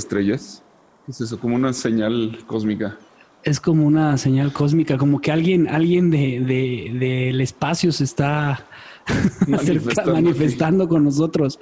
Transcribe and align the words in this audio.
Estrellas? 0.00 0.62
¿Qué 1.06 1.12
es 1.12 1.20
eso? 1.20 1.38
Como 1.38 1.54
una 1.54 1.72
señal 1.72 2.38
cósmica. 2.46 2.98
Es 3.42 3.60
como 3.60 3.86
una 3.86 4.18
señal 4.18 4.52
cósmica, 4.52 4.98
como 4.98 5.20
que 5.20 5.32
alguien, 5.32 5.66
alguien 5.68 6.10
del 6.10 6.46
de, 6.46 7.42
espacio 7.42 7.90
se 7.90 8.04
está 8.04 8.66
manifestando, 10.06 10.88
con 10.88 11.04
nosotros. 11.04 11.58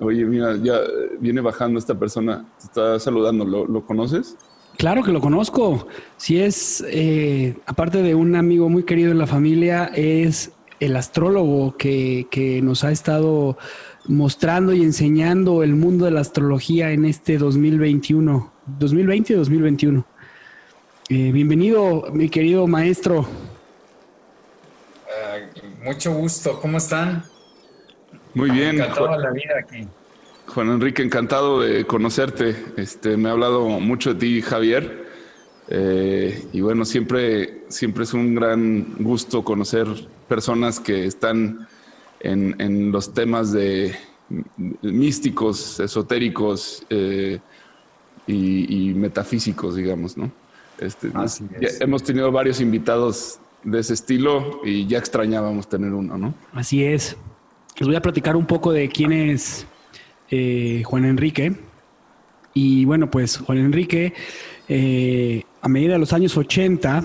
Oye, 0.00 0.24
mira, 0.24 0.56
ya 0.56 0.80
viene 1.20 1.40
bajando 1.40 1.78
esta 1.78 1.96
persona, 1.96 2.44
te 2.58 2.64
está 2.64 2.98
saludando, 2.98 3.44
¿lo, 3.44 3.86
conoces? 3.86 4.36
Claro 4.78 5.04
que 5.04 5.12
lo 5.12 5.20
conozco. 5.20 5.86
Si 6.16 6.40
es, 6.40 6.84
eh, 6.88 7.56
aparte 7.66 8.02
de 8.02 8.14
un 8.14 8.34
amigo 8.34 8.68
muy 8.68 8.82
querido 8.82 9.12
en 9.12 9.18
la 9.18 9.26
familia, 9.26 9.92
es 9.94 10.52
el 10.80 10.96
astrólogo 10.96 11.76
que, 11.76 12.26
que 12.30 12.62
nos 12.62 12.82
ha 12.82 12.90
estado 12.90 13.58
mostrando 14.10 14.72
y 14.72 14.82
enseñando 14.82 15.62
el 15.62 15.74
mundo 15.74 16.04
de 16.04 16.10
la 16.10 16.20
astrología 16.20 16.90
en 16.90 17.04
este 17.04 17.38
2021, 17.38 18.52
2020 18.66 19.32
y 19.32 19.36
2021. 19.36 20.06
Eh, 21.08 21.30
bienvenido, 21.32 22.06
mi 22.12 22.28
querido 22.28 22.66
maestro. 22.66 23.26
Eh, 25.08 25.48
mucho 25.84 26.12
gusto, 26.12 26.58
¿cómo 26.60 26.78
están? 26.78 27.24
Muy 28.34 28.50
bien. 28.50 28.76
Encantado 28.80 29.16
la 29.16 29.30
vida 29.30 29.54
aquí. 29.60 29.86
Juan 30.46 30.70
Enrique, 30.70 31.02
encantado 31.02 31.60
de 31.60 31.84
conocerte. 31.84 32.56
Este, 32.76 33.16
me 33.16 33.28
ha 33.28 33.32
hablado 33.32 33.68
mucho 33.68 34.14
de 34.14 34.20
ti, 34.20 34.42
Javier. 34.42 35.06
Eh, 35.68 36.48
y 36.52 36.60
bueno, 36.60 36.84
siempre, 36.84 37.62
siempre 37.68 38.02
es 38.02 38.12
un 38.12 38.34
gran 38.34 38.96
gusto 38.98 39.44
conocer 39.44 39.86
personas 40.26 40.80
que 40.80 41.04
están 41.04 41.68
en, 42.20 42.92
los 42.92 43.12
temas 43.12 43.52
de 43.52 43.94
místicos, 44.82 45.80
esotéricos 45.80 46.84
eh, 46.90 47.38
y, 48.26 48.92
metafísicos, 48.94 49.76
digamos, 49.76 50.16
¿no? 50.16 50.30
Este, 50.78 51.10
hemos 51.80 52.02
tenido 52.02 52.30
varios 52.32 52.60
invitados 52.60 53.38
de 53.62 53.80
ese 53.80 53.94
estilo 53.94 54.60
y 54.64 54.86
ya 54.86 54.98
extrañábamos 54.98 55.68
tener 55.68 55.92
uno, 55.92 56.16
¿no? 56.16 56.34
Así 56.52 56.84
es. 56.84 57.16
Les 57.78 57.86
voy 57.86 57.96
a 57.96 58.02
platicar 58.02 58.36
un 58.36 58.46
poco 58.46 58.72
de 58.72 58.88
quién 58.88 59.12
es 59.12 59.66
eh, 60.30 60.82
Juan 60.84 61.04
Enrique. 61.04 61.54
Y 62.54 62.84
bueno, 62.84 63.10
pues 63.10 63.38
Juan 63.38 63.58
Enrique, 63.58 64.12
eh, 64.68 65.44
a 65.60 65.68
medida 65.68 65.94
de 65.94 65.98
los 65.98 66.12
años 66.12 66.36
80, 66.36 67.04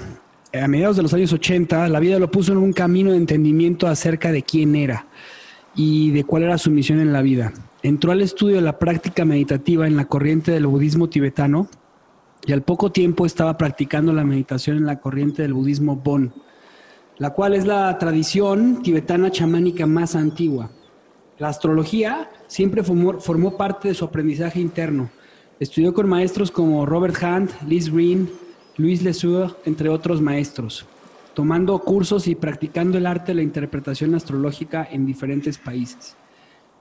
a 0.62 0.68
mediados 0.68 0.96
de 0.96 1.04
los 1.04 1.14
años 1.14 1.34
80, 1.34 1.88
la 1.90 2.00
vida 2.00 2.20
lo 2.20 2.32
puso 2.32 2.52
en 2.52 2.60
un 2.60 2.74
camino 2.74 3.12
de 3.12 3.18
entendimiento 3.18 3.88
acerca 3.88 4.32
de 4.32 4.44
quién 4.44 4.76
era 4.76 5.08
y 5.76 6.12
de 6.12 6.24
cuál 6.24 6.44
era 6.44 6.58
su 6.58 6.72
misión 6.72 7.00
en 7.00 7.14
la 7.14 7.22
vida. 7.22 7.54
Entró 7.84 8.12
al 8.12 8.22
estudio 8.22 8.56
de 8.56 8.62
la 8.62 8.80
práctica 8.80 9.26
meditativa 9.26 9.88
en 9.88 9.98
la 9.98 10.06
corriente 10.06 10.52
del 10.52 10.68
budismo 10.68 11.10
tibetano 11.10 11.68
y 12.46 12.54
al 12.54 12.62
poco 12.62 12.92
tiempo 12.92 13.26
estaba 13.26 13.58
practicando 13.58 14.14
la 14.14 14.24
meditación 14.24 14.78
en 14.78 14.86
la 14.86 15.00
corriente 15.00 15.42
del 15.42 15.54
budismo 15.54 15.96
Bon, 15.96 16.34
la 17.18 17.32
cual 17.32 17.54
es 17.54 17.66
la 17.66 17.98
tradición 17.98 18.82
tibetana 18.82 19.32
chamánica 19.32 19.86
más 19.86 20.16
antigua. 20.16 20.72
La 21.38 21.50
astrología 21.50 22.30
siempre 22.48 22.84
formó, 22.84 23.20
formó 23.20 23.58
parte 23.58 23.90
de 23.90 23.94
su 23.94 24.06
aprendizaje 24.06 24.60
interno. 24.60 25.10
Estudió 25.60 25.94
con 25.94 26.08
maestros 26.08 26.52
como 26.52 26.86
Robert 26.86 27.16
Hunt, 27.22 27.52
Liz 27.68 27.92
Green, 27.92 28.30
Luis 28.78 29.02
Lesueur, 29.04 29.56
entre 29.66 29.88
otros 29.88 30.22
maestros, 30.22 30.86
tomando 31.34 31.80
cursos 31.80 32.28
y 32.28 32.36
practicando 32.36 32.98
el 32.98 33.06
arte 33.06 33.28
de 33.32 33.36
la 33.36 33.42
interpretación 33.42 34.14
astrológica 34.16 34.86
en 34.92 35.06
diferentes 35.06 35.58
países. 35.58 36.18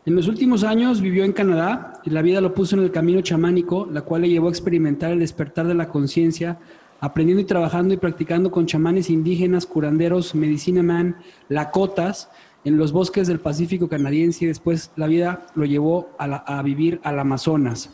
En 0.04 0.16
los 0.16 0.26
últimos 0.26 0.64
años 0.64 1.00
vivió 1.00 1.24
en 1.24 1.32
Canadá 1.32 2.00
y 2.04 2.10
la 2.10 2.20
vida 2.20 2.40
lo 2.40 2.52
puso 2.52 2.74
en 2.74 2.82
el 2.82 2.90
camino 2.90 3.20
chamánico, 3.20 3.88
la 3.92 4.00
cual 4.02 4.22
le 4.22 4.28
llevó 4.28 4.48
a 4.48 4.50
experimentar 4.50 5.12
el 5.12 5.20
despertar 5.20 5.68
de 5.68 5.74
la 5.74 5.88
conciencia, 5.88 6.58
aprendiendo 6.98 7.42
y 7.42 7.46
trabajando 7.46 7.94
y 7.94 7.98
practicando 7.98 8.50
con 8.50 8.66
chamanes 8.66 9.08
indígenas, 9.08 9.64
curanderos, 9.64 10.34
medicina 10.34 10.82
man, 10.82 11.18
lakotas, 11.48 12.28
en 12.64 12.76
los 12.76 12.90
bosques 12.90 13.28
del 13.28 13.38
Pacífico 13.38 13.88
canadiense 13.88 14.46
y 14.46 14.48
después 14.48 14.90
la 14.96 15.06
vida 15.06 15.46
lo 15.54 15.64
llevó 15.64 16.10
a, 16.18 16.24
a 16.58 16.62
vivir 16.62 16.98
al 17.04 17.20
Amazonas 17.20 17.90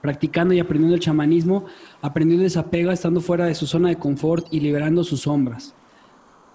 practicando 0.00 0.54
y 0.54 0.60
aprendiendo 0.60 0.94
el 0.94 1.00
chamanismo, 1.00 1.66
aprendió 2.00 2.36
el 2.36 2.44
desapego 2.44 2.90
estando 2.90 3.20
fuera 3.20 3.44
de 3.46 3.54
su 3.54 3.66
zona 3.66 3.88
de 3.88 3.96
confort 3.96 4.46
y 4.50 4.60
liberando 4.60 5.04
sus 5.04 5.20
sombras. 5.20 5.74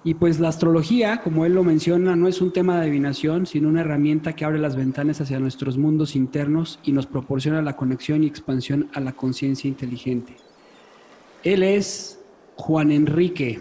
Y 0.03 0.13
pues 0.13 0.39
la 0.39 0.47
astrología, 0.47 1.21
como 1.21 1.45
él 1.45 1.53
lo 1.53 1.63
menciona, 1.63 2.15
no 2.15 2.27
es 2.27 2.41
un 2.41 2.53
tema 2.53 2.75
de 2.75 2.83
adivinación, 2.83 3.45
sino 3.45 3.67
una 3.67 3.81
herramienta 3.81 4.33
que 4.33 4.45
abre 4.45 4.59
las 4.59 4.75
ventanas 4.75 5.19
hacia 5.19 5.39
nuestros 5.39 5.77
mundos 5.77 6.15
internos 6.15 6.79
y 6.83 6.93
nos 6.93 7.07
proporciona 7.07 7.61
la 7.61 7.75
conexión 7.75 8.23
y 8.23 8.27
expansión 8.27 8.89
a 8.93 9.01
la 9.01 9.11
conciencia 9.11 9.67
inteligente. 9.67 10.37
Él 11.43 11.61
es 11.61 12.19
Juan 12.55 12.91
Enrique, 12.91 13.59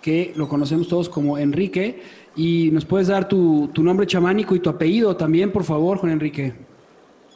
que 0.00 0.32
lo 0.34 0.48
conocemos 0.48 0.88
todos 0.88 1.08
como 1.08 1.36
Enrique, 1.36 2.00
y 2.34 2.70
nos 2.72 2.84
puedes 2.84 3.08
dar 3.08 3.28
tu, 3.28 3.68
tu 3.72 3.82
nombre 3.82 4.06
chamánico 4.06 4.54
y 4.54 4.60
tu 4.60 4.70
apellido 4.70 5.16
también, 5.16 5.52
por 5.52 5.64
favor, 5.64 5.98
Juan 5.98 6.12
Enrique. 6.12 6.54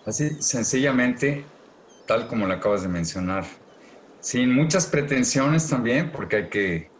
Así, 0.06 0.30
sencillamente, 0.38 1.44
tal 2.06 2.26
como 2.28 2.46
lo 2.46 2.54
acabas 2.54 2.82
de 2.82 2.88
mencionar. 2.88 3.44
Sin 4.20 4.54
muchas 4.54 4.86
pretensiones 4.86 5.68
también, 5.68 6.10
porque 6.10 6.36
hay 6.36 6.48
que, 6.48 6.90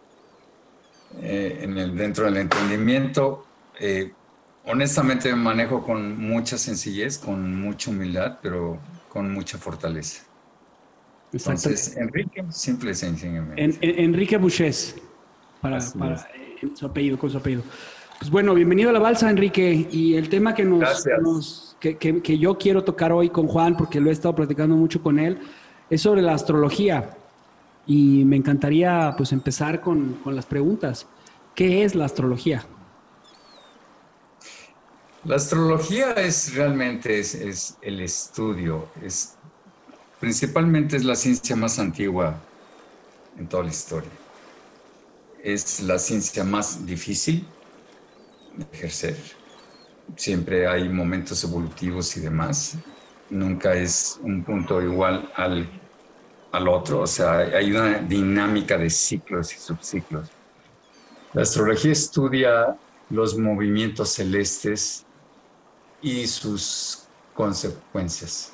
eh, 1.20 1.58
en 1.62 1.79
el, 1.79 1.97
dentro 1.97 2.25
del 2.26 2.37
entendimiento, 2.37 3.47
eh, 3.81 4.12
honestamente 4.64 5.31
me 5.31 5.43
manejo 5.43 5.82
con 5.82 6.19
mucha 6.19 6.58
sencillez, 6.58 7.19
con 7.19 7.61
mucha 7.61 7.91
humildad, 7.91 8.38
pero 8.43 8.79
con 9.08 9.32
mucha 9.32 9.58
fortaleza. 9.58 10.23
Entonces, 11.32 11.97
Enrique, 11.97 12.44
simple 12.50 12.94
sencillamente. 12.94 13.79
Enrique 13.81 14.37
Bouchés, 14.37 14.97
para, 15.61 15.81
su 15.81 16.87
apellido, 16.87 17.19
con 17.19 17.31
su 17.31 17.38
apellido. 17.38 17.62
Pues 18.19 18.31
bueno, 18.31 18.55
bienvenido 18.55 18.91
a 18.91 18.93
la 18.93 18.99
balsa, 18.99 19.29
Enrique. 19.29 19.88
Y 19.91 20.14
el 20.14 20.29
tema 20.29 20.55
que 20.55 20.64
nos, 20.64 21.66
nos, 21.82 21.96
que, 21.96 22.23
que, 22.23 22.38
yo 22.38 22.58
quiero 22.58 22.84
tocar 22.84 23.12
hoy 23.12 23.31
con 23.31 23.46
Juan, 23.46 23.76
porque 23.76 24.00
lo 24.00 24.11
he 24.11 24.12
estado 24.12 24.34
platicando 24.34 24.76
mucho 24.76 25.02
con 25.02 25.19
él, 25.19 25.38
es 25.90 26.02
sobre 26.02 26.23
la 26.23 26.34
astrología. 26.34 27.17
Y 27.87 28.25
me 28.25 28.37
encantaría 28.37 29.14
pues 29.17 29.32
empezar 29.32 29.81
con, 29.81 30.14
con 30.25 30.34
las 30.34 30.46
preguntas. 30.46 31.06
¿Qué 31.55 31.84
es 31.84 31.94
la 31.94 32.05
astrología? 32.05 32.64
La 35.25 35.37
astrología 35.37 36.12
es 36.12 36.55
realmente 36.55 37.19
es, 37.19 37.34
es, 37.34 37.76
el 37.82 38.00
estudio, 38.00 38.88
es 39.02 39.34
principalmente 40.20 40.96
es 40.96 41.05
la 41.05 41.17
ciencia 41.17 41.56
más 41.56 41.81
antigua 41.81 42.38
en 43.37 43.49
toda 43.49 43.64
la 43.64 43.70
historia. 43.70 44.11
Es 45.43 45.81
la 45.81 45.99
ciencia 45.99 46.44
más 46.44 46.87
difícil 46.87 47.44
de 48.56 48.67
ejercer 48.72 49.17
siempre 50.14 50.67
hay 50.67 50.88
momentos 50.88 51.43
evolutivos 51.44 52.17
y 52.17 52.20
demás. 52.20 52.76
Nunca 53.31 53.75
es 53.75 54.20
un 54.23 54.44
punto 54.44 54.81
igual 54.81 55.31
al, 55.35 55.69
al 56.53 56.69
otro, 56.69 57.00
o 57.00 57.06
sea, 57.06 57.38
hay 57.38 57.73
una 57.73 57.99
dinámica 57.99 58.79
de 58.79 58.88
ciclos 58.91 59.53
y 59.55 59.58
subciclos. 59.58 60.29
La 61.32 61.43
astrología 61.43 61.93
estudia 61.93 62.76
los 63.11 63.37
movimientos 63.37 64.11
celestes 64.11 65.05
y 66.00 66.26
sus 66.26 67.05
consecuencias. 67.35 68.53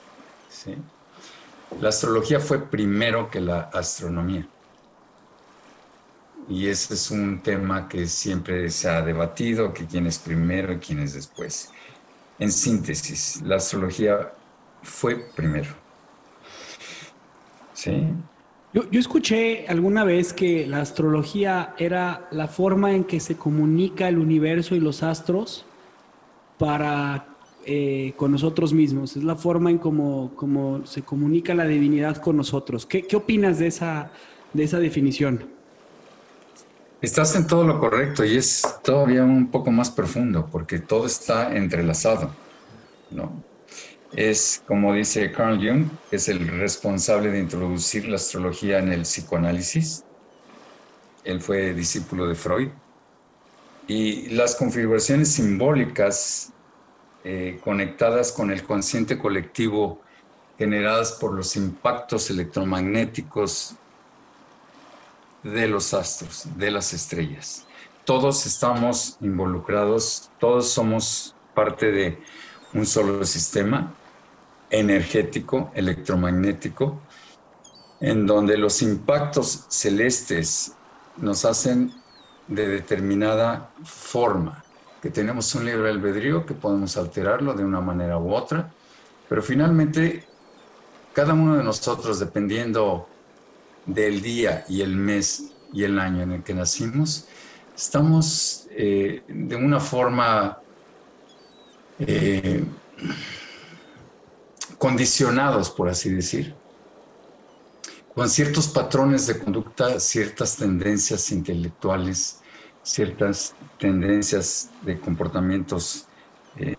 La 1.81 1.89
astrología 1.89 2.41
fue 2.41 2.59
primero 2.59 3.31
que 3.31 3.41
la 3.41 3.71
astronomía. 3.73 4.47
Y 6.49 6.67
ese 6.67 6.95
es 6.95 7.11
un 7.11 7.41
tema 7.41 7.89
que 7.89 8.07
siempre 8.07 8.69
se 8.71 8.89
ha 8.89 9.03
debatido, 9.03 9.73
que 9.73 9.87
quién 9.87 10.07
es 10.07 10.19
primero 10.19 10.73
y 10.73 10.79
quién 10.79 10.99
es 11.01 11.15
después. 11.15 11.71
En 12.39 12.51
síntesis, 12.51 13.41
la 13.43 13.57
astrología 13.57 14.33
fue 14.83 15.17
primero. 15.35 15.71
¿Sí? 17.73 18.09
Yo, 18.73 18.83
escuché 18.93 19.67
alguna 19.69 20.03
vez 20.05 20.33
que 20.33 20.67
la 20.67 20.81
astrología 20.81 21.75
era 21.79 22.27
la 22.31 22.49
forma 22.49 22.95
en 22.95 23.05
que 23.05 23.21
se 23.21 23.37
comunica 23.37 24.09
el 24.09 24.19
universo 24.19 24.75
y 24.75 24.81
los 24.81 25.03
astros 25.03 25.67
para 26.59 27.27
eh, 27.67 28.15
con 28.17 28.33
nosotros 28.33 28.73
mismos. 28.73 29.17
Es 29.17 29.25
la 29.25 29.37
forma 29.37 29.71
en 29.71 29.77
cómo, 29.79 30.33
como 30.37 30.87
se 30.87 31.03
comunica 31.03 31.55
la 31.55 31.67
divinidad 31.67 32.17
con 32.17 32.37
nosotros. 32.37 32.87
¿Qué, 32.87 33.03
qué 33.03 33.17
opinas 33.17 33.59
de 33.59 33.67
esa, 33.67 34.11
de 34.55 34.65
esa 34.65 34.79
definición? 34.79 35.45
Estás 37.03 37.35
en 37.35 37.49
todo 37.49 37.65
lo 37.65 37.81
correcto 37.81 38.25
y 38.25 38.37
es 38.37 38.63
todavía 38.85 39.25
un 39.25 39.51
poco 39.51 39.73
más 39.73 39.91
profundo 39.91 40.49
porque 40.53 40.79
todo 40.79 41.07
está 41.07 41.53
entrelazado, 41.57 42.33
¿no? 43.11 43.43
Es, 44.13 44.63
como 44.69 44.95
dice 44.95 45.33
Carl 45.33 45.57
Jung, 45.57 45.87
es 46.13 46.29
el 46.29 46.47
responsable 46.47 47.33
de 47.33 47.41
introducir 47.41 48.07
la 48.07 48.17
astrología 48.17 48.79
en 48.79 48.93
el 48.93 49.03
psicoanálisis. 49.03 50.05
Él 51.25 51.41
fue 51.41 51.75
discípulo 51.75 52.29
de 52.29 52.37
Freud. 52.37 52.69
Y 53.89 54.29
las 54.29 54.55
configuraciones 54.55 55.33
simbólicas 55.33 56.53
eh, 57.25 57.59
conectadas 57.65 58.31
con 58.31 58.53
el 58.53 58.63
consciente 58.63 59.19
colectivo 59.19 60.01
generadas 60.57 61.13
por 61.13 61.35
los 61.35 61.57
impactos 61.57 62.31
electromagnéticos 62.31 63.75
de 65.43 65.69
los 65.69 65.95
astros, 65.95 66.47
de 66.57 66.71
las 66.71 66.93
estrellas. 66.93 67.65
Todos 68.05 68.47
estamos 68.47 69.17
involucrados, 69.21 70.31
todos 70.39 70.69
somos 70.69 71.35
parte 71.55 71.91
de 71.91 72.19
un 72.75 72.87
solo 72.87 73.25
sistema 73.25 73.93
energético, 74.71 75.71
electromagnético, 75.75 77.01
en 78.01 78.27
donde 78.27 78.57
los 78.57 78.83
impactos 78.83 79.67
celestes 79.69 80.73
nos 81.19 81.45
hacen 81.45 81.93
de 82.49 82.67
determinada 82.67 83.71
forma, 83.85 84.65
que 85.01 85.11
tenemos 85.11 85.55
un 85.55 85.65
libre 85.65 85.91
albedrío, 85.91 86.45
que 86.45 86.55
podemos 86.55 86.97
alterarlo 86.97 87.55
de 87.55 87.65
una 87.65 87.81
manera 87.81 88.19
u 88.19 88.33
otra, 88.33 88.73
pero 89.29 89.43
finalmente 89.43 90.25
cada 91.13 91.35
uno 91.35 91.57
de 91.57 91.63
nosotros, 91.63 92.19
dependiendo 92.19 93.09
del 93.87 94.23
día 94.23 94.65
y 94.69 94.83
el 94.83 94.97
mes 94.97 95.53
y 95.73 95.85
el 95.85 95.99
año 95.99 96.23
en 96.23 96.33
el 96.33 96.43
que 96.43 96.55
nacimos, 96.55 97.27
estamos 97.75 98.67
eh, 98.71 99.23
de 99.29 99.57
una 99.57 99.81
forma 99.81 100.59
eh, 101.99 102.65
condicionados, 104.79 105.71
por 105.71 105.89
así 105.89 106.11
decir, 106.11 106.55
con 108.15 108.29
ciertos 108.29 108.69
patrones 108.69 109.27
de 109.27 109.39
conducta, 109.39 109.99
ciertas 109.99 110.57
tendencias 110.57 111.31
intelectuales, 111.33 112.41
ciertas 112.83 113.55
tendencias 113.79 114.71
de 114.83 115.01
comportamientos 115.01 116.07
eh, 116.57 116.75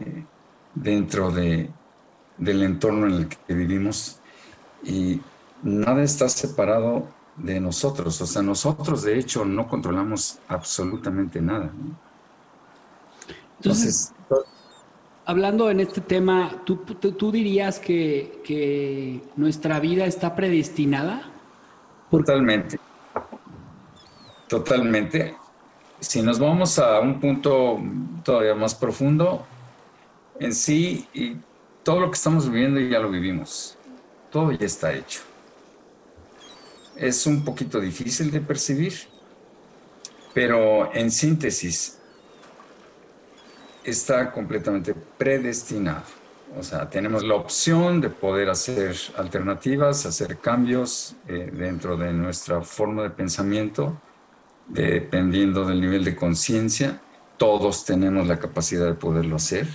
dentro 0.76 1.32
de, 1.32 1.70
del 2.38 2.64
entorno 2.64 3.08
en 3.08 3.14
el 3.14 3.28
que 3.28 3.54
vivimos. 3.54 4.20
Y 4.84 5.22
nada 5.64 6.04
está 6.04 6.30
separado 6.30 7.08
de 7.38 7.60
nosotros. 7.60 8.22
O 8.22 8.26
sea, 8.26 8.42
nosotros 8.42 9.04
de 9.04 9.18
hecho 9.18 9.46
no 9.46 9.68
controlamos 9.68 10.40
absolutamente 10.48 11.42
nada. 11.42 11.72
Entonces, 13.58 14.14
hablando 15.26 15.70
en 15.72 15.80
este 15.80 16.02
tema, 16.02 16.62
¿tú, 16.66 16.78
tú, 16.78 17.32
dirías 17.32 17.80
que, 17.80 18.42
que, 18.44 19.22
nuestra 19.36 19.80
vida 19.80 20.06
está 20.06 20.36
predestinada? 20.36 21.30
Totalmente. 22.12 22.80
Totalmente. 24.48 25.36
Si 26.00 26.22
nos 26.22 26.38
vamos 26.38 26.78
a 26.78 27.00
un 27.00 27.20
punto 27.22 27.80
todavía 28.24 28.54
más 28.54 28.76
profundo, 28.76 29.46
en 30.40 30.54
sí, 30.54 31.08
y 31.14 31.38
todo 31.84 32.02
lo 32.02 32.12
que 32.12 32.16
estamos 32.16 32.50
viviendo 32.50 32.82
ya 32.82 33.00
lo 33.00 33.10
vivimos. 33.10 33.78
Todo 34.30 34.52
ya 34.52 34.66
está 34.66 34.92
hecho 34.94 35.22
es 36.96 37.26
un 37.26 37.44
poquito 37.44 37.80
difícil 37.80 38.32
de 38.32 38.42
percibir, 38.42 38.94
pero 40.34 40.94
en 40.94 41.12
síntesis 41.12 42.00
está 43.84 44.32
completamente 44.32 44.94
predestinado. 44.94 46.04
O 46.58 46.62
sea, 46.62 46.90
tenemos 46.90 47.24
la 47.24 47.36
opción 47.36 48.00
de 48.00 48.10
poder 48.10 48.50
hacer 48.50 48.96
alternativas, 49.18 50.06
hacer 50.06 50.38
cambios 50.38 51.16
eh, 51.28 51.50
dentro 51.52 51.98
de 51.98 52.14
nuestra 52.14 52.62
forma 52.62 53.04
de 53.04 53.10
pensamiento, 53.10 54.00
dependiendo 54.68 55.66
del 55.66 55.82
nivel 55.82 56.04
de 56.04 56.16
conciencia. 56.16 57.02
Todos 57.38 57.86
tenemos 57.86 58.28
la 58.28 58.38
capacidad 58.38 58.86
de 58.86 58.94
poderlo 58.94 59.38
hacer. 59.38 59.68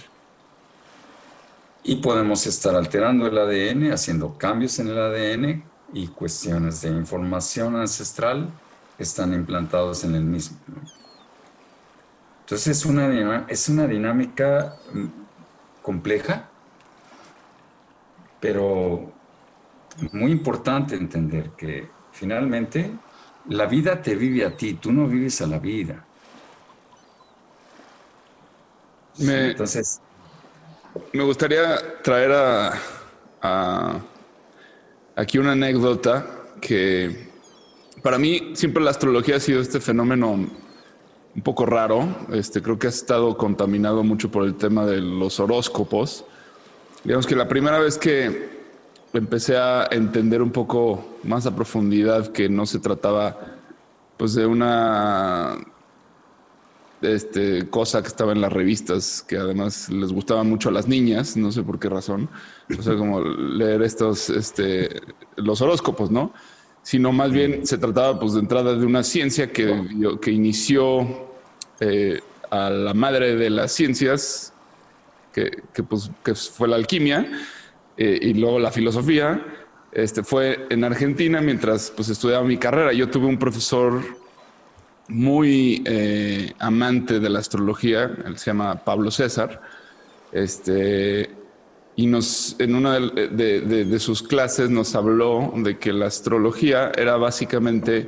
Y 1.83 1.97
podemos 1.97 2.47
estar 2.47 2.76
alterando 2.76 3.26
el 3.26 3.38
ADN, 3.38 3.93
haciendo 3.93 4.38
cambios 4.38 4.78
en 4.78 4.88
el 4.88 4.99
ADN 4.99 5.64
y 5.92 6.09
cuestiones 6.09 6.83
de 6.83 6.90
información 6.90 7.76
ancestral 7.76 8.50
están 8.99 9.33
implantados 9.33 10.04
en 10.04 10.14
el 10.14 10.25
mismo. 10.25 10.59
Entonces 12.40 12.78
es 12.78 12.85
una, 12.85 13.47
es 13.49 13.68
una 13.68 13.87
dinámica 13.87 14.76
mm, 14.92 15.07
compleja, 15.83 16.49
pero 18.40 19.12
muy 20.12 20.33
importante 20.33 20.95
entender 20.95 21.50
que 21.50 21.88
finalmente 22.12 22.90
la 23.49 23.66
vida 23.66 24.00
te 24.00 24.14
vive 24.14 24.45
a 24.45 24.57
ti, 24.57 24.75
tú 24.75 24.92
no 24.92 25.07
vives 25.07 25.40
a 25.40 25.47
la 25.47 25.59
vida. 25.59 26.04
Entonces, 29.18 30.00
me 31.12 31.25
gustaría 31.25 32.00
traer 32.02 32.33
a 33.42 34.00
aquí 35.19 35.39
una 35.39 35.53
anécdota 35.53 36.27
que 36.61 37.29
para 38.03 38.19
mí 38.19 38.53
siempre 38.55 38.83
la 38.83 38.91
astrología 38.91 39.37
ha 39.37 39.41
sido 39.41 39.61
este 39.61 39.81
fenómeno 39.81 40.31
un 40.31 41.43
poco 41.43 41.67
raro. 41.67 42.07
Este, 42.33 42.63
creo 42.63 42.79
que 42.79 42.87
ha 42.87 42.91
estado 42.91 43.37
contaminado 43.37 44.05
mucho 44.05 44.31
por 44.31 44.45
el 44.45 44.55
tema 44.55 44.87
de 44.87 45.01
los 45.01 45.41
horóscopos. 45.41 46.25
Digamos 47.03 47.27
que 47.27 47.35
la 47.35 47.49
primera 47.49 47.81
vez 47.81 47.99
que 47.99 48.49
empecé 49.13 49.57
a 49.57 49.89
entender 49.91 50.41
un 50.41 50.53
poco 50.53 51.19
más 51.25 51.47
a 51.47 51.55
profundidad 51.55 52.29
que 52.29 52.49
no 52.49 52.65
se 52.65 52.79
trataba 52.79 53.57
pues 54.17 54.35
de 54.35 54.47
una 54.47 55.59
este, 57.02 57.69
cosa 57.69 58.02
que 58.02 58.09
estaba 58.09 58.33
en 58.33 58.40
las 58.40 58.52
revistas, 58.52 59.25
que 59.26 59.37
además 59.37 59.88
les 59.88 60.12
gustaba 60.12 60.43
mucho 60.43 60.69
a 60.69 60.73
las 60.73 60.88
niñas, 60.88 61.37
no 61.37 61.52
sé 61.52 61.62
por 61.62 61.78
qué 61.78 61.88
razón. 61.88 62.28
O 62.76 62.83
sea, 62.83 62.97
como 62.97 63.21
leer 63.21 63.83
estos, 63.83 64.31
este, 64.31 65.00
los 65.37 65.61
horóscopos, 65.61 66.11
¿no? 66.11 66.33
Sino 66.83 67.12
más 67.12 67.31
bien 67.33 67.67
se 67.67 67.78
trataba, 67.78 68.19
pues, 68.19 68.35
de 68.35 68.40
entrada 68.40 68.75
de 68.75 68.85
una 68.87 69.02
ciencia 69.02 69.52
que, 69.52 70.19
que 70.21 70.31
inició 70.31 71.28
eh, 71.81 72.21
a 72.50 72.71
la 72.71 72.95
madre 72.95 73.37
de 73.37 73.50
las 73.50 73.73
ciencias, 73.73 74.52
que, 75.33 75.83
pues, 75.85 76.11
que 76.25 76.35
fue 76.35 76.67
la 76.67 76.75
alquimia 76.75 77.31
eh, 77.97 78.19
y 78.21 78.35
luego 78.35 78.59
la 78.59 78.73
filosofía, 78.73 79.45
este, 79.93 80.23
fue 80.25 80.67
en 80.71 80.83
Argentina 80.83 81.40
mientras 81.40 81.93
pues, 81.95 82.09
estudiaba 82.09 82.45
mi 82.45 82.57
carrera. 82.57 82.93
Yo 82.93 83.09
tuve 83.09 83.26
un 83.26 83.38
profesor 83.38 84.02
muy 85.09 85.83
eh, 85.87 86.53
amante 86.59 87.19
de 87.19 87.31
la 87.31 87.38
astrología, 87.38 88.15
él 88.25 88.38
se 88.38 88.47
llama 88.47 88.85
Pablo 88.85 89.11
César, 89.11 89.61
este, 90.33 91.31
y 91.97 92.07
nos, 92.07 92.55
en 92.59 92.75
una 92.75 93.00
de, 93.00 93.99
sus 93.99 94.23
clases 94.23 94.71
nos 94.71 94.95
habló 94.95 95.53
de 95.57 95.79
que 95.79 95.93
la 95.93 96.07
astrología 96.07 96.93
era 96.97 97.17
básicamente, 97.17 98.07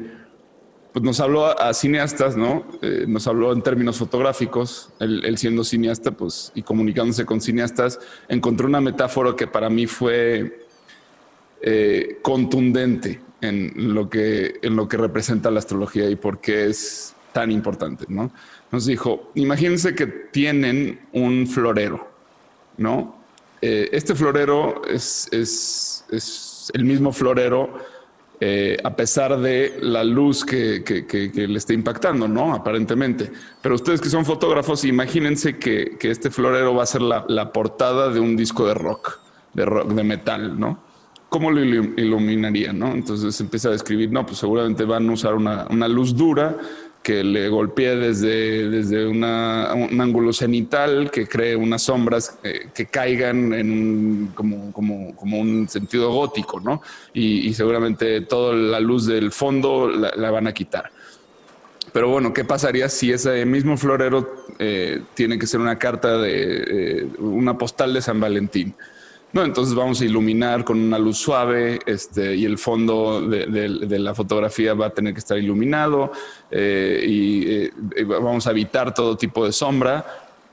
pues 0.93 1.03
nos 1.03 1.19
habló 1.21 1.59
a, 1.59 1.73
cineastas, 1.73 2.37
¿no? 2.37 2.67
Eh, 2.83 3.07
nos 3.09 3.27
habló 3.27 3.53
en 3.53 3.63
términos 3.63 3.97
fotográficos, 3.97 4.91
él, 5.01 5.37
siendo 5.39 5.65
cineasta, 5.65 6.13
pues, 6.13 6.53
y 6.55 6.63
comunicándose 6.63 7.25
con 7.25 7.41
cineastas, 7.41 7.99
encontró 8.29 8.69
una 8.69 8.81
metáfora 8.81 9.35
que 9.35 9.47
para 9.47 9.71
mí 9.71 9.87
fue 9.87 10.67
eh, 11.63 12.19
contundente 12.23 13.21
en 13.41 13.95
lo, 13.95 14.11
que, 14.11 14.59
en 14.63 14.77
lo 14.77 14.89
que 14.89 14.97
representa 14.97 15.51
la 15.51 15.61
astrología 15.61 16.09
y 16.11 16.17
por 16.17 16.41
qué 16.41 16.67
es 16.67 17.15
tan 17.33 17.51
importante, 17.51 18.05
¿no? 18.09 18.31
Nos 18.73 18.87
dijo, 18.87 19.31
imagínense 19.35 19.95
que 19.95 20.07
tienen 20.07 21.01
un 21.13 21.47
florero, 21.47 22.09
¿no? 22.77 23.21
Eh, 23.63 23.89
este 23.93 24.15
florero 24.15 24.83
es, 24.87 25.29
el 26.73 26.85
mismo 26.85 27.13
florero 27.13 27.79
eh, 28.43 28.79
a 28.83 28.97
pesar 28.97 29.39
de 29.39 29.79
la 29.83 30.03
luz 30.03 30.47
que, 30.47 30.83
le 31.35 31.59
está 31.59 31.75
impactando, 31.75 32.27
¿no? 32.27 32.55
Aparentemente. 32.55 33.31
Pero 33.61 33.75
ustedes 33.75 34.01
que 34.01 34.09
son 34.09 34.25
fotógrafos, 34.25 34.85
imagínense 34.85 35.59
que, 35.59 35.99
este 36.01 36.31
florero 36.31 36.75
va 36.75 36.85
a 36.85 36.87
ser 36.87 37.03
la, 37.03 37.53
portada 37.53 38.09
de 38.09 38.19
un 38.19 38.37
disco 38.37 38.67
de 38.67 38.75
rock, 38.75 39.19
de 39.53 39.67
rock, 39.67 39.89
de 39.91 40.05
metal, 40.05 40.59
¿no? 40.59 40.90
¿Cómo 41.31 41.51
lo 41.53 41.63
iluminarían, 41.63 42.79
no? 42.79 42.93
Entonces 42.93 43.41
empieza 43.41 43.69
a 43.69 43.73
describir, 43.73 44.11
no, 44.11 44.27
pues 44.27 44.39
seguramente 44.39 44.85
van 44.85 45.09
a 45.09 45.13
usar 45.13 45.35
una, 45.35 45.67
una 45.71 45.87
luz 45.87 46.15
dura 46.17 46.59
que 47.03 47.25
le 47.25 47.49
golpee 47.49 47.97
desde, 47.97 48.69
desde 48.69 49.07
una, 49.07 49.73
un 49.75 50.01
ángulo 50.01 50.33
cenital, 50.33 51.11
que 51.11 51.27
cree 51.27 51.57
unas 51.57 51.83
sombras 51.83 52.39
eh, 52.43 52.69
que 52.75 52.87
caigan 52.87 53.55
en 53.55 54.33
como, 54.35 54.73
como, 54.73 55.17
como, 55.17 55.39
un 55.39 55.69
sentido 55.69 56.13
gótico, 56.13 56.61
¿no? 56.61 56.83
Y, 57.15 57.55
seguramente 57.55 58.21
toda 58.23 58.55
la 58.55 58.81
luz 58.81 59.07
del 59.07 59.33
fondo 59.33 59.89
la, 59.89 60.31
van 60.31 60.47
a 60.47 60.53
quitar. 60.53 60.91
Pero 61.93 62.09
bueno, 62.09 62.33
¿qué 62.33 62.45
pasaría 62.45 62.89
si 62.89 63.13
ese 63.13 63.45
mismo 63.47 63.77
florero 63.77 64.47
eh, 64.59 65.03
tiene 65.15 65.39
que 65.39 65.47
ser 65.47 65.61
una 65.61 65.79
carta 65.79 66.19
de 66.19 67.01
eh, 67.03 67.09
una 67.19 67.57
postal 67.57 67.95
de 67.95 68.03
San 68.03 68.21
Valentín? 68.21 68.75
No, 69.33 69.45
entonces 69.45 69.75
vamos 69.77 70.01
a 70.01 70.05
iluminar 70.05 70.65
con 70.65 70.81
una 70.81 70.99
luz 70.99 71.19
suave 71.19 71.79
este, 71.87 72.35
y 72.35 72.45
el 72.45 72.59
fondo 72.59 73.21
de, 73.21 73.99
la 73.99 74.13
fotografía 74.13 74.75
va 74.75 74.87
a 74.87 74.91
tener 74.91 75.13
que 75.15 75.21
estar 75.21 75.39
iluminado 75.39 76.11
eh, 76.51 77.05
y, 77.07 78.05
vamos 78.05 78.47
a 78.49 78.51
evitar 78.51 78.93
todo 78.93 79.17
tipo 79.17 79.47
de 79.47 79.53
sombra 79.53 80.05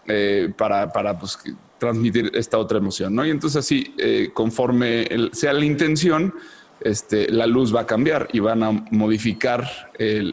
eh, 0.06 0.54
para, 0.56 0.92
para 0.92 1.18
pues, 1.18 1.40
transmitir 1.80 2.32
esta 2.36 2.60
otra 2.60 2.78
emoción. 2.78 3.16
¿no? 3.16 3.26
Y 3.26 3.32
entonces 3.32 3.58
así, 3.58 3.96
eh, 3.98 4.30
conforme 4.32 5.08
sea 5.32 5.54
la 5.54 5.66
intención, 5.66 6.36
este, 6.80 7.32
la 7.32 7.48
luz 7.48 7.76
va 7.76 7.82
a 7.82 7.88
cambiar 7.88 8.28
y 8.32 8.40
van 8.40 8.62
a 8.62 8.72
modificar 8.92 9.68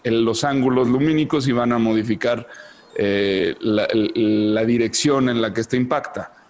los 0.04 0.44
ángulos 0.44 0.88
lumínicos 0.88 1.48
y 1.48 1.52
van 1.52 1.72
a 1.72 1.78
modificar 1.78 2.46
la 2.98 4.64
dirección 4.66 5.30
en 5.30 5.40
la 5.40 5.54
que 5.54 5.62
esta 5.62 5.76
impacta 5.76 6.43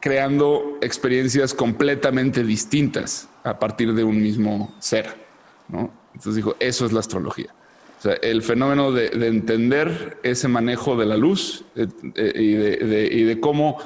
creando 0.00 0.78
experiencias 0.80 1.54
completamente 1.54 2.44
distintas 2.44 3.28
a 3.44 3.58
partir 3.58 3.94
de 3.94 4.04
un 4.04 4.20
mismo 4.20 4.74
ser. 4.78 5.14
¿no? 5.68 5.90
Entonces 6.14 6.36
dijo, 6.36 6.56
eso 6.60 6.86
es 6.86 6.92
la 6.92 7.00
astrología. 7.00 7.54
O 7.98 8.02
sea, 8.02 8.14
el 8.14 8.42
fenómeno 8.42 8.92
de, 8.92 9.08
entender 9.26 10.18
ese 10.22 10.48
manejo 10.48 10.96
de 10.96 11.04
la 11.04 11.16
luz 11.16 11.64
eh, 11.76 11.86
eh, 12.14 13.10
y, 13.12 13.22
de, 13.24 13.40
cómo 13.40 13.76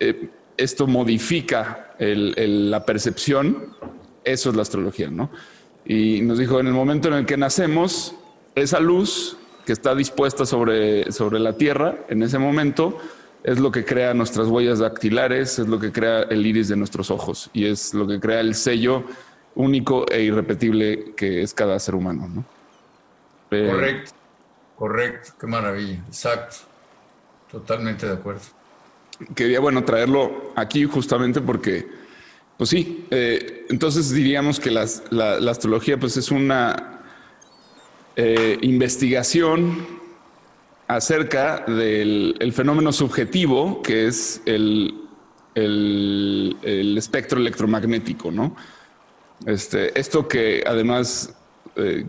eh, 0.00 0.28
esto 0.56 0.88
modifica 0.88 1.94
la 2.00 2.84
percepción, 2.84 3.76
eso 4.24 4.50
es 4.50 4.56
la 4.56 4.62
astrología, 4.62 5.08
¿no? 5.08 5.30
Y 5.84 6.20
nos 6.22 6.38
dijo, 6.38 6.58
en 6.58 6.66
el 6.66 6.72
momento 6.72 7.08
en 7.08 7.14
el 7.14 7.26
que 7.26 7.36
nacemos, 7.36 8.16
esa 8.56 8.80
luz 8.80 9.36
que 9.64 9.72
está 9.72 9.94
dispuesta 9.94 10.46
sobre, 10.46 11.12
sobre 11.12 11.38
la 11.38 11.56
Tierra, 11.56 11.98
en 12.08 12.24
ese 12.24 12.38
momento, 12.38 12.98
es 13.44 13.60
lo 13.60 13.70
que 13.70 13.84
crea 13.84 14.14
nuestras 14.14 14.48
huellas 14.48 14.78
dactilares, 14.78 15.58
es 15.58 15.68
lo 15.68 15.78
que 15.78 15.92
crea 15.92 16.22
el 16.22 16.44
iris 16.44 16.68
de 16.68 16.76
nuestros 16.76 17.10
ojos 17.10 17.50
y 17.52 17.66
es 17.66 17.92
lo 17.92 18.06
que 18.08 18.18
crea 18.18 18.40
el 18.40 18.54
sello 18.54 19.04
único 19.54 20.06
e 20.10 20.22
irrepetible 20.22 21.12
que 21.14 21.42
es 21.42 21.52
cada 21.52 21.78
ser 21.78 21.94
humano. 21.94 22.26
¿no? 22.26 22.44
Eh, 23.50 23.68
correcto, 23.70 24.12
correcto, 24.76 25.32
qué 25.38 25.46
maravilla, 25.46 26.02
exacto, 26.08 26.56
totalmente 27.50 28.06
de 28.06 28.14
acuerdo. 28.14 28.42
Quería, 29.34 29.60
bueno, 29.60 29.84
traerlo 29.84 30.52
aquí 30.56 30.84
justamente 30.84 31.42
porque, 31.42 31.86
pues 32.56 32.70
sí, 32.70 33.06
eh, 33.10 33.66
entonces 33.68 34.10
diríamos 34.10 34.58
que 34.58 34.70
la, 34.70 34.84
astrología 35.50 36.00
pues 36.00 36.16
es 36.16 36.30
una 36.30 37.02
eh, 38.16 38.58
investigación 38.62 40.02
acerca 40.86 41.64
del 41.66 42.52
fenómeno 42.54 42.92
subjetivo 42.92 43.82
que 43.82 44.06
es 44.06 44.42
el, 44.44 45.00
espectro 46.96 47.38
electromagnético, 47.38 48.30
¿no? 48.30 48.56
Este, 49.46 49.98
esto 49.98 50.26
que 50.26 50.64
además, 50.66 51.34
eh, 51.76 52.06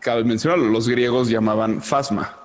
cabe 0.00 0.24
mencionarlo, 0.24 0.68
los 0.68 0.88
griegos 0.88 1.28
llamaban 1.28 1.82
fasma, 1.82 2.38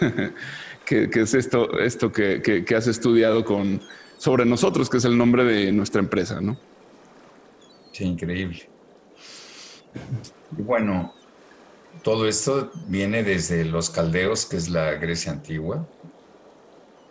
que, 0.84 1.08
es 1.12 1.34
esto, 1.34 1.78
esto 1.78 2.10
que, 2.12 2.64
has 2.76 2.86
estudiado 2.86 3.44
con, 3.44 3.80
sobre 4.16 4.44
nosotros, 4.44 4.88
que 4.88 4.98
es 4.98 5.04
el 5.04 5.16
nombre 5.16 5.44
de 5.44 5.72
nuestra 5.72 6.00
empresa, 6.00 6.40
¿no? 6.40 6.58
Sí, 7.92 8.04
increíble. 8.04 8.68
Bueno, 10.50 11.14
todo 12.02 12.26
esto 12.26 12.70
viene 12.86 13.22
desde 13.22 13.64
los 13.64 13.90
caldeos, 13.90 14.46
que 14.46 14.56
es 14.56 14.68
la 14.68 14.92
Grecia 14.92 15.32
antigua, 15.32 15.86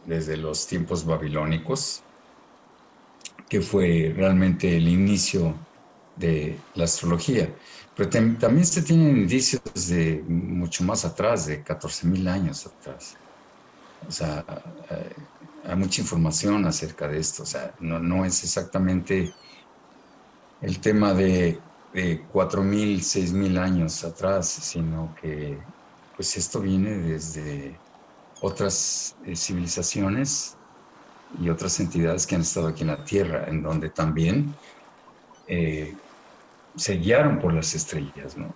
desde 0.06 0.38
los 0.38 0.65
tiempos 0.67 1.06
babilónicos, 1.06 2.01
que 3.50 3.62
fue 3.62 4.13
realmente 4.15 4.75
el 4.77 4.88
inicio 4.88 5.56
de 6.15 6.58
la 6.75 6.86
astrología. 6.86 7.50
Pero 7.96 8.10
también 8.10 8.65
se 8.65 8.82
tienen 8.82 9.17
indicios 9.17 9.62
de 9.88 10.24
mucho 10.27 10.84
más 10.84 11.03
atrás, 11.06 11.48
de 11.48 11.63
14.000 11.63 12.27
años 12.29 12.67
atrás. 12.67 13.15
O 14.08 14.12
sea, 14.12 14.46
hay 15.65 15.75
mucha 15.75 16.01
información 16.01 16.65
acerca 16.65 17.08
de 17.08 17.20
esto. 17.20 17.44
O 17.44 17.46
sea, 17.46 17.74
no, 17.79 18.00
no 18.00 18.24
es 18.24 18.44
exactamente 18.44 19.34
el 20.62 20.79
tema 20.79 21.13
de 21.13 21.60
de 21.94 22.24
4.000, 22.32 23.00
6.000 23.00 23.60
años 23.60 24.03
atrás, 24.03 24.48
sino 24.48 25.15
que 25.22 25.58
pues 26.15 26.36
esto 26.38 26.60
viene 26.60 26.98
desde 26.98 27.77
otras 28.41 29.15
eh, 29.25 29.36
civilizaciones 29.36 30.58
y 31.39 31.50
otras 31.50 31.79
entidades 31.79 32.25
que 32.25 32.36
han 32.36 32.41
estado 32.41 32.67
aquí 32.67 32.82
en 32.82 32.88
la 32.88 33.03
Tierra, 33.03 33.46
en 33.48 33.62
donde 33.62 33.89
también 33.89 34.53
eh, 35.48 35.96
se 36.75 36.94
guiaron 36.98 37.39
por 37.39 37.53
las 37.53 37.74
estrellas, 37.74 38.38
¿no? 38.38 38.53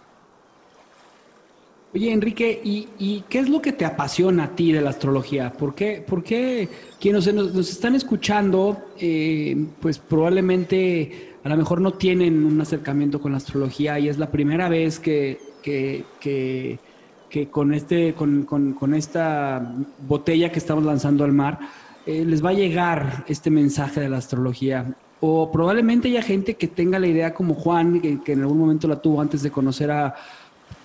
Oye, 1.93 2.13
Enrique, 2.13 2.62
¿y, 2.63 3.24
qué 3.27 3.39
es 3.39 3.50
lo 3.50 3.62
que 3.62 3.74
te 3.74 3.83
apasiona 3.83 4.45
a 4.45 4.55
ti 4.55 4.71
de 4.71 4.79
la 4.79 4.91
astrología? 4.91 5.51
¿Por 5.51 5.75
qué, 5.75 6.03
por 6.07 6.24
qué 6.24 6.69
quienes 7.01 7.33
nos, 7.33 7.69
están 7.69 7.95
escuchando, 7.95 8.77
eh, 8.98 9.65
pues 9.81 10.00
probablemente 10.00 11.36
a 11.43 11.50
lo 11.50 11.57
mejor 11.57 11.81
no 11.81 11.93
tienen 11.93 12.45
un 12.45 12.62
acercamiento 12.62 13.19
con 13.19 13.31
la 13.31 13.39
astrología 13.39 14.00
y 14.00 14.07
es 14.07 14.17
la 14.17 14.31
primera 14.31 14.69
vez 14.69 15.00
que, 15.00 15.38
que, 15.62 16.05
que, 16.21 17.50
con, 17.50 17.74
este, 17.74 18.13
con, 18.13 18.43
con, 18.43 18.93
esta 18.93 19.75
botella 20.07 20.50
que 20.50 20.60
estamos 20.60 20.86
lanzando 20.86 21.25
al 21.25 21.33
mar, 21.33 21.60
eh, 22.05 22.24
les 22.25 22.43
va 22.43 22.51
a 22.51 22.53
llegar 22.53 23.25
este 23.27 23.50
mensaje 23.50 24.00
de 24.00 24.07
la 24.07 24.17
astrología. 24.17 24.95
O 25.19 25.51
probablemente 25.51 26.07
haya 26.07 26.24
gente 26.24 26.55
que 26.55 26.67
tenga 26.67 27.00
la 27.00 27.07
idea 27.07 27.33
como 27.33 27.53
Juan, 27.53 28.00
que, 28.00 28.31
en 28.31 28.41
algún 28.41 28.57
momento 28.57 28.88
la 28.88 29.01
tuvo 29.01 29.21
antes 29.21 29.43
de 29.43 29.51
conocer 29.51 29.91
a 29.91 30.15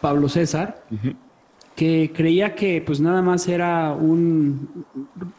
Pablo 0.00 0.28
César, 0.28 0.82
que 1.74 2.10
creía 2.14 2.54
que 2.54 2.82
pues 2.84 3.00
nada 3.00 3.20
más 3.20 3.46
era 3.48 3.92
un, 3.92 4.86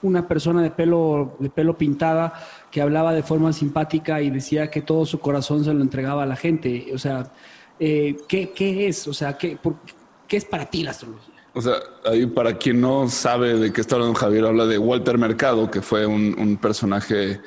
una 0.04 0.28
persona 0.28 0.62
de 0.62 0.70
pelo, 0.70 1.36
de 1.40 1.50
pelo 1.50 1.78
pintada 1.78 2.34
que 2.72 2.82
hablaba 2.82 3.14
de 3.14 3.24
forma 3.24 3.52
simpática 3.54 4.22
y 4.22 4.30
decía 4.30 4.70
que 4.70 4.82
todo 4.82 5.06
su 5.06 5.20
corazón 5.20 5.66
se 5.66 5.74
lo 5.74 5.82
entregaba 5.82 6.24
a 6.24 6.28
la 6.28 6.36
gente. 6.36 6.90
O 6.94 6.98
sea, 7.00 7.32
eh, 7.80 8.18
¿qué, 8.28 8.88
es? 8.88 9.08
O 9.08 9.14
sea, 9.14 9.38
¿qué, 9.38 9.58
¿qué 10.28 10.38
es 10.38 10.46
para 10.46 10.66
ti 10.66 10.84
la 10.84 10.92
astrología? 10.92 11.34
O 11.54 11.62
sea, 11.62 11.74
ahí 12.06 12.28
para 12.28 12.56
quien 12.56 12.80
no 12.80 13.10
sabe 13.10 13.56
de 13.56 13.74
qué 13.74 13.82
está 13.82 13.96
hablando 13.96 14.14
Javier, 14.14 14.46
habla 14.46 14.68
de 14.68 14.78
Walter 14.78 15.18
Mercado, 15.18 15.72
que 15.72 15.82
fue 15.82 16.06
un, 16.06 16.58
personaje 16.62 17.42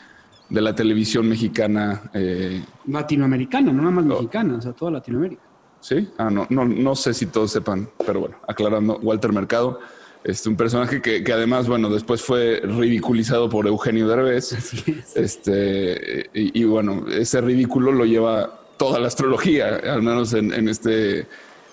de 0.49 0.61
la 0.61 0.75
televisión 0.75 1.29
mexicana. 1.29 2.11
Eh, 2.13 2.61
Latinoamericana, 2.89 3.73
no 3.73 3.83
nada 3.83 3.93
más 3.93 4.05
mexicana, 4.05 4.57
o 4.57 4.61
sea, 4.61 4.73
toda 4.73 4.91
Latinoamérica. 4.91 5.43
Sí, 5.81 6.09
ah, 6.19 6.31
no, 6.31 6.47
no, 6.51 6.65
no 6.65 6.95
sé 6.95 7.15
si 7.15 7.27
todos 7.27 7.53
sepan, 7.53 7.89
pero 8.05 8.21
bueno, 8.21 8.37
aclarando, 8.47 8.99
Walter 8.99 9.33
Mercado, 9.33 9.81
este, 10.23 10.51
un 10.51 10.57
personaje 10.57 11.01
que, 11.01 11.33
además, 11.33 11.67
bueno, 11.67 11.89
después 11.89 12.21
fue 12.21 12.61
ridiculizado 12.63 13.49
por 13.49 13.67
Eugenio 13.67 14.07
Derbez. 14.07 14.55
Este, 15.15 16.31
y, 16.35 16.65
bueno, 16.65 17.07
ese 17.09 17.41
ridículo 17.41 17.93
lo 17.93 18.05
lleva 18.05 18.61
toda 18.77 19.01
la 19.01 19.09
astrología, 19.09 19.77
al 19.77 20.03
menos 20.03 20.33
en, 20.35 20.69
este, 20.69 21.27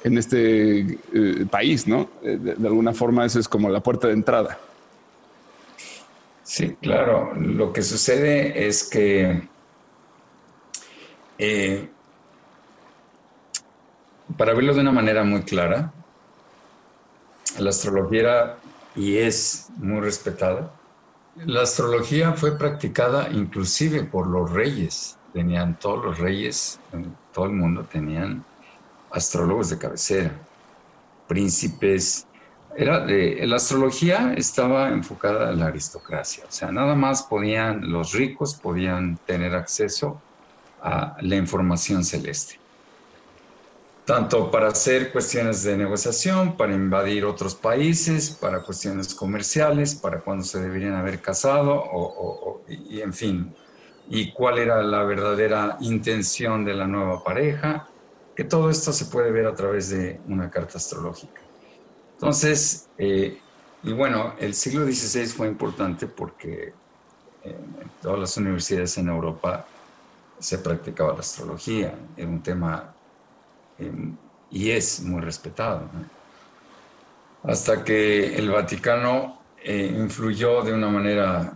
en 0.03 0.17
este 0.17 0.79
eh, 1.13 1.45
país, 1.49 1.87
¿no? 1.87 2.09
Eh, 2.23 2.37
de, 2.37 2.67
alguna 2.67 2.93
forma, 2.93 3.25
esa 3.25 3.39
es 3.39 3.47
como 3.47 3.69
la 3.69 3.81
puerta 3.81 4.07
de 4.07 4.13
entrada. 4.13 4.57
Sí, 6.43 6.75
claro. 6.81 7.33
Lo 7.35 7.73
que 7.73 7.81
sucede 7.81 8.67
es 8.67 8.83
que 8.83 9.47
eh, 11.37 11.89
para 14.35 14.53
verlo 14.53 14.73
de 14.73 14.81
una 14.81 14.91
manera 14.91 15.23
muy 15.23 15.43
clara, 15.43 15.93
la 17.59 17.69
astrología 17.69 18.19
era 18.19 18.57
y 18.95 19.17
es 19.17 19.67
muy 19.77 20.01
respetada. 20.01 20.71
La 21.35 21.61
astrología 21.61 22.33
fue 22.33 22.57
practicada 22.57 23.29
inclusive 23.31 24.03
por 24.03 24.27
los 24.27 24.51
reyes. 24.51 25.17
Tenían 25.33 25.77
todos 25.79 26.03
los 26.03 26.17
reyes 26.17 26.79
en 26.91 27.15
todo 27.31 27.45
el 27.45 27.51
mundo 27.51 27.83
tenían 27.83 28.43
astrólogos 29.11 29.69
de 29.69 29.77
cabecera, 29.77 30.31
príncipes. 31.27 32.25
Era 32.75 33.05
de, 33.05 33.45
la 33.45 33.57
astrología 33.57 34.33
estaba 34.35 34.89
enfocada 34.89 35.49
a 35.49 35.51
la 35.51 35.67
aristocracia, 35.67 36.45
o 36.47 36.51
sea, 36.51 36.71
nada 36.71 36.95
más 36.95 37.23
podían 37.23 37.91
los 37.91 38.13
ricos 38.13 38.55
podían 38.55 39.17
tener 39.27 39.53
acceso 39.53 40.19
a 40.81 41.17
la 41.21 41.35
información 41.35 42.03
celeste 42.03 42.59
tanto 44.07 44.49
para 44.49 44.69
hacer 44.69 45.11
cuestiones 45.11 45.63
de 45.63 45.75
negociación, 45.75 46.55
para 46.55 46.73
invadir 46.73 47.25
otros 47.25 47.55
países, 47.55 48.29
para 48.29 48.61
cuestiones 48.61 49.13
comerciales, 49.13 49.95
para 49.95 50.21
cuando 50.21 50.45
se 50.45 50.61
deberían 50.61 50.93
haber 50.95 51.19
casado, 51.19 51.73
o, 51.75 52.61
y 52.69 53.01
en 53.01 53.13
fin, 53.13 53.53
y 54.09 54.31
cuál 54.31 54.59
era 54.59 54.81
la 54.81 55.03
verdadera 55.03 55.75
intención 55.81 56.63
de 56.63 56.73
la 56.73 56.87
nueva 56.87 57.21
pareja, 57.21 57.89
que 58.33 58.45
todo 58.45 58.69
esto 58.69 58.93
se 58.93 59.07
puede 59.07 59.29
ver 59.29 59.45
a 59.45 59.53
través 59.53 59.89
de 59.89 60.21
una 60.29 60.49
carta 60.49 60.77
astrológica. 60.77 61.41
Entonces, 62.13 62.87
eh, 62.97 63.37
y 63.83 63.91
bueno, 63.91 64.35
el 64.39 64.53
siglo 64.53 64.85
XVI 64.85 65.25
fue 65.25 65.47
importante 65.47 66.07
porque 66.07 66.71
en 67.43 67.91
todas 68.01 68.19
las 68.19 68.37
universidades 68.37 68.97
en 68.99 69.09
Europa 69.09 69.67
se 70.39 70.59
practicaba 70.59 71.11
la 71.11 71.19
astrología, 71.19 71.93
era 72.15 72.29
un 72.29 72.41
tema 72.41 72.93
y 74.51 74.71
es 74.71 75.01
muy 75.01 75.21
respetado. 75.21 75.89
Hasta 77.43 77.83
que 77.83 78.35
el 78.35 78.49
Vaticano 78.49 79.39
eh, 79.63 79.93
influyó 79.97 80.61
de 80.63 80.73
una 80.73 80.89
manera 80.89 81.53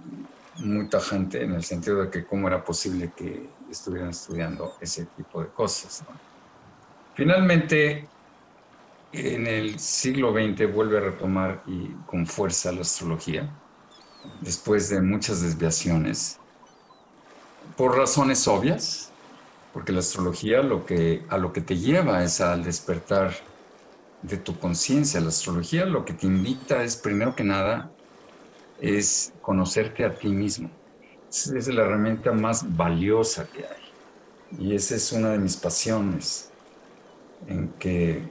muy 0.57 0.87
tajante 0.87 1.43
en 1.43 1.53
el 1.53 1.63
sentido 1.63 2.03
de 2.03 2.09
que 2.09 2.25
cómo 2.25 2.47
era 2.47 2.63
posible 2.63 3.11
que 3.15 3.49
estuvieran 3.69 4.09
estudiando 4.09 4.75
ese 4.79 5.05
tipo 5.05 5.41
de 5.41 5.47
cosas. 5.49 6.03
Finalmente, 7.15 8.07
en 9.11 9.47
el 9.47 9.79
siglo 9.79 10.31
XX 10.31 10.73
vuelve 10.73 10.97
a 10.97 11.01
retomar 11.01 11.63
y 11.67 11.89
con 12.05 12.25
fuerza 12.25 12.71
la 12.71 12.81
astrología, 12.81 13.49
después 14.39 14.89
de 14.89 15.01
muchas 15.01 15.41
desviaciones, 15.41 16.39
por 17.75 17.97
razones 17.97 18.47
obvias, 18.47 19.10
porque 19.73 19.91
la 19.91 19.99
astrología 19.99 20.59
a 20.59 20.63
lo 21.37 21.53
que 21.53 21.61
te 21.61 21.77
lleva 21.77 22.23
es 22.23 22.41
al 22.41 22.63
despertar 22.63 23.33
de 24.21 24.37
tu 24.37 24.57
conciencia. 24.59 25.21
La 25.21 25.29
astrología 25.29 25.85
lo 25.85 26.03
que 26.05 26.13
te 26.13 26.27
invita 26.27 26.83
es, 26.83 26.97
primero 26.97 27.35
que 27.35 27.43
nada, 27.43 27.91
es 28.79 29.33
conocerte 29.41 30.03
a 30.03 30.13
ti 30.13 30.27
mismo. 30.27 30.69
Esa 31.29 31.57
es 31.57 31.67
la 31.67 31.83
herramienta 31.83 32.31
más 32.33 32.75
valiosa 32.75 33.47
que 33.47 33.65
hay. 33.65 34.59
Y 34.59 34.75
esa 34.75 34.95
es 34.95 35.11
una 35.13 35.29
de 35.29 35.37
mis 35.37 35.55
pasiones, 35.55 36.49
en 37.47 37.69
que 37.79 38.21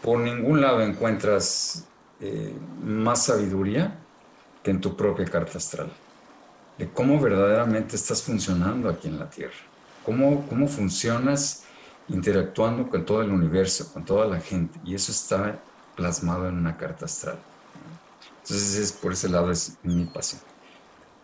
por 0.00 0.20
ningún 0.20 0.62
lado 0.62 0.80
encuentras 0.80 1.86
eh, 2.20 2.54
más 2.82 3.26
sabiduría 3.26 3.98
que 4.62 4.70
en 4.70 4.80
tu 4.80 4.96
propia 4.96 5.26
carta 5.26 5.58
astral 5.58 5.92
de 6.78 6.88
cómo 6.88 7.20
verdaderamente 7.20 7.96
estás 7.96 8.22
funcionando 8.22 8.88
aquí 8.88 9.08
en 9.08 9.18
la 9.18 9.30
Tierra, 9.30 9.54
cómo, 10.04 10.46
cómo 10.48 10.66
funcionas 10.66 11.64
interactuando 12.08 12.88
con 12.88 13.04
todo 13.04 13.22
el 13.22 13.30
universo, 13.30 13.92
con 13.92 14.04
toda 14.04 14.26
la 14.26 14.40
gente, 14.40 14.78
y 14.84 14.94
eso 14.94 15.12
está 15.12 15.58
plasmado 15.96 16.48
en 16.48 16.58
una 16.58 16.76
carta 16.76 17.06
astral. 17.06 17.38
Entonces, 18.42 18.76
es, 18.76 18.92
por 18.92 19.12
ese 19.12 19.28
lado 19.28 19.50
es 19.50 19.76
mi 19.82 20.04
pasión. 20.04 20.42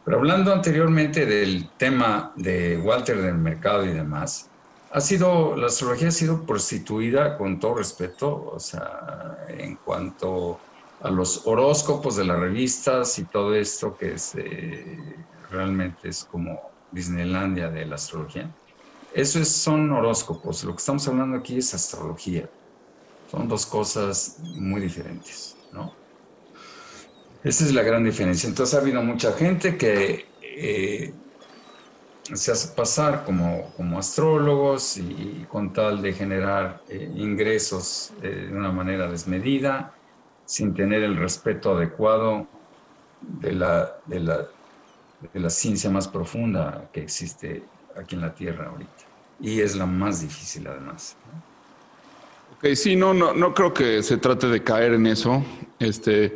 Pero 0.05 0.17
hablando 0.17 0.53
anteriormente 0.53 1.27
del 1.27 1.69
tema 1.77 2.33
de 2.35 2.79
Walter 2.79 3.21
del 3.21 3.35
mercado 3.35 3.85
y 3.85 3.93
demás, 3.93 4.49
ha 4.93 5.01
sido, 5.01 5.55
la 5.57 5.67
astrología 5.67 6.09
ha 6.09 6.13
sido 6.13 6.43
prostituida 6.45 7.37
con 7.37 7.61
todo 7.61 7.75
respeto, 7.75 8.51
o 8.55 8.59
sea, 8.59 9.45
en 9.49 9.77
cuanto 9.77 10.59
a 11.03 11.11
los 11.11 11.47
horóscopos 11.47 12.17
de 12.17 12.25
las 12.25 12.39
revistas 12.39 13.19
y 13.19 13.25
todo 13.25 13.55
esto 13.55 13.97
que 13.97 14.15
es 14.15 14.35
realmente 15.51 16.09
es 16.09 16.25
como 16.25 16.61
Disneylandia 16.91 17.69
de 17.69 17.87
la 17.87 17.97
astrología. 17.97 18.51
Eso 19.13 19.41
es, 19.41 19.49
son 19.49 19.91
horóscopos, 19.91 20.65
lo 20.65 20.73
que 20.73 20.79
estamos 20.79 21.07
hablando 21.09 21.39
aquí 21.39 21.59
es 21.59 21.75
astrología. 21.75 22.49
Son 23.31 23.49
dos 23.49 23.67
cosas 23.67 24.39
muy 24.41 24.81
diferentes, 24.81 25.57
¿no? 25.73 25.93
Esa 27.43 27.65
es 27.65 27.73
la 27.73 27.83
gran 27.83 28.05
diferencia. 28.05 28.49
Entonces 28.49 28.75
ha 28.75 28.83
habido 28.83 29.03
mucha 29.03 29.33
gente 29.33 29.77
que 29.77 30.27
eh, 30.43 31.13
se 32.23 32.53
hace 32.53 32.75
pasar 32.75 33.25
como, 33.25 33.73
como 33.77 33.99
astrólogos 33.99 34.97
y, 34.99 35.47
con 35.49 35.73
tal 35.73 36.03
de 36.03 36.13
generar 36.13 36.83
eh, 36.89 37.11
ingresos 37.17 38.13
eh, 38.23 38.49
de 38.51 38.57
una 38.57 38.71
manera 38.71 39.09
desmedida, 39.09 39.95
sin 40.45 40.75
tener 40.75 41.03
el 41.03 41.17
respeto 41.17 41.77
adecuado 41.77 42.47
de 43.21 43.53
la, 43.53 43.97
de 44.07 44.21
la 44.21 44.49
de 45.33 45.41
la 45.41 45.51
ciencia 45.51 45.91
más 45.91 46.09
profunda 46.09 46.89
que 46.93 47.03
existe 47.03 47.63
aquí 47.97 48.15
en 48.15 48.23
la 48.23 48.35
Tierra 48.35 48.69
ahorita. 48.69 48.91
Y 49.41 49.61
es 49.61 49.77
la 49.77 49.87
más 49.87 50.23
difícil 50.23 50.67
además. 50.67 51.17
Ok, 52.57 52.75
sí, 52.75 52.97
no, 52.97 53.15
no, 53.15 53.33
no 53.33 53.55
creo 53.55 53.73
que 53.73 54.03
se 54.03 54.17
trate 54.17 54.49
de 54.49 54.63
caer 54.63 54.95
en 54.95 55.07
eso. 55.07 55.43
Este, 55.79 56.35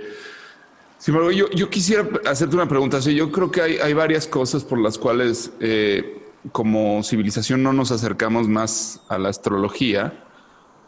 yo, 1.06 1.50
yo 1.50 1.68
quisiera 1.68 2.08
hacerte 2.26 2.56
una 2.56 2.68
pregunta. 2.68 3.02
Sí, 3.02 3.14
yo 3.14 3.30
creo 3.30 3.50
que 3.50 3.60
hay, 3.60 3.76
hay 3.76 3.92
varias 3.92 4.26
cosas 4.26 4.64
por 4.64 4.78
las 4.78 4.96
cuales 4.96 5.52
eh, 5.60 6.22
como 6.52 7.02
civilización 7.02 7.62
no 7.62 7.72
nos 7.72 7.90
acercamos 7.90 8.48
más 8.48 9.00
a 9.08 9.18
la 9.18 9.28
astrología 9.28 10.24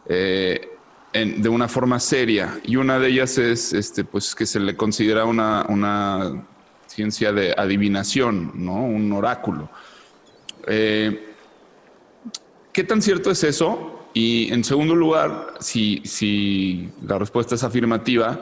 eh, 0.07 0.73
de 1.13 1.49
una 1.49 1.69
forma 1.69 1.99
seria. 2.01 2.61
Y 2.65 2.77
una 2.77 2.99
de 2.99 3.09
ellas 3.09 3.39
es 3.39 3.73
este, 3.73 4.05
pues, 4.05 4.35
que 4.35 4.47
se 4.47 4.61
le 4.61 4.77
considera 4.77 5.25
una, 5.25 5.67
una 5.69 6.47
ciencia 6.97 7.31
de 7.31 7.55
adivinación, 7.55 8.53
¿no? 8.55 8.83
Un 8.83 9.13
oráculo. 9.13 9.69
Eh, 10.67 11.35
¿Qué 12.73 12.85
tan 12.85 13.03
cierto 13.03 13.31
es 13.31 13.45
eso? 13.45 14.09
Y 14.15 14.51
en 14.51 14.65
segundo 14.65 14.95
lugar, 14.95 15.55
si, 15.61 16.01
si 16.07 16.89
la 17.07 17.19
respuesta 17.19 17.55
es 17.55 17.63
afirmativa, 17.65 18.41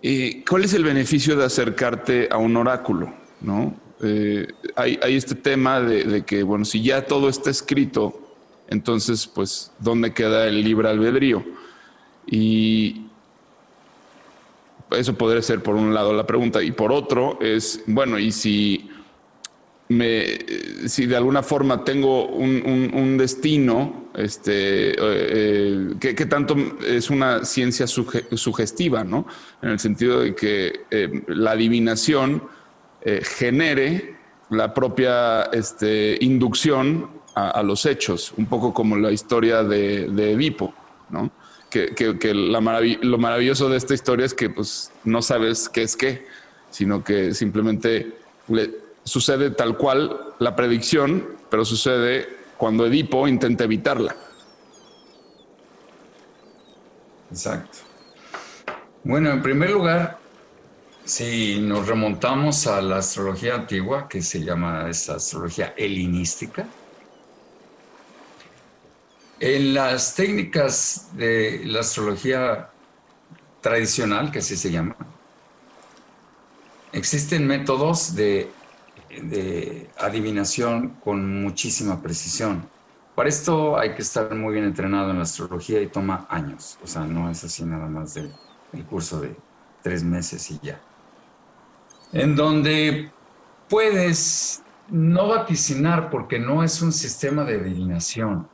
eh, 0.00 0.44
¿cuál 0.48 0.64
es 0.64 0.74
el 0.74 0.84
beneficio 0.84 1.34
de 1.34 1.44
acercarte 1.44 2.28
a 2.30 2.36
un 2.36 2.56
oráculo? 2.56 3.12
¿no? 3.40 3.74
Eh, 4.00 4.46
hay, 4.76 4.98
este 5.02 5.34
tema 5.34 5.80
de, 5.80 6.04
de, 6.04 6.24
que, 6.24 6.44
bueno, 6.44 6.64
si 6.64 6.82
ya 6.84 7.04
todo 7.04 7.28
está 7.28 7.50
escrito, 7.50 8.36
entonces, 8.68 9.26
pues, 9.26 9.72
¿dónde 9.80 10.14
queda 10.14 10.46
el 10.46 10.62
libre 10.62 10.88
albedrío? 10.88 11.44
Y, 12.28 13.05
eso 14.90 15.14
podría 15.14 15.42
ser 15.42 15.62
por 15.62 15.74
un 15.74 15.92
lado 15.92 16.12
la 16.12 16.26
pregunta. 16.26 16.62
Y 16.62 16.72
por 16.72 16.92
otro 16.92 17.38
es, 17.40 17.82
bueno, 17.86 18.18
y 18.18 18.32
si 18.32 18.90
me, 19.88 20.38
si 20.86 21.06
de 21.06 21.16
alguna 21.16 21.42
forma 21.42 21.84
tengo 21.84 22.26
un, 22.26 23.16
destino, 23.16 24.10
este, 24.14 24.90
eh, 24.90 24.96
eh, 25.00 25.94
¿qué, 25.98 26.26
tanto 26.26 26.56
es 26.86 27.10
una 27.10 27.44
ciencia 27.44 27.86
sugestiva, 27.86 29.04
¿no? 29.04 29.26
En 29.62 29.70
el 29.70 29.78
sentido 29.78 30.20
de 30.20 30.34
que 30.34 30.80
eh, 30.90 31.22
la 31.28 31.52
adivinación 31.52 32.42
genere 33.22 34.16
la 34.50 34.74
propia 34.74 35.44
este, 35.52 36.18
inducción 36.22 37.08
a, 37.36 37.62
los 37.62 37.86
hechos, 37.86 38.32
un 38.36 38.46
poco 38.46 38.74
como 38.74 38.96
la 38.96 39.12
historia 39.12 39.62
de, 39.62 40.08
de 40.08 40.32
Edipo, 40.32 40.74
¿no? 41.10 41.30
Que, 41.94 42.18
que, 42.18 42.34
lo 42.34 42.60
maravilloso 43.18 43.68
de 43.68 43.76
esta 43.76 43.94
historia 43.94 44.26
es 44.26 44.34
que 44.34 44.50
pues 44.50 44.90
no 45.04 45.22
sabes 45.22 45.68
qué 45.68 45.82
es 45.82 45.96
qué, 45.96 46.26
sino 46.70 47.04
que 47.04 47.34
simplemente 47.34 48.12
le 48.48 48.70
sucede 49.04 49.50
tal 49.50 49.76
cual 49.76 50.34
la 50.38 50.56
predicción, 50.56 51.26
pero 51.50 51.64
sucede 51.64 52.28
cuando 52.56 52.86
Edipo 52.86 53.28
intenta 53.28 53.64
evitarla. 53.64 54.16
Exacto. 57.30 57.78
Bueno, 59.04 59.30
en 59.30 59.42
primer 59.42 59.70
lugar, 59.70 60.18
si 61.04 61.60
nos 61.60 61.86
remontamos 61.86 62.66
a 62.66 62.80
la 62.80 62.98
astrología 62.98 63.54
antigua, 63.54 64.08
que 64.08 64.22
se 64.22 64.42
llama 64.42 64.88
esa 64.88 65.16
astrología 65.16 65.74
helenística, 65.76 66.66
en 69.40 69.74
las 69.74 70.14
técnicas 70.14 71.10
de 71.14 71.62
la 71.64 71.80
astrología 71.80 72.70
tradicional, 73.60 74.30
que 74.30 74.38
así 74.38 74.56
se 74.56 74.70
llama, 74.70 74.96
existen 76.92 77.46
métodos 77.46 78.14
de, 78.14 78.50
adivinación 79.98 80.90
con 81.02 81.42
muchísima 81.42 82.02
precisión. 82.02 82.68
Para 83.14 83.30
esto 83.30 83.78
hay 83.78 83.94
que 83.94 84.02
estar 84.02 84.34
muy 84.34 84.52
bien 84.52 84.66
entrenado 84.66 85.10
en 85.10 85.16
la 85.16 85.22
astrología 85.22 85.80
y 85.80 85.86
toma 85.86 86.26
años. 86.28 86.78
O 86.82 86.86
sea, 86.86 87.04
no 87.04 87.30
es 87.30 87.42
así 87.42 87.64
nada 87.64 87.86
más 87.86 88.12
del 88.12 88.30
curso 88.90 89.20
de 89.20 89.34
tres 89.82 90.04
meses 90.04 90.50
y 90.50 90.58
ya. 90.62 90.78
En 92.12 92.36
donde 92.36 93.10
puedes 93.70 94.62
no 94.90 95.28
vaticinar 95.28 96.10
porque 96.10 96.38
no 96.38 96.62
es 96.62 96.82
un 96.82 96.92
sistema 96.92 97.44
de 97.44 97.54
adivinación 97.54 98.46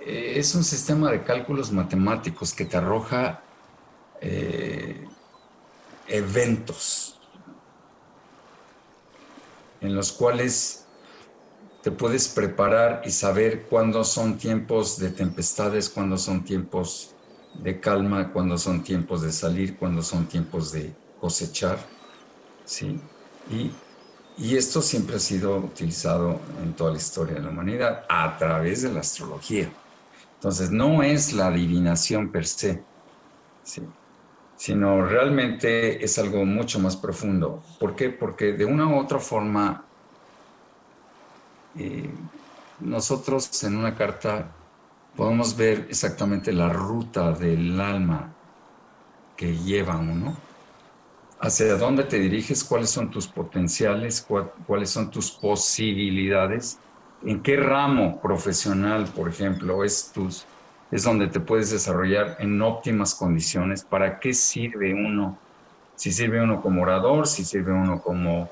eh, 0.00 0.34
es 0.36 0.54
un 0.54 0.64
sistema 0.64 1.10
de 1.10 1.22
cálculos 1.22 1.70
matemáticos 1.72 2.54
que 2.54 2.64
te 2.64 2.76
arroja 2.76 3.42
eh, 4.20 5.06
eventos 6.08 7.18
en 9.80 9.94
los 9.94 10.12
cuales 10.12 10.86
te 11.82 11.90
puedes 11.90 12.28
preparar 12.28 13.02
y 13.04 13.10
saber 13.10 13.62
cuándo 13.62 14.04
son 14.04 14.36
tiempos 14.36 14.98
de 14.98 15.10
tempestades, 15.10 15.88
cuándo 15.88 16.18
son 16.18 16.44
tiempos 16.44 17.14
de 17.54 17.80
calma, 17.80 18.32
cuándo 18.32 18.58
son 18.58 18.82
tiempos 18.82 19.22
de 19.22 19.32
salir, 19.32 19.76
cuándo 19.78 20.02
son 20.02 20.26
tiempos 20.26 20.72
de 20.72 20.92
cosechar. 21.20 21.78
¿sí? 22.66 23.00
Y, 23.50 23.70
y 24.36 24.56
esto 24.56 24.82
siempre 24.82 25.16
ha 25.16 25.20
sido 25.20 25.56
utilizado 25.56 26.40
en 26.62 26.74
toda 26.74 26.92
la 26.92 26.98
historia 26.98 27.34
de 27.34 27.42
la 27.42 27.48
humanidad 27.48 28.04
a 28.08 28.36
través 28.36 28.82
de 28.82 28.92
la 28.92 29.00
astrología. 29.00 29.70
Entonces, 30.40 30.70
no 30.70 31.02
es 31.02 31.34
la 31.34 31.48
adivinación 31.48 32.32
per 32.32 32.46
se, 32.46 32.82
sino 34.56 35.04
realmente 35.04 36.02
es 36.02 36.18
algo 36.18 36.46
mucho 36.46 36.78
más 36.78 36.96
profundo. 36.96 37.62
¿Por 37.78 37.94
qué? 37.94 38.08
Porque 38.08 38.54
de 38.54 38.64
una 38.64 38.86
u 38.86 38.98
otra 38.98 39.18
forma, 39.18 39.84
eh, 41.76 42.08
nosotros 42.80 43.62
en 43.64 43.76
una 43.76 43.94
carta 43.94 44.50
podemos 45.14 45.54
ver 45.54 45.84
exactamente 45.90 46.54
la 46.54 46.70
ruta 46.70 47.32
del 47.32 47.78
alma 47.78 48.32
que 49.36 49.54
lleva 49.54 49.98
uno, 49.98 50.34
hacia 51.38 51.76
dónde 51.76 52.04
te 52.04 52.18
diriges, 52.18 52.64
cuáles 52.64 52.88
son 52.88 53.10
tus 53.10 53.26
potenciales, 53.26 54.26
cuáles 54.66 54.88
son 54.88 55.10
tus 55.10 55.32
posibilidades 55.32 56.78
en 57.22 57.42
qué 57.42 57.56
ramo 57.56 58.20
profesional, 58.20 59.06
por 59.14 59.28
ejemplo, 59.28 59.84
es, 59.84 60.10
tus, 60.12 60.44
es 60.90 61.02
donde 61.02 61.28
te 61.28 61.40
puedes 61.40 61.70
desarrollar 61.70 62.36
en 62.38 62.60
óptimas 62.62 63.14
condiciones, 63.14 63.84
para 63.84 64.18
qué 64.18 64.32
sirve 64.32 64.94
uno, 64.94 65.38
si 65.96 66.12
sirve 66.12 66.42
uno 66.42 66.62
como 66.62 66.82
orador, 66.82 67.26
si 67.26 67.44
sirve 67.44 67.72
uno 67.72 68.00
como 68.00 68.48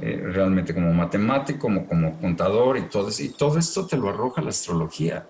eh, 0.00 0.20
realmente 0.24 0.74
como 0.74 0.92
matemático, 0.92 1.60
como, 1.60 1.86
como 1.86 2.20
contador 2.20 2.78
y 2.78 2.82
todo, 2.82 3.10
y 3.18 3.30
todo 3.30 3.58
esto 3.58 3.86
te 3.86 3.96
lo 3.96 4.08
arroja 4.08 4.42
la 4.42 4.50
astrología. 4.50 5.26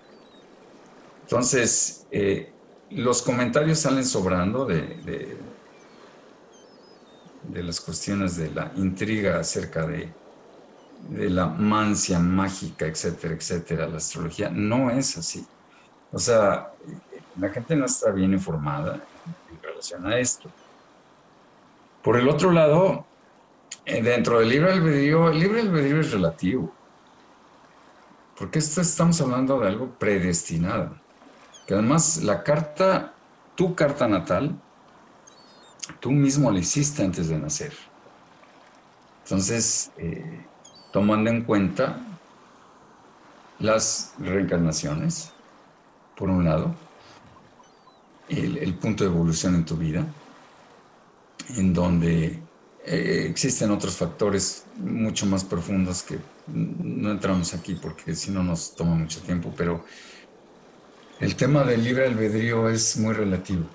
Entonces, 1.23 2.05
eh, 2.11 2.51
los 2.91 3.23
comentarios 3.23 3.79
salen 3.79 4.05
sobrando 4.05 4.65
de, 4.65 4.81
de, 5.03 5.37
de 7.49 7.63
las 7.63 7.81
cuestiones 7.81 8.37
de 8.37 8.51
la 8.51 8.71
intriga 8.75 9.39
acerca 9.39 9.87
de 9.87 10.09
de 11.09 11.29
la 11.29 11.45
mancia 11.47 12.19
mágica, 12.19 12.85
etcétera, 12.85 13.35
etcétera, 13.35 13.87
la 13.87 13.97
astrología, 13.97 14.49
no 14.49 14.89
es 14.89 15.17
así. 15.17 15.45
O 16.11 16.19
sea, 16.19 16.71
la 17.37 17.49
gente 17.49 17.75
no 17.75 17.85
está 17.85 18.11
bien 18.11 18.33
informada 18.33 18.99
en 19.51 19.61
relación 19.61 20.05
a 20.07 20.17
esto. 20.17 20.49
Por 22.01 22.17
el 22.17 22.29
otro 22.29 22.51
lado, 22.51 23.05
eh, 23.85 24.01
dentro 24.01 24.39
del 24.39 24.49
libre 24.49 24.71
albedrío, 24.71 25.29
el 25.29 25.39
libre 25.39 25.61
albedrío 25.61 25.99
es 25.99 26.11
relativo. 26.11 26.71
Porque 28.37 28.59
estamos 28.59 29.19
hablando 29.21 29.59
de 29.59 29.67
algo 29.67 29.89
predestinado. 29.97 30.97
Que 31.65 31.73
además 31.73 32.21
la 32.23 32.43
carta, 32.43 33.13
tu 33.55 33.75
carta 33.75 34.07
natal, 34.07 34.55
tú 35.99 36.11
mismo 36.11 36.51
la 36.51 36.59
hiciste 36.59 37.03
antes 37.03 37.29
de 37.29 37.37
nacer. 37.37 37.73
Entonces, 39.23 39.91
eh, 39.97 40.45
tomando 40.95 41.29
en 41.29 41.41
cuenta 41.41 41.99
las 43.59 44.13
reencarnaciones, 44.17 45.33
por 46.15 46.29
un 46.29 46.45
lado, 46.45 46.73
el, 48.29 48.73
punto 48.75 49.03
de 49.03 49.09
evolución 49.09 49.55
en 49.55 49.65
tu 49.65 49.75
vida, 49.75 50.05
en 51.57 51.73
donde 51.73 52.39
eh, 52.85 53.27
existen 53.29 53.71
otros 53.71 53.97
factores 53.97 54.67
mucho 54.77 55.25
más 55.25 55.43
profundos 55.43 56.01
que 56.01 56.17
no 56.47 57.11
entramos 57.11 57.53
aquí 57.53 57.75
porque 57.75 58.15
si 58.15 58.31
no 58.31 58.41
nos 58.41 58.73
toma 58.73 58.95
mucho 58.95 59.19
tiempo, 59.19 59.53
pero 59.57 59.83
el 61.19 61.35
tema 61.35 61.65
del 61.65 61.83
libre 61.83 62.07
albedrío 62.07 62.69
es 62.69 62.95
muy 62.95 63.13
relativo. 63.13 63.65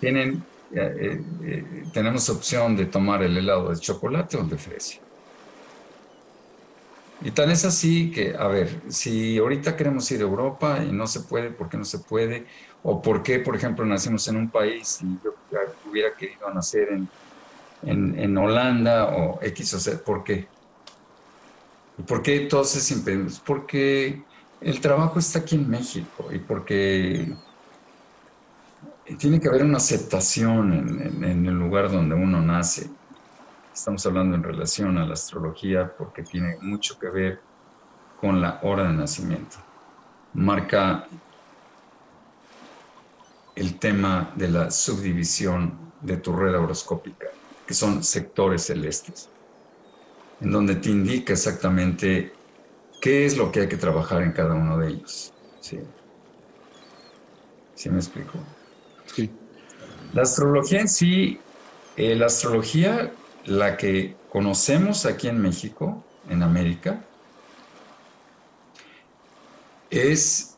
Tienen, 0.00 0.42
eh, 0.72 1.22
eh, 1.44 1.84
tenemos 1.92 2.30
opción 2.30 2.74
de 2.78 2.86
tomar 2.86 3.22
el 3.22 3.36
helado 3.36 3.68
de 3.68 3.76
chocolate 3.78 4.38
o 4.38 4.44
de 4.44 4.56
fresa. 4.56 5.05
Y 7.22 7.30
tal 7.30 7.50
es 7.50 7.64
así 7.64 8.10
que, 8.10 8.34
a 8.38 8.46
ver, 8.46 8.82
si 8.88 9.38
ahorita 9.38 9.74
queremos 9.74 10.10
ir 10.10 10.20
a 10.20 10.24
Europa 10.24 10.84
y 10.86 10.92
no 10.92 11.06
se 11.06 11.20
puede, 11.20 11.50
¿por 11.50 11.68
qué 11.68 11.78
no 11.78 11.84
se 11.84 11.98
puede? 11.98 12.46
O 12.82 13.00
por 13.00 13.22
qué, 13.22 13.38
por 13.38 13.56
ejemplo, 13.56 13.84
nacimos 13.86 14.28
en 14.28 14.36
un 14.36 14.50
país 14.50 15.00
y 15.02 15.18
yo 15.24 15.34
hubiera 15.90 16.14
querido 16.14 16.52
nacer 16.52 16.88
en, 17.82 18.18
en, 18.18 18.36
Holanda 18.36 19.16
o 19.16 19.38
X 19.42 19.74
o 19.74 19.80
Z, 19.80 20.04
¿por 20.04 20.24
qué? 20.24 20.46
¿Por 22.06 22.22
qué 22.22 22.40
todos 22.40 22.76
esos 22.76 22.90
impedimentos? 22.98 23.40
Porque 23.40 24.22
el 24.60 24.80
trabajo 24.80 25.18
está 25.18 25.38
aquí 25.38 25.56
en 25.56 25.70
México 25.70 26.28
y 26.30 26.38
porque 26.38 27.34
tiene 29.18 29.40
que 29.40 29.48
haber 29.48 29.64
una 29.64 29.78
aceptación 29.78 30.72
en, 30.72 31.24
en 31.24 31.46
el 31.46 31.54
lugar 31.54 31.90
donde 31.90 32.14
uno 32.14 32.42
nace. 32.42 32.90
Estamos 33.76 34.06
hablando 34.06 34.36
en 34.36 34.42
relación 34.42 34.96
a 34.96 35.04
la 35.04 35.12
astrología 35.12 35.94
porque 35.98 36.22
tiene 36.22 36.56
mucho 36.62 36.98
que 36.98 37.10
ver 37.10 37.42
con 38.18 38.40
la 38.40 38.58
hora 38.62 38.84
de 38.84 38.94
nacimiento. 38.94 39.58
Marca 40.32 41.06
el 43.54 43.78
tema 43.78 44.32
de 44.34 44.48
la 44.48 44.70
subdivisión 44.70 45.92
de 46.00 46.16
tu 46.16 46.34
red 46.34 46.58
horoscópica, 46.58 47.26
que 47.66 47.74
son 47.74 48.02
sectores 48.02 48.62
celestes, 48.62 49.28
en 50.40 50.50
donde 50.50 50.76
te 50.76 50.88
indica 50.88 51.34
exactamente 51.34 52.32
qué 53.02 53.26
es 53.26 53.36
lo 53.36 53.52
que 53.52 53.60
hay 53.60 53.68
que 53.68 53.76
trabajar 53.76 54.22
en 54.22 54.32
cada 54.32 54.54
uno 54.54 54.78
de 54.78 54.88
ellos. 54.88 55.34
¿Sí, 55.60 55.80
¿Sí 57.74 57.90
me 57.90 57.98
explico? 57.98 58.38
Sí. 59.04 59.30
La 60.14 60.22
astrología 60.22 60.80
en 60.80 60.88
sí, 60.88 61.38
eh, 61.98 62.14
la 62.14 62.26
astrología 62.26 63.12
la 63.46 63.76
que 63.76 64.16
conocemos 64.30 65.06
aquí 65.06 65.28
en 65.28 65.40
México, 65.40 66.04
en 66.28 66.42
América, 66.42 67.00
es 69.90 70.56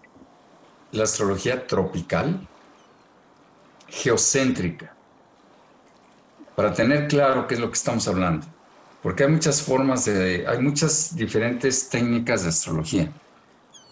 la 0.92 1.05
astrología 1.05 1.66
tropical, 1.66 2.46
geocéntrica, 3.88 4.94
para 6.57 6.72
tener 6.72 7.09
claro 7.09 7.46
qué 7.46 7.55
es 7.55 7.61
lo 7.61 7.68
que 7.68 7.77
estamos 7.77 8.09
hablando, 8.09 8.46
porque 9.03 9.24
hay 9.24 9.31
muchas 9.31 9.62
formas 9.62 10.07
de, 10.07 10.46
hay 10.46 10.59
muchas 10.61 11.14
diferentes 11.14 11.88
técnicas 11.88 12.42
de 12.42 12.48
astrología. 12.48 13.12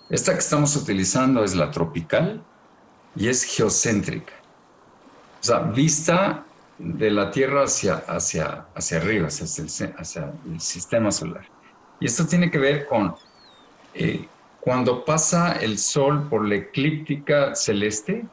Esta 0.09 0.33
que 0.33 0.39
estamos 0.39 0.75
utilizando 0.77 1.45
es 1.45 1.55
la 1.55 1.71
tropical 1.71 2.43
y 3.15 3.29
es 3.29 3.45
geocéntrica. 3.45 4.33
O 5.41 5.45
sea, 5.45 5.59
vista 5.61 6.45
de 6.79 7.11
la 7.11 7.31
Tierra 7.31 7.65
hacia, 7.65 7.97
hacia, 8.07 8.67
hacia 8.75 8.99
arriba, 8.99 9.29
hacia 9.29 9.45
el, 9.63 9.95
hacia 9.99 10.33
el 10.47 10.61
sistema 10.61 11.11
solar. 11.11 11.47
Y 12.01 12.07
esto 12.07 12.27
tiene 12.27 12.51
que 12.51 12.59
ver 12.59 12.87
con 12.87 13.15
eh, 13.95 14.27
cuando 14.61 15.05
pasa 15.05 15.53
el 15.53 15.79
Sol 15.79 16.29
por 16.29 16.47
la 16.47 16.57
eclíptica 16.57 17.55
celeste, 17.55 18.27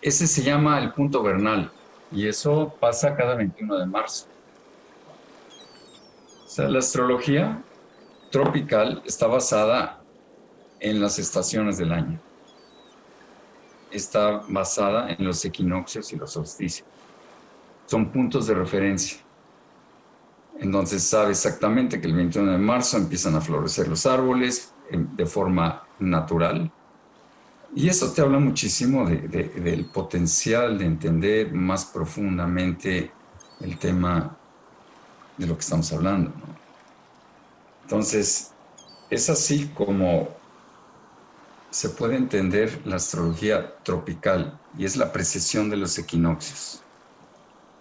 ese 0.00 0.26
se 0.26 0.42
llama 0.42 0.78
el 0.78 0.92
punto 0.92 1.22
vernal 1.22 1.70
y 2.10 2.26
eso 2.26 2.74
pasa 2.80 3.14
cada 3.16 3.34
21 3.34 3.76
de 3.76 3.86
marzo. 3.86 4.26
O 6.44 6.48
sea, 6.48 6.68
la 6.68 6.78
astrología 6.78 7.62
tropical 8.30 9.02
está 9.04 9.26
basada 9.26 10.00
en 10.80 11.00
las 11.00 11.18
estaciones 11.18 11.78
del 11.78 11.92
año. 11.92 12.20
Está 13.90 14.42
basada 14.48 15.10
en 15.12 15.24
los 15.24 15.44
equinoccios 15.44 16.12
y 16.12 16.16
los 16.16 16.32
solsticios. 16.32 16.86
Son 17.86 18.10
puntos 18.10 18.46
de 18.46 18.54
referencia. 18.54 19.18
Entonces 20.58 21.02
sabe 21.02 21.30
exactamente 21.30 22.00
que 22.00 22.06
el 22.06 22.14
21 22.14 22.52
de 22.52 22.58
marzo 22.58 22.96
empiezan 22.96 23.34
a 23.36 23.40
florecer 23.40 23.88
los 23.88 24.06
árboles 24.06 24.72
de 24.90 25.26
forma 25.26 25.84
natural. 25.98 26.70
Y 27.74 27.88
eso 27.88 28.10
te 28.12 28.22
habla 28.22 28.38
muchísimo 28.38 29.06
del 29.06 29.84
potencial 29.92 30.78
de 30.78 30.86
entender 30.86 31.52
más 31.52 31.84
profundamente 31.84 33.10
el 33.60 33.78
tema 33.78 34.36
de 35.36 35.46
lo 35.46 35.54
que 35.54 35.60
estamos 35.60 35.92
hablando. 35.92 36.32
Entonces, 37.82 38.52
es 39.10 39.28
así 39.28 39.68
como 39.74 40.28
se 41.70 41.90
puede 41.90 42.16
entender 42.16 42.80
la 42.84 42.96
astrología 42.96 43.76
tropical 43.82 44.58
y 44.78 44.84
es 44.84 44.96
la 44.96 45.12
precesión 45.12 45.68
de 45.70 45.76
los 45.76 45.98
equinoccios, 45.98 46.82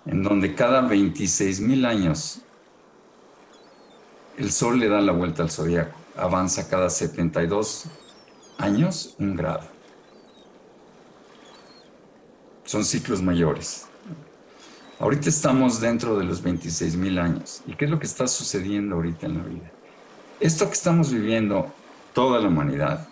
en 0.05 0.23
donde 0.23 0.55
cada 0.55 0.81
26 0.81 1.61
mil 1.61 1.85
años 1.85 2.41
el 4.37 4.51
Sol 4.51 4.79
le 4.79 4.89
da 4.89 4.99
la 4.99 5.13
vuelta 5.13 5.43
al 5.43 5.51
zodiaco, 5.51 5.97
avanza 6.17 6.67
cada 6.67 6.89
72 6.89 7.85
años 8.57 9.15
un 9.17 9.35
grado. 9.35 9.63
Son 12.65 12.83
ciclos 12.83 13.21
mayores. 13.21 13.87
Ahorita 14.99 15.29
estamos 15.29 15.79
dentro 15.79 16.17
de 16.17 16.23
los 16.23 16.41
26 16.41 16.95
mil 16.95 17.19
años. 17.19 17.61
¿Y 17.67 17.75
qué 17.75 17.85
es 17.85 17.91
lo 17.91 17.99
que 17.99 18.07
está 18.07 18.27
sucediendo 18.27 18.95
ahorita 18.95 19.25
en 19.27 19.37
la 19.37 19.43
vida? 19.43 19.71
Esto 20.39 20.65
que 20.67 20.73
estamos 20.73 21.11
viviendo, 21.11 21.71
toda 22.13 22.39
la 22.39 22.47
humanidad, 22.47 23.07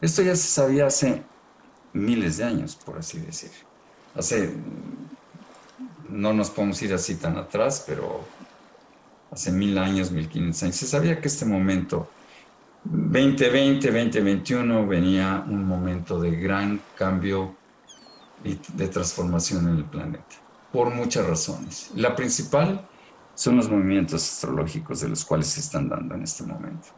esto 0.00 0.22
ya 0.22 0.36
se 0.36 0.48
sabía 0.48 0.86
hace 0.86 1.22
miles 1.92 2.36
de 2.36 2.44
años, 2.44 2.76
por 2.76 2.98
así 2.98 3.18
decir. 3.18 3.50
Hace, 4.14 4.54
no 6.08 6.32
nos 6.32 6.50
podemos 6.50 6.80
ir 6.82 6.94
así 6.94 7.16
tan 7.16 7.36
atrás, 7.36 7.84
pero 7.86 8.24
hace 9.30 9.52
mil 9.52 9.76
años, 9.78 10.10
mil 10.10 10.28
quinientos 10.28 10.62
años, 10.62 10.76
se 10.76 10.86
sabía 10.86 11.20
que 11.20 11.28
este 11.28 11.44
momento, 11.44 12.08
2020, 12.84 13.86
2021, 13.86 14.86
venía 14.86 15.44
un 15.46 15.64
momento 15.64 16.20
de 16.20 16.30
gran 16.32 16.80
cambio 16.96 17.56
y 18.44 18.58
de 18.74 18.88
transformación 18.88 19.68
en 19.68 19.76
el 19.78 19.84
planeta, 19.84 20.36
por 20.72 20.94
muchas 20.94 21.26
razones. 21.26 21.90
La 21.96 22.14
principal 22.14 22.88
son 23.34 23.56
los 23.56 23.68
movimientos 23.68 24.22
astrológicos 24.22 25.00
de 25.00 25.08
los 25.08 25.24
cuales 25.24 25.48
se 25.48 25.60
están 25.60 25.88
dando 25.88 26.14
en 26.14 26.22
este 26.22 26.44
momento. 26.44 26.88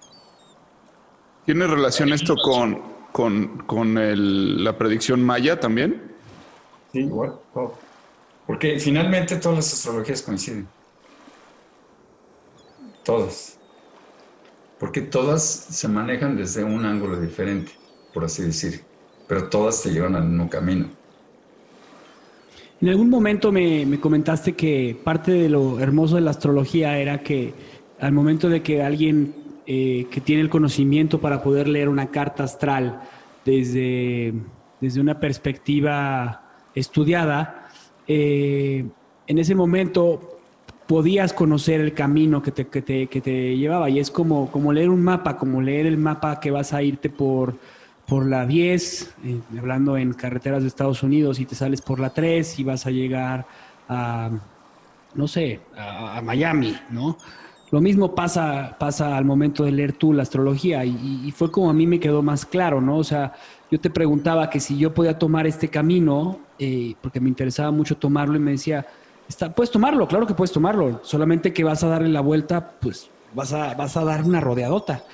¿Tiene 1.44 1.66
relación 1.66 2.12
esto 2.12 2.36
con, 2.36 2.80
con, 3.66 3.94
la 4.64 4.76
predicción 4.76 5.22
maya 5.22 5.58
también? 5.58 6.02
Sí, 6.92 7.00
igual, 7.00 7.34
Porque 8.46 8.78
finalmente 8.78 9.36
todas 9.36 9.56
las 9.58 9.72
astrologías 9.72 10.22
coinciden. 10.22 10.68
Todas. 13.04 13.58
Porque 14.78 15.00
todas 15.00 15.42
se 15.42 15.88
manejan 15.88 16.36
desde 16.36 16.64
un 16.64 16.84
ángulo 16.84 17.20
diferente, 17.20 17.72
por 18.14 18.24
así 18.24 18.42
decir. 18.42 18.82
Pero 19.26 19.48
todas 19.48 19.82
te 19.82 19.90
llevan 19.90 20.16
al 20.16 20.24
mismo 20.24 20.48
camino. 20.48 20.88
En 22.80 22.88
algún 22.88 23.10
momento 23.10 23.52
me, 23.52 24.00
comentaste 24.00 24.54
que 24.54 24.98
parte 25.04 25.32
de 25.32 25.50
lo 25.50 25.80
hermoso 25.80 26.14
de 26.14 26.22
la 26.22 26.30
astrología 26.30 26.98
era 26.98 27.22
que 27.22 27.52
al 27.98 28.12
momento 28.12 28.48
de 28.48 28.62
que 28.62 28.82
alguien 28.82 29.34
eh, 29.72 30.08
que 30.10 30.20
tiene 30.20 30.42
el 30.42 30.50
conocimiento 30.50 31.20
para 31.20 31.44
poder 31.44 31.68
leer 31.68 31.88
una 31.88 32.08
carta 32.08 32.42
astral 32.42 33.02
desde, 33.44 34.34
desde 34.80 35.00
una 35.00 35.20
perspectiva 35.20 36.42
estudiada, 36.74 37.68
eh, 38.08 38.84
en 39.28 39.38
ese 39.38 39.54
momento 39.54 40.40
podías 40.88 41.32
conocer 41.32 41.80
el 41.80 41.94
camino 41.94 42.42
que 42.42 42.50
te, 42.50 42.66
que 42.66 42.82
te, 42.82 43.06
que 43.06 43.20
te 43.20 43.56
llevaba. 43.56 43.88
Y 43.88 44.00
es 44.00 44.10
como, 44.10 44.50
como 44.50 44.72
leer 44.72 44.90
un 44.90 45.04
mapa, 45.04 45.36
como 45.36 45.62
leer 45.62 45.86
el 45.86 45.98
mapa 45.98 46.40
que 46.40 46.50
vas 46.50 46.72
a 46.72 46.82
irte 46.82 47.08
por, 47.08 47.54
por 48.08 48.26
la 48.26 48.46
10, 48.46 49.14
eh, 49.22 49.40
hablando 49.56 49.96
en 49.96 50.14
carreteras 50.14 50.62
de 50.62 50.68
Estados 50.68 51.04
Unidos, 51.04 51.38
y 51.38 51.46
te 51.46 51.54
sales 51.54 51.80
por 51.80 52.00
la 52.00 52.10
3 52.10 52.58
y 52.58 52.64
vas 52.64 52.86
a 52.86 52.90
llegar 52.90 53.46
a, 53.88 54.30
no 55.14 55.28
sé, 55.28 55.60
a, 55.76 56.20
Miami, 56.22 56.76
¿no? 56.90 57.16
Lo 57.70 57.80
mismo 57.80 58.14
pasa, 58.14 58.76
pasa 58.78 59.16
al 59.16 59.24
momento 59.24 59.64
de 59.64 59.70
leer 59.70 59.92
tú 59.92 60.12
la 60.12 60.22
astrología 60.22 60.84
y, 60.84 61.32
fue 61.36 61.52
como 61.52 61.70
a 61.70 61.72
mí 61.72 61.86
me 61.86 62.00
quedó 62.00 62.20
más 62.20 62.44
claro, 62.44 62.80
¿no? 62.80 62.96
O 62.96 63.04
sea, 63.04 63.32
yo 63.70 63.78
te 63.78 63.90
preguntaba 63.90 64.50
que 64.50 64.58
si 64.58 64.76
yo 64.76 64.92
podía 64.92 65.18
tomar 65.18 65.46
este 65.46 65.68
camino, 65.68 66.40
eh, 66.58 66.94
porque 67.00 67.20
me 67.20 67.28
interesaba 67.28 67.70
mucho 67.70 67.96
tomarlo 67.96 68.36
y 68.36 68.40
me 68.40 68.52
decía, 68.52 68.86
puedes 69.54 69.70
tomarlo, 69.70 70.08
claro 70.08 70.26
que 70.26 70.34
puedes 70.34 70.50
tomarlo, 70.50 71.00
solamente 71.04 71.52
que 71.52 71.62
vas 71.62 71.84
a 71.84 71.88
darle 71.88 72.08
la 72.08 72.20
vuelta, 72.20 72.72
pues 72.80 73.08
vas 73.34 73.52
a, 73.52 73.74
vas 73.74 73.96
a 73.96 74.04
dar 74.04 74.24
una 74.24 74.40
rodeadota. 74.40 75.04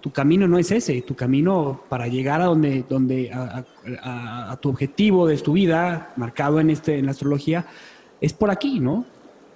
Tu 0.00 0.12
camino 0.12 0.46
no 0.46 0.58
es 0.58 0.70
ese, 0.70 1.00
tu 1.02 1.16
camino 1.16 1.80
para 1.88 2.06
llegar 2.06 2.40
a 2.42 2.44
donde, 2.44 2.84
donde 2.88 3.30
a, 3.32 4.56
tu 4.60 4.68
objetivo 4.68 5.26
de 5.26 5.38
tu 5.38 5.54
vida, 5.54 6.12
marcado 6.16 6.60
en, 6.60 6.70
este, 6.70 6.98
en 6.98 7.06
la 7.06 7.12
astrología, 7.12 7.66
es 8.20 8.32
por 8.32 8.50
aquí, 8.50 8.80
¿no? 8.80 9.06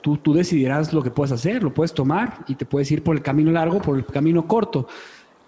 Tú, 0.08 0.16
tú 0.16 0.32
decidirás 0.32 0.94
lo 0.94 1.02
que 1.02 1.10
puedes 1.10 1.32
hacer, 1.32 1.62
lo 1.62 1.74
puedes 1.74 1.92
tomar 1.92 2.38
y 2.48 2.54
te 2.54 2.64
puedes 2.64 2.90
ir 2.90 3.02
por 3.02 3.14
el 3.14 3.20
camino 3.20 3.50
largo, 3.50 3.78
por 3.82 3.98
el 3.98 4.06
camino 4.06 4.48
corto. 4.48 4.88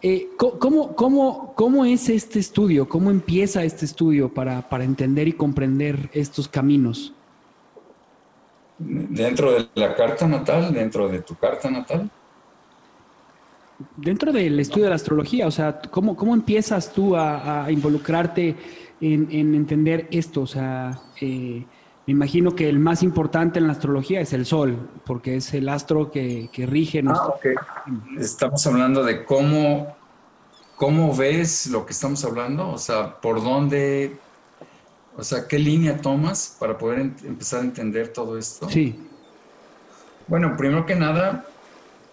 Eh, 0.02 0.28
¿cómo, 0.36 0.94
cómo, 0.94 1.54
cómo, 1.54 1.86
es 1.86 2.10
este 2.10 2.38
estudio? 2.38 2.86
¿Cómo 2.86 3.10
empieza 3.10 3.64
este 3.64 3.86
estudio 3.86 4.28
para, 4.28 4.68
para 4.68 4.84
entender 4.84 5.28
y 5.28 5.32
comprender 5.32 6.10
estos 6.12 6.46
caminos? 6.46 7.14
dentro 8.78 9.52
de 9.52 9.66
la 9.76 9.94
carta 9.94 10.28
natal, 10.28 10.74
dentro 10.74 11.08
de 11.08 11.20
tu 11.20 11.34
carta 11.36 11.70
natal. 11.70 12.10
Dentro 13.96 14.30
del 14.30 14.60
estudio 14.60 14.84
de 14.84 14.90
la 14.90 14.96
astrología, 14.96 15.46
o 15.46 15.50
sea, 15.50 15.80
¿cómo, 15.90 16.14
cómo 16.14 16.34
empiezas 16.34 16.92
tú 16.92 17.16
a, 17.16 17.66
involucrarte 17.70 18.54
en, 19.00 19.54
entender 19.54 20.06
esto? 20.10 20.42
O 20.42 20.46
sea, 20.46 21.00
eh, 21.18 21.64
me 22.06 22.12
imagino 22.12 22.54
que 22.54 22.68
el 22.68 22.78
más 22.78 23.02
importante 23.02 23.58
en 23.58 23.66
la 23.66 23.72
astrología 23.72 24.20
es 24.20 24.32
el 24.32 24.46
Sol, 24.46 24.90
porque 25.04 25.36
es 25.36 25.54
el 25.54 25.68
astro 25.68 26.10
que, 26.10 26.48
rige. 26.56 27.02
Ah, 27.06 27.34
Estamos 28.18 28.66
hablando 28.66 29.04
de 29.04 29.24
cómo, 29.24 29.94
cómo 30.76 31.14
ves 31.14 31.66
lo 31.66 31.86
que 31.86 31.92
estamos 31.92 32.24
hablando, 32.24 32.70
o 32.70 32.78
sea, 32.78 33.20
por 33.20 33.42
dónde 33.42 34.18
o 35.16 35.24
sea, 35.24 35.46
¿qué 35.46 35.58
línea 35.58 36.00
tomas 36.00 36.56
para 36.58 36.78
poder 36.78 37.00
empezar 37.00 37.60
a 37.60 37.64
entender 37.64 38.08
todo 38.08 38.38
esto? 38.38 38.70
Sí. 38.70 38.98
Bueno, 40.26 40.56
primero 40.56 40.86
que 40.86 40.94
nada, 40.94 41.44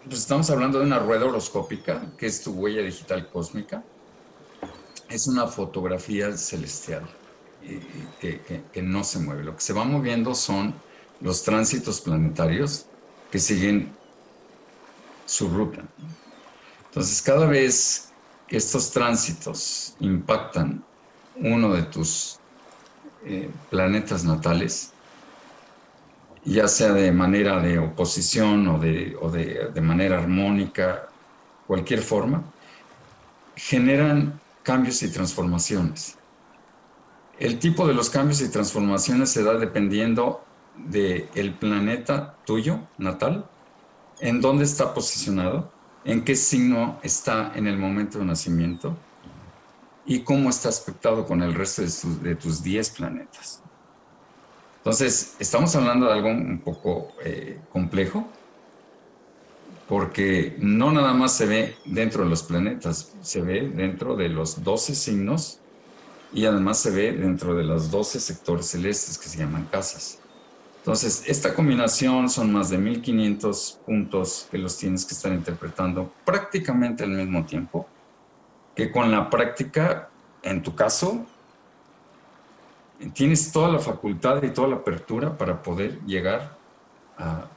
pues 0.03 0.19
estamos 0.19 0.49
hablando 0.49 0.79
de 0.79 0.85
una 0.85 0.99
rueda 0.99 1.25
horoscópica, 1.25 2.01
que 2.17 2.25
es 2.25 2.41
tu 2.43 2.51
huella 2.51 2.81
digital 2.81 3.29
cósmica. 3.29 3.83
Es 5.09 5.27
una 5.27 5.47
fotografía 5.47 6.35
celestial 6.35 7.07
que, 8.19 8.63
que 8.71 8.81
no 8.81 9.03
se 9.03 9.19
mueve. 9.19 9.43
Lo 9.43 9.55
que 9.55 9.61
se 9.61 9.73
va 9.73 9.83
moviendo 9.83 10.35
son 10.35 10.73
los 11.21 11.43
tránsitos 11.43 12.01
planetarios 12.01 12.85
que 13.31 13.39
siguen 13.39 13.91
su 15.25 15.49
ruta. 15.49 15.83
Entonces, 16.85 17.21
cada 17.21 17.45
vez 17.45 18.09
que 18.47 18.57
estos 18.57 18.91
tránsitos 18.91 19.95
impactan 19.99 20.83
uno 21.35 21.73
de 21.73 21.83
tus 21.83 22.39
eh, 23.25 23.49
planetas 23.69 24.23
natales, 24.23 24.93
ya 26.45 26.67
sea 26.67 26.93
de 26.93 27.11
manera 27.11 27.59
de 27.59 27.77
oposición 27.77 28.67
o, 28.67 28.79
de, 28.79 29.17
o 29.21 29.29
de, 29.29 29.69
de 29.73 29.81
manera 29.81 30.17
armónica, 30.17 31.09
cualquier 31.67 32.01
forma, 32.01 32.43
generan 33.55 34.39
cambios 34.63 35.03
y 35.03 35.11
transformaciones. 35.11 36.16
El 37.39 37.59
tipo 37.59 37.87
de 37.87 37.93
los 37.93 38.09
cambios 38.09 38.41
y 38.41 38.49
transformaciones 38.49 39.29
se 39.29 39.43
da 39.43 39.53
dependiendo 39.53 40.43
del 40.75 41.29
el 41.35 41.53
planeta 41.53 42.35
tuyo, 42.45 42.79
natal, 42.97 43.47
en 44.19 44.41
dónde 44.41 44.63
está 44.63 44.93
posicionado, 44.93 45.71
en 46.03 46.23
qué 46.23 46.35
signo 46.35 46.99
está 47.03 47.51
en 47.55 47.67
el 47.67 47.77
momento 47.77 48.19
de 48.19 48.25
nacimiento, 48.25 48.97
y 50.07 50.21
cómo 50.21 50.49
está 50.49 50.69
aspectado 50.69 51.27
con 51.27 51.43
el 51.43 51.53
resto 51.53 51.83
de, 52.21 52.35
tus 52.35 52.63
10 52.63 52.89
planetas. 52.91 53.61
Entonces, 54.77 55.35
estamos 55.37 55.75
hablando 55.75 56.05
de 56.05 56.13
algo 56.13 56.29
un 56.29 56.61
poco 56.63 57.09
eh, 57.23 57.59
complejo, 57.71 58.25
porque 59.87 60.55
no 60.59 60.91
nada 60.91 61.13
más 61.13 61.33
se 61.33 61.45
ve 61.45 61.75
dentro 61.85 62.23
de 62.23 62.29
los 62.29 62.43
planetas, 62.43 63.13
se 63.21 63.41
ve 63.41 63.69
dentro 63.69 64.15
de 64.15 64.29
los 64.29 64.63
12 64.63 64.95
signos 64.95 65.59
y 66.33 66.45
además 66.45 66.79
se 66.79 66.91
ve 66.91 67.11
dentro 67.13 67.55
de 67.55 67.63
los 67.63 67.89
12 67.89 68.19
sectores 68.19 68.67
celestes 68.67 69.17
que 69.17 69.29
se 69.29 69.37
llaman 69.37 69.65
casas. 69.71 70.19
Entonces, 70.79 71.23
esta 71.27 71.53
combinación 71.53 72.29
son 72.29 72.51
más 72.53 72.69
de 72.69 72.77
1500 72.77 73.79
puntos 73.85 74.47
que 74.49 74.57
los 74.57 74.77
tienes 74.77 75.05
que 75.05 75.13
estar 75.13 75.33
interpretando 75.33 76.13
prácticamente 76.23 77.03
al 77.03 77.09
mismo 77.09 77.45
tiempo, 77.45 77.85
que 78.73 78.89
con 78.89 79.11
la 79.11 79.29
práctica, 79.29 80.09
en 80.43 80.63
tu 80.63 80.73
caso, 80.75 81.25
tienes 83.13 83.51
toda 83.51 83.69
la 83.69 83.79
facultad 83.79 84.41
y 84.43 84.49
toda 84.51 84.69
la 84.69 84.75
apertura 84.77 85.37
para 85.37 85.61
poder 85.61 85.99
llegar 86.05 86.55
a, 87.17 87.47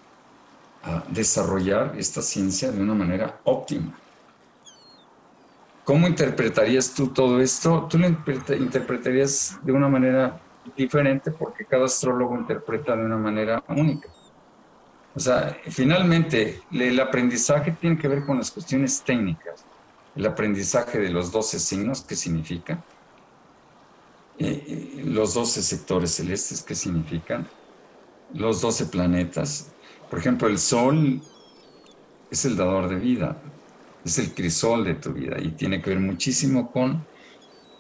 desarrollar 1.09 1.95
esta 1.99 2.23
ciencia 2.23 2.73
de 2.73 2.83
una 2.83 2.95
manera 2.95 3.39
óptima. 3.45 3.93
¿Cómo 5.91 6.07
interpretarías 6.07 6.95
tú 6.95 7.09
todo 7.09 7.41
esto? 7.41 7.89
Tú 7.91 7.99
lo 7.99 8.07
interpretarías 8.07 9.59
de 9.61 9.73
una 9.73 9.89
manera 9.89 10.41
diferente 10.77 11.33
porque 11.33 11.65
cada 11.65 11.87
astrólogo 11.87 12.37
interpreta 12.37 12.95
de 12.95 13.05
una 13.05 13.17
manera 13.17 13.61
única. 13.67 14.09
O 15.17 15.19
sea, 15.19 15.59
finalmente, 15.69 16.63
el 16.71 17.01
aprendizaje 17.01 17.73
tiene 17.73 17.99
que 17.99 18.07
ver 18.07 18.25
con 18.25 18.39
las 18.39 18.53
cuestiones 18.53 19.03
técnicas. 19.03 19.65
El 20.15 20.27
aprendizaje 20.27 21.01
de 21.01 21.09
los 21.09 21.33
12 21.33 21.59
signos, 21.59 22.03
¿qué 22.03 22.15
significa? 22.15 22.85
Eh, 24.39 24.63
eh, 24.69 25.03
los 25.07 25.35
12 25.35 25.61
sectores 25.61 26.13
celestes, 26.13 26.63
¿qué 26.63 26.77
significan? 26.77 27.49
Los 28.33 28.61
12 28.61 28.87
planetas. 28.87 29.73
Por 30.09 30.21
ejemplo, 30.21 30.47
el 30.47 30.61
Sol 30.61 31.21
es 32.31 32.45
el 32.45 32.57
dador 32.57 32.89
de 32.89 32.95
vida, 32.95 33.43
es 34.05 34.19
el 34.19 34.35
crisol 34.35 34.85
de 34.85 34.95
tu 34.95 35.13
vida 35.13 35.37
y 35.39 35.51
tiene 35.51 35.81
que 35.81 35.91
ver 35.91 36.01
muchísimo 36.01 36.71
con 36.71 37.05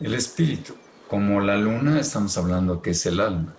el 0.00 0.14
espíritu. 0.14 0.74
Como 1.09 1.40
la 1.40 1.56
luna, 1.56 1.98
estamos 1.98 2.37
hablando 2.38 2.83
que 2.83 2.90
es 2.90 3.04
el 3.06 3.20
alma. 3.20 3.54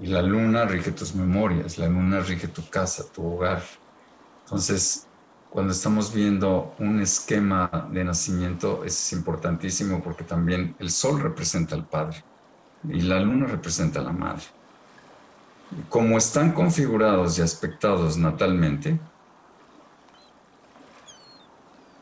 Y 0.00 0.06
la 0.06 0.22
luna 0.22 0.64
rige 0.64 0.90
tus 0.90 1.14
memorias, 1.14 1.78
la 1.78 1.88
luna 1.88 2.20
rige 2.20 2.48
tu 2.48 2.68
casa, 2.68 3.04
tu 3.12 3.24
hogar. 3.24 3.62
Entonces, 4.44 5.06
cuando 5.54 5.72
estamos 5.72 6.12
viendo 6.12 6.74
un 6.80 7.00
esquema 7.00 7.88
de 7.92 8.02
nacimiento 8.02 8.84
es 8.84 9.12
importantísimo 9.12 10.02
porque 10.02 10.24
también 10.24 10.74
el 10.80 10.90
sol 10.90 11.20
representa 11.20 11.76
al 11.76 11.86
padre 11.86 12.24
y 12.88 13.02
la 13.02 13.20
luna 13.20 13.46
representa 13.46 14.00
a 14.00 14.02
la 14.02 14.12
madre. 14.12 14.42
Como 15.88 16.18
están 16.18 16.52
configurados 16.52 17.38
y 17.38 17.42
aspectados 17.42 18.16
natalmente, 18.16 18.98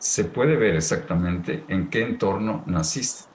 se 0.02 0.24
puede 0.24 0.56
ver 0.56 0.74
exactamente 0.74 1.64
en 1.68 1.88
qué 1.88 2.02
entorno 2.02 2.64
naciste. 2.66 3.30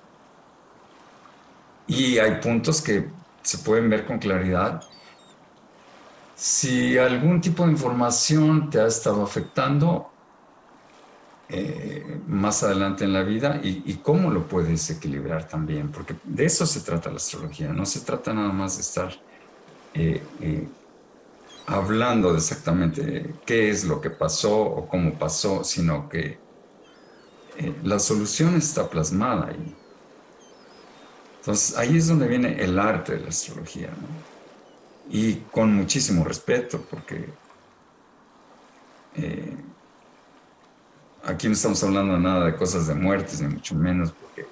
Y 1.88 2.17
hay 2.17 2.41
puntos 2.41 2.82
que 2.82 3.08
se 3.41 3.60
pueden 3.60 3.89
ver 3.89 4.06
con 4.06 4.19
claridad 4.19 4.84
si 6.36 6.97
algún 6.97 7.39
tipo 7.39 7.65
de 7.65 7.71
información 7.71 8.69
te 8.69 8.82
ha 8.82 8.88
estado 8.88 9.23
afectando 9.23 10.12
eh, 11.47 12.19
más 12.27 12.62
adelante 12.63 13.06
en 13.06 13.13
la 13.13 13.23
vida 13.23 13.62
y, 13.63 13.93
cómo 14.03 14.30
lo 14.30 14.45
puedes 14.45 14.89
equilibrar 14.89 15.47
también, 15.47 15.89
porque 15.89 16.15
de 16.25 16.43
eso 16.43 16.65
se 16.65 16.82
trata 16.82 17.10
la 17.10 17.15
astrología, 17.15 17.69
no 17.69 17.86
se 17.86 18.01
trata 18.01 18.34
nada 18.34 18.51
más 18.51 18.75
de 18.75 18.82
estar 18.82 19.13
eh, 19.93 20.21
eh, 20.41 20.67
hablando 21.67 22.36
exactamente 22.36 23.36
qué 23.45 23.69
es 23.69 23.86
lo 23.86 24.01
que 24.01 24.10
pasó 24.10 24.60
o 24.60 24.89
cómo 24.89 25.13
pasó, 25.13 25.63
sino 25.63 26.10
que 26.10 26.45
la 27.84 28.00
solución 28.00 28.56
está 28.56 28.89
plasmada 28.89 29.48
ahí. 29.48 29.76
Entonces 31.39 31.78
ahí 31.78 31.98
es 31.98 32.08
donde 32.08 32.28
viene 32.28 32.62
el 32.63 32.78
arte 32.78 33.15
de 33.15 33.22
la 33.22 33.30
astrología. 33.30 33.89
¿no? 33.89 34.38
y 35.10 35.36
con 35.52 35.74
muchísimo 35.74 36.24
respeto, 36.24 36.82
porque 36.89 37.30
eh, 39.15 39.58
aquí 41.24 41.48
no 41.48 41.54
estamos 41.54 41.84
hablando 41.84 42.17
nada 42.17 42.46
de 42.46 42.56
cosas 42.56 42.88
de 42.88 42.96
muertes, 42.96 43.41
ni 43.41 43.48
mucho 43.48 43.76
menos, 43.76 44.12
porque 44.12 44.48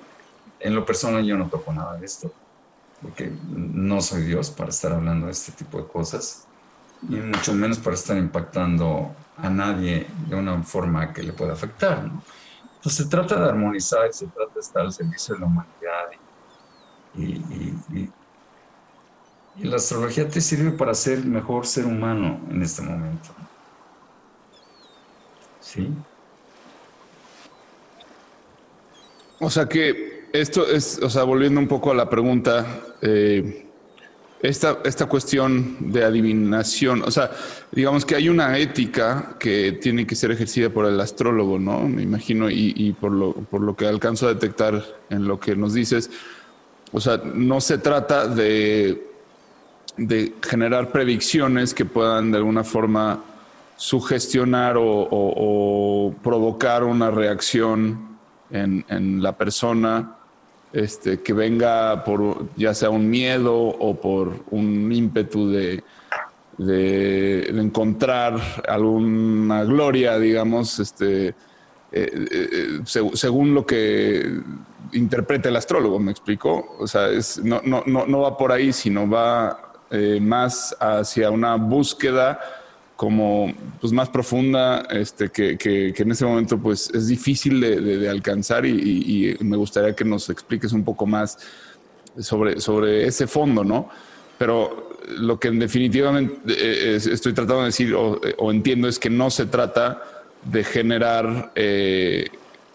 en 0.59 0.75
lo 0.75 0.85
personal 0.85 1.25
yo 1.25 1.37
no 1.37 1.49
toco 1.49 1.73
nada 1.73 1.97
de 1.97 2.05
esto, 2.05 2.31
porque 3.01 3.31
no 3.49 4.01
soy 4.01 4.23
Dios 4.23 4.49
para 4.49 4.69
estar 4.69 4.93
hablando 4.93 5.25
de 5.25 5.33
este 5.33 5.51
tipo 5.51 5.77
de 5.81 5.87
cosas, 5.87 6.47
y 7.09 7.15
mucho 7.15 7.53
menos 7.53 7.77
para 7.77 7.95
estar 7.95 8.17
impactando 8.17 9.13
a 9.37 9.49
nadie 9.49 10.07
de 10.27 10.35
una 10.35 10.63
forma 10.63 11.11
que 11.11 11.21
le 11.21 11.33
pueda 11.33 11.53
afectar. 11.53 12.05
¿no? 12.05 12.23
Entonces 12.85 13.05
se 13.05 13.09
trata 13.09 13.39
de 13.39 13.49
armonizar, 13.49 14.13
se 14.13 14.27
trata 14.27 14.53
de 14.53 14.59
estar 14.59 14.81
al 14.83 14.93
servicio 14.93 15.33
de 15.33 15.41
la 15.41 15.47
humanidad 15.47 16.11
y 17.15 18.09
y 19.57 19.63
la 19.63 19.77
astrología 19.77 20.27
te 20.27 20.41
sirve 20.41 20.71
para 20.71 20.93
ser 20.93 21.23
mejor 21.25 21.65
ser 21.65 21.85
humano 21.85 22.41
en 22.49 22.61
este 22.61 22.81
momento. 22.81 23.29
¿Sí? 25.61 25.89
O 29.39 29.49
sea 29.49 29.67
que 29.67 30.29
esto 30.33 30.67
es, 30.67 30.99
o 31.01 31.09
sea, 31.09 31.23
volviendo 31.23 31.59
un 31.59 31.67
poco 31.67 31.91
a 31.91 31.95
la 31.95 32.09
pregunta, 32.09 32.65
eh, 33.01 33.64
esta, 34.41 34.79
esta 34.85 35.07
cuestión 35.07 35.91
de 35.91 36.03
adivinación, 36.03 37.03
o 37.03 37.11
sea, 37.11 37.31
digamos 37.71 38.05
que 38.05 38.15
hay 38.15 38.29
una 38.29 38.57
ética 38.57 39.35
que 39.39 39.71
tiene 39.73 40.05
que 40.05 40.15
ser 40.15 40.31
ejercida 40.31 40.69
por 40.69 40.85
el 40.85 40.99
astrólogo, 40.99 41.57
¿no? 41.57 41.87
Me 41.87 42.03
imagino, 42.03 42.49
y, 42.49 42.95
por, 42.99 43.11
lo, 43.11 43.33
por 43.33 43.61
lo 43.61 43.75
que 43.75 43.87
alcanzo 43.87 44.27
a 44.27 44.33
detectar 44.33 44.83
en 45.09 45.27
lo 45.27 45.39
que 45.39 45.55
nos 45.55 45.73
dices, 45.73 46.11
o 46.91 46.99
sea, 46.99 47.21
no 47.23 47.59
se 47.61 47.77
trata 47.77 48.27
de 48.27 49.15
de 49.97 50.33
generar 50.41 50.91
predicciones 50.91 51.73
que 51.73 51.85
puedan 51.85 52.31
de 52.31 52.37
alguna 52.37 52.63
forma 52.63 53.21
sugestionar 53.77 54.75
o, 54.77 56.13
provocar 56.23 56.83
una 56.83 57.11
reacción 57.11 58.17
en, 58.51 59.21
la 59.21 59.37
persona 59.37 60.15
este, 60.75 61.21
que 61.21 61.31
venga 61.31 62.03
por 62.03 62.49
ya 62.57 62.73
sea 62.73 62.89
un 62.89 63.09
miedo 63.09 63.55
o 63.55 63.95
por 63.95 64.43
un 64.51 64.91
ímpetu 64.91 65.49
de, 65.49 65.81
de, 66.57 67.47
encontrar 67.49 68.35
alguna 68.67 69.63
gloria, 69.63 70.19
digamos, 70.19 70.79
este, 70.79 71.29
eh, 71.29 71.33
eh, 71.91 72.79
según 73.13 73.53
lo 73.53 73.65
que 73.65 74.29
interprete 74.91 75.47
el 75.47 75.55
astrólogo, 75.55 75.97
¿me 75.97 76.11
explico? 76.11 76.75
O 76.77 76.87
sea, 76.87 77.07
no, 77.41 77.61
no, 77.63 77.83
no 77.85 78.19
va 78.19 78.37
por 78.37 78.51
ahí, 78.51 78.73
sino 78.73 79.09
va 79.09 79.73
eh, 79.91 80.19
más 80.21 80.75
hacia 80.77 81.31
una 81.31 81.55
búsqueda 81.55 82.37
como 82.95 83.53
pues 83.81 83.91
más 83.91 84.09
profunda, 84.09 84.87
este, 84.89 85.29
que, 85.29 85.57
que, 85.57 85.93
en 85.95 86.11
ese 86.11 86.25
momento 86.25 86.57
pues 86.57 86.89
es 86.93 87.07
difícil 87.07 87.59
de, 87.59 88.09
alcanzar 88.09 88.65
y, 88.65 89.35
me 89.41 89.57
gustaría 89.57 89.95
que 89.95 90.05
nos 90.05 90.29
expliques 90.29 90.71
un 90.71 90.83
poco 90.83 91.05
más 91.05 91.37
sobre, 92.19 92.61
sobre 92.61 93.05
ese 93.05 93.27
fondo, 93.27 93.63
¿no? 93.63 93.89
Pero 94.37 94.97
lo 95.17 95.39
que 95.39 95.51
definitivamente 95.51 96.35
eh, 96.47 96.95
estoy 96.95 97.33
tratando 97.33 97.61
de 97.61 97.65
decir 97.67 97.93
o, 97.95 98.51
entiendo 98.51 98.87
es 98.87 98.97
que 98.97 99.09
no 99.09 99.29
se 99.29 99.45
trata 99.45 100.01
de 100.43 100.63
generar 100.63 101.51
eh, 101.55 102.27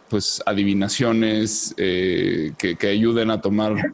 pues 0.08 0.42
adivinaciones 0.44 1.74
que, 1.76 2.76
que, 2.78 2.86
ayuden 2.88 3.30
a 3.30 3.40
tomar 3.40 3.92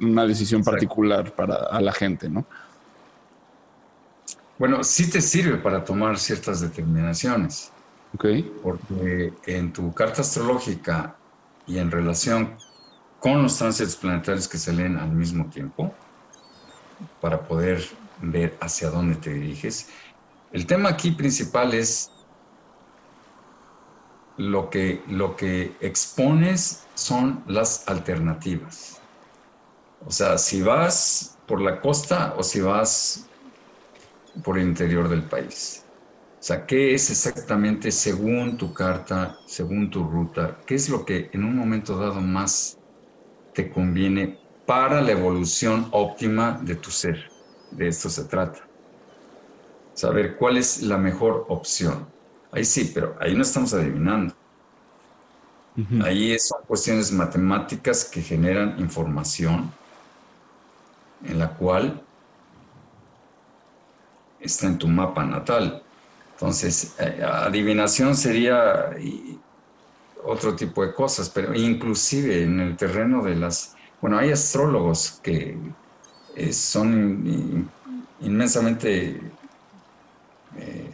una 0.00 0.26
decisión 0.26 0.64
particular 0.64 1.34
para 1.34 1.54
a 1.70 1.80
la 1.80 1.92
gente, 1.92 2.28
¿no? 2.28 2.46
Bueno, 4.62 4.84
sí 4.84 5.10
te 5.10 5.20
sirve 5.20 5.56
para 5.56 5.84
tomar 5.84 6.20
ciertas 6.20 6.60
determinaciones. 6.60 7.72
Ok. 8.14 8.26
Porque 8.62 9.32
en 9.44 9.72
tu 9.72 9.92
carta 9.92 10.20
astrológica 10.22 11.16
y 11.66 11.78
en 11.78 11.90
relación 11.90 12.56
con 13.18 13.42
los 13.42 13.58
tránsitos 13.58 13.96
planetarios 13.96 14.46
que 14.46 14.58
se 14.58 14.72
leen 14.72 14.98
al 14.98 15.10
mismo 15.10 15.46
tiempo, 15.46 15.92
para 17.20 17.40
poder 17.40 17.84
ver 18.20 18.56
hacia 18.60 18.88
dónde 18.88 19.16
te 19.16 19.30
diriges, 19.30 19.88
el 20.52 20.64
tema 20.64 20.90
aquí 20.90 21.10
principal 21.10 21.74
es 21.74 22.12
lo 24.36 24.70
que, 24.70 25.02
lo 25.08 25.34
que 25.34 25.74
expones 25.80 26.84
son 26.94 27.42
las 27.48 27.88
alternativas. 27.88 29.00
O 30.06 30.12
sea, 30.12 30.38
si 30.38 30.62
vas 30.62 31.36
por 31.48 31.60
la 31.60 31.80
costa 31.80 32.34
o 32.36 32.44
si 32.44 32.60
vas 32.60 33.26
por 34.42 34.58
el 34.58 34.68
interior 34.68 35.08
del 35.08 35.22
país. 35.22 35.84
O 36.38 36.42
sea, 36.44 36.66
¿qué 36.66 36.94
es 36.94 37.08
exactamente 37.10 37.92
según 37.92 38.56
tu 38.56 38.72
carta, 38.72 39.38
según 39.46 39.90
tu 39.90 40.02
ruta? 40.02 40.58
¿Qué 40.66 40.74
es 40.74 40.88
lo 40.88 41.04
que 41.04 41.30
en 41.32 41.44
un 41.44 41.56
momento 41.56 41.96
dado 41.96 42.20
más 42.20 42.78
te 43.54 43.70
conviene 43.70 44.38
para 44.66 45.00
la 45.00 45.12
evolución 45.12 45.88
óptima 45.92 46.58
de 46.62 46.74
tu 46.74 46.90
ser? 46.90 47.30
De 47.70 47.86
esto 47.86 48.10
se 48.10 48.24
trata. 48.24 48.66
Saber 49.94 50.36
cuál 50.36 50.56
es 50.56 50.82
la 50.82 50.98
mejor 50.98 51.46
opción. 51.48 52.06
Ahí 52.50 52.64
sí, 52.64 52.90
pero 52.92 53.16
ahí 53.20 53.36
no 53.36 53.42
estamos 53.42 53.72
adivinando. 53.74 54.34
Ahí 56.02 56.36
son 56.38 56.60
cuestiones 56.66 57.12
matemáticas 57.12 58.04
que 58.04 58.20
generan 58.20 58.78
información 58.78 59.72
en 61.24 61.38
la 61.38 61.54
cual 61.54 62.02
está 64.42 64.66
en 64.66 64.78
tu 64.78 64.88
mapa 64.88 65.24
natal. 65.24 65.82
Entonces, 66.42 66.96
eh, 66.98 67.22
adivinación 67.22 68.16
sería 68.16 68.90
otro 70.24 70.56
tipo 70.56 70.84
de 70.84 70.92
cosas, 70.92 71.30
pero 71.30 71.54
inclusive 71.54 72.42
en 72.42 72.60
el 72.60 72.76
terreno 72.76 73.22
de 73.22 73.36
las... 73.36 73.76
Bueno, 74.00 74.18
hay 74.18 74.32
astrólogos 74.32 75.20
que 75.22 75.56
eh, 76.34 76.52
son 76.52 77.70
inmensamente... 78.20 79.20
Eh, 80.56 80.90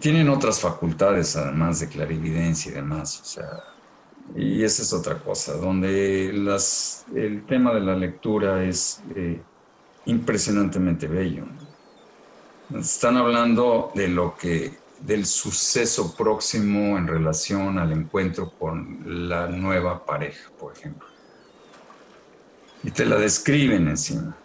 tienen 0.00 0.28
otras 0.28 0.60
facultades 0.60 1.36
además 1.36 1.80
de 1.80 1.88
clarividencia 1.88 2.72
y 2.72 2.74
demás, 2.74 3.20
o 3.20 3.24
sea, 3.24 3.64
y 4.34 4.62
esa 4.62 4.82
es 4.82 4.92
otra 4.94 5.18
cosa, 5.18 5.54
donde 5.54 6.30
el 6.30 7.44
tema 7.46 7.74
de 7.74 7.80
la 7.80 7.94
lectura 7.94 8.64
es 8.64 9.02
impresionantemente 10.06 11.06
bello. 11.06 11.44
Están 12.72 13.16
hablando 13.16 13.92
de 13.94 14.08
lo 14.08 14.36
que, 14.36 14.72
del 15.00 15.26
suceso 15.26 16.14
próximo 16.16 16.96
en 16.96 17.06
relación 17.06 17.78
al 17.78 17.92
encuentro 17.92 18.50
con 18.50 19.28
la 19.28 19.46
nueva 19.48 20.04
pareja, 20.04 20.50
por 20.58 20.76
ejemplo. 20.76 21.06
Y 22.82 22.90
te 22.90 23.04
la 23.04 23.16
describen 23.16 23.88
encima. 23.88 24.36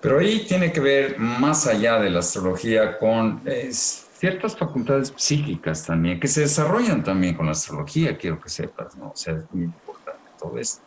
Pero 0.00 0.20
ahí 0.20 0.46
tiene 0.46 0.72
que 0.72 0.80
ver 0.80 1.18
más 1.18 1.66
allá 1.66 1.98
de 1.98 2.10
la 2.10 2.20
astrología 2.20 2.98
con 2.98 3.42
ciertas 3.70 4.56
facultades 4.56 5.12
psíquicas 5.16 5.84
también, 5.84 6.20
que 6.20 6.28
se 6.28 6.42
desarrollan 6.42 7.02
también 7.02 7.34
con 7.34 7.46
la 7.46 7.52
astrología, 7.52 8.16
quiero 8.16 8.40
que 8.40 8.48
sepas, 8.48 8.96
¿no? 8.96 9.10
O 9.10 9.16
sea, 9.16 9.34
es 9.34 9.44
muy 9.52 9.64
importante 9.64 10.30
todo 10.38 10.58
esto. 10.58 10.82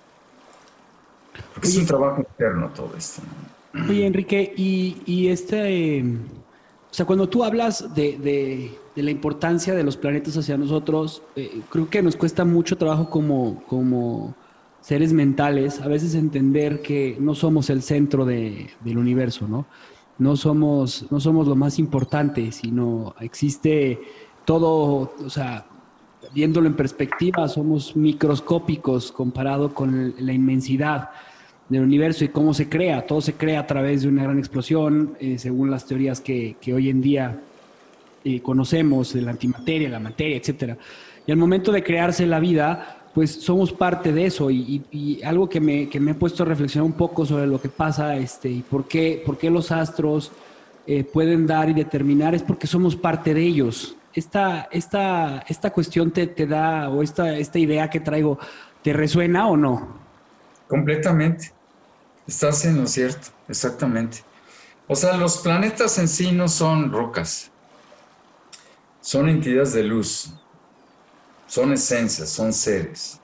Porque 1.53 1.67
es 1.67 1.77
un 1.77 1.85
trabajo 1.85 2.21
interno 2.21 2.69
todo 2.69 2.95
esto. 2.97 3.21
¿no? 3.23 3.58
Oye, 3.73 4.05
Enrique, 4.05 4.53
y, 4.55 5.27
este, 5.27 6.03
o 6.03 6.93
sea, 6.93 7.05
cuando 7.05 7.29
tú 7.29 7.43
hablas 7.43 7.93
de, 7.93 8.71
la 8.95 9.11
importancia 9.11 9.75
de 9.75 9.83
los 9.83 9.95
planetas 9.95 10.35
hacia 10.37 10.57
nosotros, 10.57 11.21
eh, 11.35 11.61
creo 11.69 11.89
que 11.89 12.01
nos 12.01 12.15
cuesta 12.15 12.45
mucho 12.45 12.77
trabajo 12.77 13.09
como, 13.09 13.63
como 13.67 14.35
seres 14.81 15.13
mentales, 15.13 15.79
a 15.81 15.87
veces 15.87 16.15
entender 16.15 16.81
que 16.81 17.15
no 17.19 17.35
somos 17.35 17.69
el 17.69 17.83
centro 17.83 18.25
del 18.25 18.97
universo, 18.97 19.47
¿no? 19.47 19.65
No 20.17 20.35
somos, 20.35 21.05
no 21.11 21.19
somos 21.19 21.47
lo 21.47 21.55
más 21.55 21.79
importante, 21.79 22.51
sino 22.51 23.15
existe 23.21 24.01
todo, 24.45 25.13
o 25.23 25.29
sea, 25.29 25.65
viéndolo 26.33 26.67
en 26.67 26.75
perspectiva, 26.75 27.47
somos 27.47 27.95
microscópicos 27.95 29.11
comparado 29.11 29.73
con 29.73 30.13
la 30.17 30.33
inmensidad 30.33 31.11
del 31.69 31.83
universo 31.83 32.25
y 32.25 32.29
cómo 32.29 32.53
se 32.53 32.67
crea. 32.67 33.05
Todo 33.05 33.21
se 33.21 33.33
crea 33.33 33.61
a 33.61 33.67
través 33.67 34.01
de 34.01 34.09
una 34.09 34.23
gran 34.23 34.39
explosión, 34.39 35.15
eh, 35.19 35.37
según 35.37 35.71
las 35.71 35.85
teorías 35.85 36.19
que, 36.19 36.55
hoy 36.73 36.89
en 36.89 37.01
día 37.01 37.39
eh, 38.23 38.41
conocemos, 38.41 39.13
de 39.13 39.21
la 39.21 39.31
antimateria, 39.31 39.87
la 39.89 39.99
materia, 39.99 40.37
etc. 40.37 40.75
Y 41.25 41.31
al 41.31 41.37
momento 41.37 41.71
de 41.71 41.83
crearse 41.83 42.25
la 42.25 42.39
vida, 42.39 42.97
pues 43.13 43.31
somos 43.31 43.71
parte 43.71 44.11
de 44.11 44.25
eso 44.25 44.49
y, 44.51 45.21
algo 45.23 45.47
que 45.47 45.59
me, 45.59 45.89
que 45.89 45.99
me, 45.99 46.11
he 46.11 46.15
puesto 46.15 46.43
a 46.43 46.45
reflexionar 46.45 46.85
un 46.85 46.97
poco 46.97 47.25
sobre 47.25 47.47
lo 47.47 47.61
que 47.61 47.69
pasa 47.69 48.15
este, 48.17 48.49
y 48.49 48.61
por 48.61 48.87
qué, 48.87 49.21
por 49.25 49.37
qué 49.37 49.49
los 49.49 49.71
astros 49.71 50.31
eh, 50.87 51.03
pueden 51.03 51.45
dar 51.45 51.69
y 51.69 51.73
determinar 51.73 52.33
es 52.33 52.43
porque 52.43 52.67
somos 52.67 52.95
parte 52.95 53.33
de 53.33 53.41
ellos. 53.41 53.95
Esta, 54.13 54.67
esta, 54.71 55.43
esta 55.47 55.69
cuestión 55.69 56.11
te, 56.11 56.27
te 56.27 56.47
da, 56.47 56.89
o 56.89 57.03
esta, 57.03 57.37
esta 57.37 57.59
idea 57.59 57.89
que 57.89 57.99
traigo, 57.99 58.39
¿te 58.81 58.91
resuena 58.93 59.47
o 59.47 59.55
no? 59.55 59.99
Completamente. 60.67 61.58
Estás 62.29 62.63
en 62.65 62.79
lo 62.79 62.85
cierto, 62.85 63.29
exactamente. 63.47 64.19
O 64.87 64.95
sea, 64.95 65.17
los 65.17 65.39
planetas 65.39 65.97
en 65.97 66.07
sí 66.07 66.31
no 66.31 66.47
son 66.47 66.91
rocas, 66.91 67.49
son 69.01 69.27
entidades 69.29 69.73
de 69.73 69.81
luz, 69.81 70.31
son 71.47 71.73
esencias, 71.73 72.29
son 72.29 72.53
seres. 72.53 73.19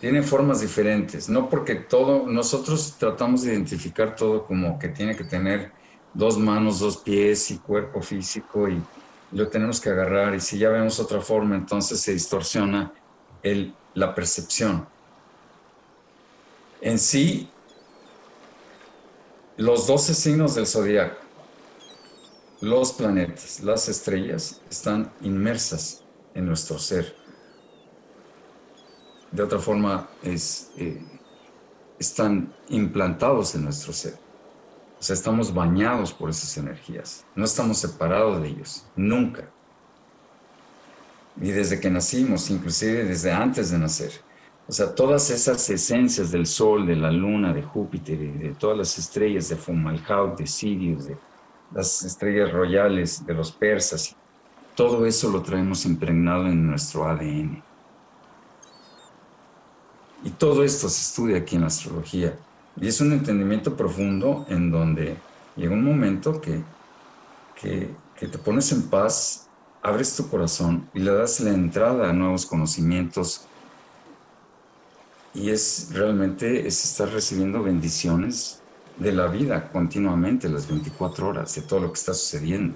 Tienen 0.00 0.24
formas 0.24 0.60
diferentes, 0.60 1.28
no 1.28 1.48
porque 1.48 1.76
todo, 1.76 2.26
nosotros 2.26 2.96
tratamos 2.98 3.42
de 3.42 3.52
identificar 3.52 4.16
todo 4.16 4.44
como 4.44 4.76
que 4.76 4.88
tiene 4.88 5.14
que 5.14 5.22
tener 5.22 5.70
dos 6.12 6.36
manos, 6.36 6.80
dos 6.80 6.96
pies 6.96 7.52
y 7.52 7.58
cuerpo 7.58 8.02
físico 8.02 8.68
y 8.68 8.82
lo 9.30 9.46
tenemos 9.46 9.80
que 9.80 9.90
agarrar 9.90 10.34
y 10.34 10.40
si 10.40 10.58
ya 10.58 10.70
vemos 10.70 10.98
otra 10.98 11.20
forma, 11.20 11.54
entonces 11.54 12.00
se 12.00 12.12
distorsiona 12.12 12.92
la 13.94 14.14
percepción. 14.16 14.84
En 16.80 16.98
sí, 16.98 17.50
los 19.56 19.86
doce 19.86 20.14
signos 20.14 20.54
del 20.54 20.66
zodiaco, 20.66 21.16
los 22.60 22.92
planetas, 22.92 23.60
las 23.60 23.88
estrellas, 23.88 24.60
están 24.70 25.12
inmersas 25.22 26.02
en 26.34 26.46
nuestro 26.46 26.78
ser. 26.78 27.16
De 29.30 29.42
otra 29.42 29.58
forma, 29.58 30.08
es, 30.22 30.70
eh, 30.76 31.02
están 31.98 32.54
implantados 32.68 33.54
en 33.54 33.64
nuestro 33.64 33.92
ser. 33.92 34.18
O 34.98 35.02
sea, 35.02 35.14
estamos 35.14 35.52
bañados 35.52 36.12
por 36.12 36.30
esas 36.30 36.56
energías. 36.56 37.24
No 37.34 37.44
estamos 37.44 37.78
separados 37.78 38.40
de 38.42 38.48
ellos, 38.48 38.84
nunca. 38.94 39.50
Y 41.40 41.50
desde 41.50 41.80
que 41.80 41.90
nacimos, 41.90 42.50
inclusive 42.50 43.04
desde 43.04 43.30
antes 43.30 43.70
de 43.70 43.78
nacer. 43.78 44.25
O 44.68 44.72
sea, 44.72 44.94
todas 44.94 45.30
esas 45.30 45.70
esencias 45.70 46.32
del 46.32 46.46
Sol, 46.46 46.86
de 46.86 46.96
la 46.96 47.12
Luna, 47.12 47.52
de 47.52 47.62
Júpiter, 47.62 48.20
y 48.20 48.30
de 48.32 48.54
todas 48.54 48.76
las 48.76 48.98
estrellas 48.98 49.48
de 49.48 49.56
Fomalhaut, 49.56 50.36
de 50.36 50.46
Sirius, 50.46 51.06
de 51.06 51.16
las 51.72 52.02
estrellas 52.02 52.52
royales, 52.52 53.24
de 53.24 53.34
los 53.34 53.52
persas, 53.52 54.16
todo 54.74 55.06
eso 55.06 55.30
lo 55.30 55.42
traemos 55.42 55.86
impregnado 55.86 56.46
en 56.46 56.66
nuestro 56.66 57.08
ADN. 57.08 57.62
Y 60.24 60.30
todo 60.30 60.64
esto 60.64 60.88
se 60.88 61.00
estudia 61.00 61.38
aquí 61.38 61.54
en 61.54 61.60
la 61.62 61.68
astrología. 61.68 62.36
Y 62.80 62.88
es 62.88 63.00
un 63.00 63.12
entendimiento 63.12 63.76
profundo 63.76 64.44
en 64.48 64.70
donde 64.72 65.16
llega 65.54 65.72
un 65.72 65.84
momento 65.84 66.40
que, 66.40 66.60
que, 67.60 67.94
que 68.18 68.26
te 68.26 68.36
pones 68.36 68.72
en 68.72 68.82
paz, 68.82 69.48
abres 69.80 70.16
tu 70.16 70.28
corazón 70.28 70.88
y 70.92 70.98
le 70.98 71.12
das 71.12 71.38
la 71.40 71.50
entrada 71.50 72.10
a 72.10 72.12
nuevos 72.12 72.44
conocimientos 72.44 73.46
y 75.36 75.50
es 75.50 75.90
realmente 75.92 76.66
es 76.66 76.82
estar 76.84 77.10
recibiendo 77.10 77.62
bendiciones 77.62 78.62
de 78.98 79.12
la 79.12 79.26
vida 79.26 79.70
continuamente, 79.70 80.48
las 80.48 80.66
24 80.66 81.28
horas, 81.28 81.54
de 81.54 81.62
todo 81.62 81.80
lo 81.80 81.88
que 81.92 81.98
está 81.98 82.14
sucediendo, 82.14 82.74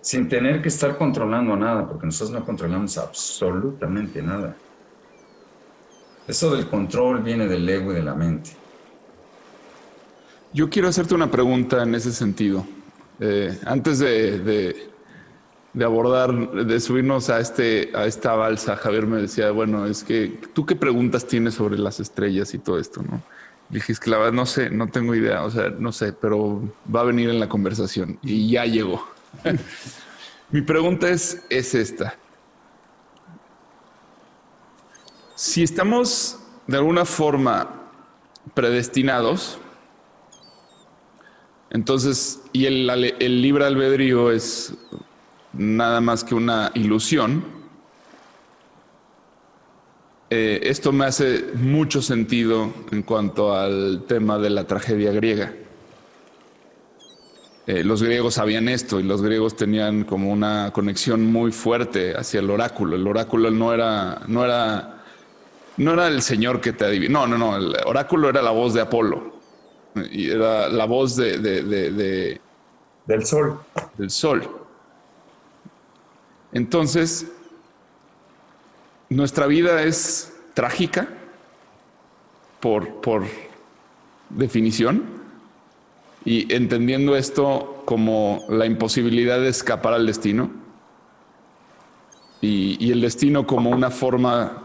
sin 0.00 0.28
tener 0.28 0.62
que 0.62 0.68
estar 0.68 0.96
controlando 0.96 1.54
nada, 1.56 1.86
porque 1.86 2.06
nosotros 2.06 2.38
no 2.38 2.44
controlamos 2.44 2.96
absolutamente 2.96 4.22
nada. 4.22 4.56
Eso 6.26 6.54
del 6.54 6.68
control 6.68 7.22
viene 7.22 7.46
del 7.46 7.68
ego 7.68 7.92
y 7.92 7.96
de 7.96 8.02
la 8.02 8.14
mente. 8.14 8.50
Yo 10.54 10.70
quiero 10.70 10.88
hacerte 10.88 11.14
una 11.14 11.30
pregunta 11.30 11.82
en 11.82 11.94
ese 11.94 12.12
sentido. 12.12 12.66
Eh, 13.20 13.58
antes 13.66 13.98
de 13.98 14.38
de 14.38 14.90
abordar, 15.84 16.52
de 16.52 16.80
subirnos 16.80 17.30
a, 17.30 17.40
este, 17.40 17.90
a 17.94 18.06
esta 18.06 18.34
balsa, 18.34 18.76
Javier 18.76 19.06
me 19.06 19.20
decía, 19.22 19.50
bueno, 19.50 19.86
es 19.86 20.02
que 20.02 20.40
tú 20.52 20.66
qué 20.66 20.74
preguntas 20.74 21.26
tienes 21.26 21.54
sobre 21.54 21.78
las 21.78 22.00
estrellas 22.00 22.54
y 22.54 22.58
todo 22.58 22.78
esto, 22.78 23.02
¿no? 23.02 23.22
Dije, 23.68 23.92
es 23.92 24.00
que 24.00 24.08
la 24.10 24.18
verdad 24.18 24.32
no 24.32 24.46
sé, 24.46 24.70
no 24.70 24.88
tengo 24.88 25.14
idea, 25.14 25.44
o 25.44 25.50
sea, 25.50 25.68
no 25.68 25.92
sé, 25.92 26.12
pero 26.12 26.62
va 26.94 27.00
a 27.00 27.04
venir 27.04 27.28
en 27.28 27.38
la 27.38 27.48
conversación 27.48 28.18
y 28.22 28.50
ya 28.50 28.64
llegó. 28.64 29.06
Mi 30.50 30.62
pregunta 30.62 31.10
es, 31.10 31.44
es 31.50 31.74
esta. 31.74 32.16
Si 35.34 35.62
estamos 35.62 36.38
de 36.66 36.78
alguna 36.78 37.04
forma 37.04 37.68
predestinados, 38.54 39.58
entonces, 41.70 42.40
y 42.52 42.64
el, 42.64 42.88
el 42.88 43.42
libre 43.42 43.66
albedrío 43.66 44.30
es 44.30 44.74
nada 45.52 46.00
más 46.00 46.24
que 46.24 46.34
una 46.34 46.70
ilusión. 46.74 47.44
Eh, 50.30 50.60
esto 50.64 50.92
me 50.92 51.06
hace 51.06 51.44
mucho 51.54 52.02
sentido 52.02 52.72
en 52.92 53.02
cuanto 53.02 53.54
al 53.54 54.04
tema 54.06 54.38
de 54.38 54.50
la 54.50 54.64
tragedia 54.64 55.10
griega. 55.12 55.54
Eh, 57.66 57.84
los 57.84 58.02
griegos 58.02 58.34
sabían 58.34 58.68
esto 58.68 58.98
y 58.98 59.02
los 59.02 59.22
griegos 59.22 59.56
tenían 59.56 60.04
como 60.04 60.32
una 60.32 60.70
conexión 60.72 61.24
muy 61.24 61.52
fuerte 61.52 62.14
hacia 62.16 62.40
el 62.40 62.50
oráculo. 62.50 62.96
El 62.96 63.06
oráculo 63.06 63.50
no 63.50 63.72
era, 63.74 64.22
no 64.26 64.44
era, 64.44 65.02
no 65.76 65.92
era 65.92 66.08
el 66.08 66.22
señor 66.22 66.60
que 66.60 66.72
te 66.72 66.86
adivina. 66.86 67.20
No, 67.20 67.26
no, 67.26 67.38
no. 67.38 67.56
El 67.56 67.76
oráculo 67.84 68.28
era 68.28 68.40
la 68.42 68.50
voz 68.50 68.74
de 68.74 68.80
Apolo 68.80 69.38
y 70.10 70.30
era 70.30 70.68
la 70.68 70.84
voz 70.84 71.16
de, 71.16 71.38
de 71.38 72.40
del 73.08 73.24
sol. 73.24 73.58
Del 73.96 74.10
sol. 74.10 74.57
Entonces, 76.52 77.26
nuestra 79.08 79.46
vida 79.46 79.82
es 79.82 80.34
trágica 80.54 81.08
por, 82.60 83.00
por 83.00 83.24
definición 84.30 85.04
y 86.24 86.52
entendiendo 86.52 87.16
esto 87.16 87.82
como 87.84 88.44
la 88.48 88.66
imposibilidad 88.66 89.40
de 89.40 89.48
escapar 89.48 89.94
al 89.94 90.06
destino 90.06 90.50
y, 92.40 92.92
el 92.92 93.00
destino 93.00 93.46
como 93.46 93.70
una 93.70 93.90
forma 93.90 94.64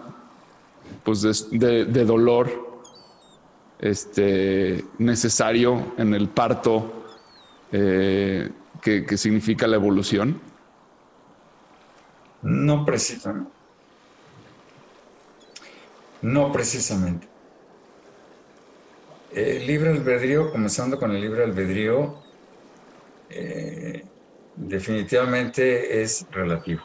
pues 1.04 1.22
de, 1.52 1.86
dolor 2.06 2.82
este, 3.80 4.86
necesario 4.98 5.94
en 5.98 6.14
el 6.14 6.30
parto 6.30 7.06
eh, 7.72 8.50
que, 8.82 9.18
significa 9.18 9.66
la 9.66 9.78
evolución? 9.78 10.40
No 12.44 12.86
precisamente. 12.86 13.52
No 16.22 16.52
precisamente. 16.52 17.28
El 19.32 19.66
libre 19.66 19.90
albedrío, 19.90 20.52
comenzando 20.52 21.00
con 21.00 21.12
el 21.12 21.22
libre 21.22 21.44
albedrío, 21.44 22.22
eh, 23.30 24.06
definitivamente 24.56 26.02
es 26.02 26.28
relativo. 26.32 26.84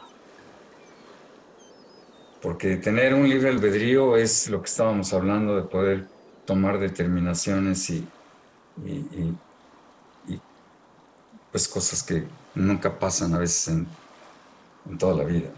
Porque 2.41 2.77
tener 2.77 3.13
un 3.13 3.27
libre 3.27 3.49
albedrío 3.49 4.15
es 4.15 4.49
lo 4.49 4.61
que 4.61 4.69
estábamos 4.69 5.13
hablando 5.13 5.55
de 5.55 5.63
poder 5.63 6.07
tomar 6.45 6.79
determinaciones 6.79 7.89
y, 7.89 8.07
pues 11.51 11.67
cosas 11.67 12.01
que 12.01 12.23
nunca 12.55 12.97
pasan 12.97 13.33
a 13.35 13.39
veces 13.39 13.67
en, 13.67 13.87
en 14.89 14.97
toda 14.97 15.15
la 15.15 15.23
vida. 15.23 15.49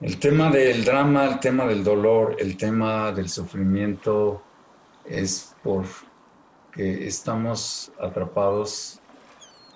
El 0.00 0.18
tema 0.18 0.50
del 0.50 0.84
drama, 0.84 1.26
el 1.26 1.40
tema 1.40 1.66
del 1.66 1.84
dolor, 1.84 2.36
el 2.38 2.56
tema 2.56 3.12
del 3.12 3.28
sufrimiento 3.28 4.42
es 5.04 5.54
porque 5.62 7.06
estamos 7.06 7.92
atrapados 8.00 9.00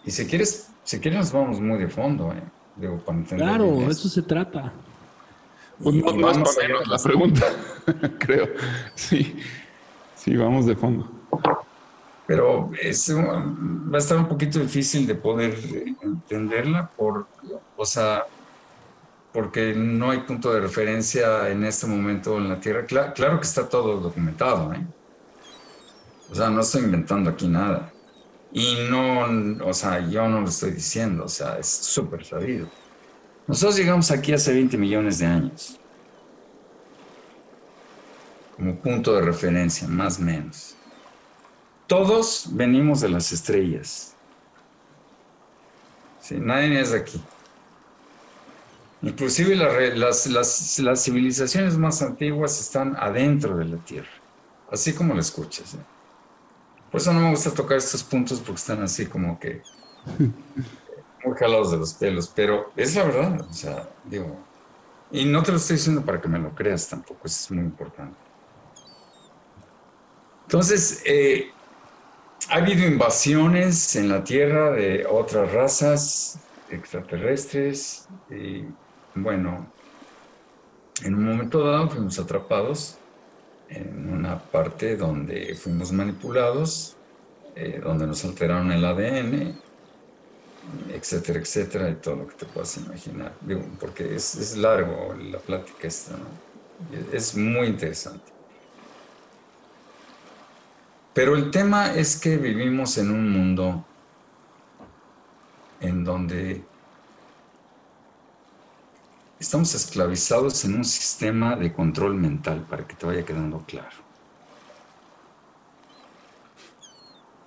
y 0.05 0.11
si 0.11 0.27
quieres, 0.27 0.71
si 0.83 1.01
quieres 1.01 1.21
nos 1.21 1.33
vamos 1.33 1.61
muy 1.61 1.79
de 1.79 1.89
fondo, 1.89 2.33
¿eh? 2.33 2.43
Digo, 2.77 2.99
para 2.99 3.19
entender 3.19 3.47
claro, 3.47 3.91
eso 3.91 4.09
se 4.09 4.23
trata. 4.23 4.73
Pues 5.83 5.95
no, 5.95 6.13
no 6.13 6.31
es 6.31 6.39
para 6.39 6.69
menos 6.69 6.89
la 6.89 6.99
pregunta, 6.99 7.47
creo. 8.19 8.49
Sí, 8.95 9.37
sí, 10.15 10.37
vamos 10.37 10.67
de 10.67 10.77
fondo. 10.77 11.11
Pero 12.27 12.71
es, 12.81 13.15
va 13.15 13.97
a 13.97 13.99
estar 13.99 14.17
un 14.19 14.29
poquito 14.29 14.59
difícil 14.59 15.07
de 15.07 15.15
poder 15.15 15.57
entenderla 16.03 16.91
por, 16.97 17.27
o 17.85 17.87
sea, 17.87 18.27
porque 19.31 19.75
no 19.75 20.11
hay 20.11 20.21
punto 20.21 20.53
de 20.53 20.61
referencia 20.61 21.51
en 21.51 21.65
este 21.65 21.87
momento 21.87 22.39
en 22.39 22.49
la 22.49 22.59
Tierra. 22.59 22.87
claro 22.87 23.39
que 23.39 23.47
está 23.47 23.69
todo 23.69 24.01
documentado, 24.01 24.73
¿eh? 24.73 24.87
O 26.31 26.35
sea, 26.35 26.49
no 26.49 26.63
estoy 26.63 26.85
inventando 26.85 27.29
aquí 27.29 27.47
nada. 27.47 27.93
Y 28.53 28.89
no, 28.89 29.67
o 29.67 29.75
sea, 29.75 30.01
yo 30.09 30.27
no 30.29 30.41
lo 30.41 30.49
estoy 30.49 30.71
diciendo, 30.71 31.25
o 31.25 31.29
sea, 31.29 31.59
es 31.59 31.69
súper 31.69 32.25
sabido. 32.25 32.69
Nosotros 33.47 33.77
llegamos 33.77 34.11
aquí 34.11 34.33
hace 34.33 34.55
20 34.55 34.79
millones 34.79 35.19
de 35.19 35.27
años. 35.27 35.79
Como 38.57 38.77
punto 38.77 39.15
de 39.15 39.21
referencia, 39.21 39.87
más 39.89 40.19
o 40.19 40.23
menos. 40.23 40.75
Todos 41.87 42.49
venimos 42.51 43.03
de 43.03 43.11
las 43.11 43.31
estrellas. 43.31 44.15
Nadie 46.31 46.81
es 46.81 46.93
de 46.93 46.99
aquí. 47.01 47.21
Inclusive 49.05 49.55
las, 49.55 50.27
las, 50.27 51.05
civilizaciones 51.05 51.77
más 51.77 52.01
antiguas 52.01 52.59
están 52.59 52.97
adentro 52.97 53.55
de 53.59 53.67
la 53.67 53.77
Tierra, 53.77 54.09
así 54.73 54.95
como 54.95 55.13
lo 55.13 55.21
escuchas. 55.21 55.75
¿eh? 55.75 55.79
Por 56.91 57.03
eso 57.03 57.13
no 57.13 57.21
me 57.21 57.31
gusta 57.31 57.51
tocar 57.51 57.77
estos 57.77 58.03
puntos 58.03 58.41
porque 58.41 58.61
están 58.61 58.83
así 58.83 59.05
como 59.05 59.39
que 59.39 59.61
muy 61.25 61.37
jalados 61.37 61.71
de 61.71 61.77
los 61.77 61.93
pelos, 61.93 62.33
pero 62.35 62.73
es 62.77 62.95
la 62.95 63.05
verdad, 63.05 63.41
o 63.43 63.53
sea, 63.53 63.91
digo, 64.05 64.39
y 65.11 65.27
no 65.27 65.43
te 65.43 65.53
lo 65.53 65.59
estoy 65.59 65.77
diciendo 65.77 66.03
para 66.03 66.19
que 66.19 66.29
me 66.29 66.39
lo 66.39 66.55
creas 66.55 66.89
tampoco, 66.89 67.27
eso 67.27 67.41
es 67.45 67.51
muy 67.51 67.63
importante. 67.63 68.17
Entonces, 70.45 71.03
eh, 71.05 71.51
ha 72.49 72.55
habido 72.55 72.87
invasiones 72.87 73.97
en 73.97 74.09
la 74.09 74.25
Tierra 74.25 74.71
de 74.71 75.07
otras 75.07 75.53
razas 75.53 76.39
extraterrestres 76.71 78.09
y 78.31 78.65
bueno, 79.15 79.67
en 81.03 81.15
un 81.15 81.25
momento 81.25 81.65
dado 81.65 81.89
fuimos 81.89 82.19
atrapados 82.19 82.99
en 83.69 84.13
una 84.13 84.39
parte 84.39 84.97
donde 84.97 85.55
fuimos 85.55 85.93
manipulados, 85.93 86.97
eh, 87.57 87.81
donde 87.83 88.07
nos 88.07 88.25
alteraron 88.25 88.71
el 88.73 88.85
ADN, 88.85 89.55
etcétera, 90.93 91.41
etcétera, 91.41 91.91
y 91.91 91.95
todo 91.97 92.17
lo 92.17 92.27
que 92.27 92.35
te 92.35 92.47
puedas 92.47 92.77
imaginar. 92.77 93.33
porque 93.81 94.15
es, 94.15 94.57
largo 94.57 95.15
la 95.15 95.39
plática 95.39 95.89
esta, 95.89 96.17
¿no? 96.17 96.27
Es 97.13 97.37
muy 97.37 97.69
interesante. 97.69 98.33
Pero 101.13 101.37
el 101.37 101.51
tema 101.51 101.95
es 101.95 102.17
que 102.17 102.37
vivimos 102.37 102.99
en 102.99 103.11
un 103.11 103.31
mundo 103.31 103.85
en 105.81 106.03
donde 106.03 106.65
estamos 109.45 109.75
esclavizados 109.75 110.65
en 110.65 110.75
un 110.75 110.85
sistema 110.85 111.55
de 111.55 111.71
control 111.71 112.15
mental, 112.15 112.67
para 112.69 112.87
que 112.87 112.95
te 112.95 113.05
vaya 113.05 113.27
quedando 113.27 113.59
claro. 113.67 113.97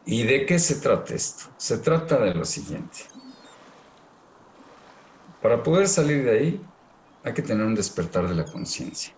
¿Y 0.05 0.21
de 0.23 0.45
qué 0.45 0.59
se 0.59 0.75
trata 0.75 1.15
esto? 1.15 1.45
Se 1.57 1.79
trata 1.79 2.19
de 2.19 2.35
lo 2.35 2.45
siguiente. 2.45 2.99
Para 5.41 5.63
poder 5.63 5.87
salir 5.87 6.23
de 6.23 6.31
ahí, 6.31 6.61
hay 7.23 7.33
que 7.33 7.41
tener 7.41 7.65
un 7.65 7.73
despertar 7.73 8.27
de 8.27 8.35
la 8.35 8.45
conciencia. 8.45 9.13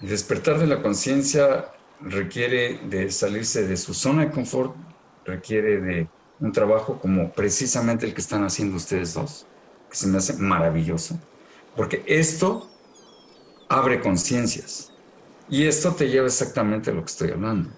Despertar 0.00 0.58
de 0.58 0.66
la 0.66 0.82
conciencia 0.82 1.72
requiere 2.02 2.80
de 2.84 3.10
salirse 3.10 3.66
de 3.66 3.78
su 3.78 3.94
zona 3.94 4.26
de 4.26 4.30
confort, 4.30 4.76
requiere 5.24 5.80
de 5.80 6.08
un 6.40 6.52
trabajo 6.52 6.98
como 6.98 7.32
precisamente 7.32 8.06
el 8.06 8.14
que 8.14 8.20
están 8.20 8.44
haciendo 8.44 8.76
ustedes 8.76 9.14
dos, 9.14 9.46
que 9.90 9.96
se 9.96 10.06
me 10.06 10.18
hace 10.18 10.34
maravilloso, 10.34 11.18
porque 11.76 12.02
esto 12.06 12.70
abre 13.68 14.00
conciencias 14.00 14.92
y 15.48 15.66
esto 15.66 15.94
te 15.94 16.08
lleva 16.08 16.26
exactamente 16.26 16.90
a 16.90 16.94
lo 16.94 17.00
que 17.00 17.10
estoy 17.10 17.30
hablando, 17.30 17.70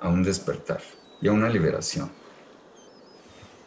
a 0.00 0.08
un 0.08 0.22
despertar 0.22 0.80
y 1.20 1.28
a 1.28 1.32
una 1.32 1.48
liberación. 1.48 2.10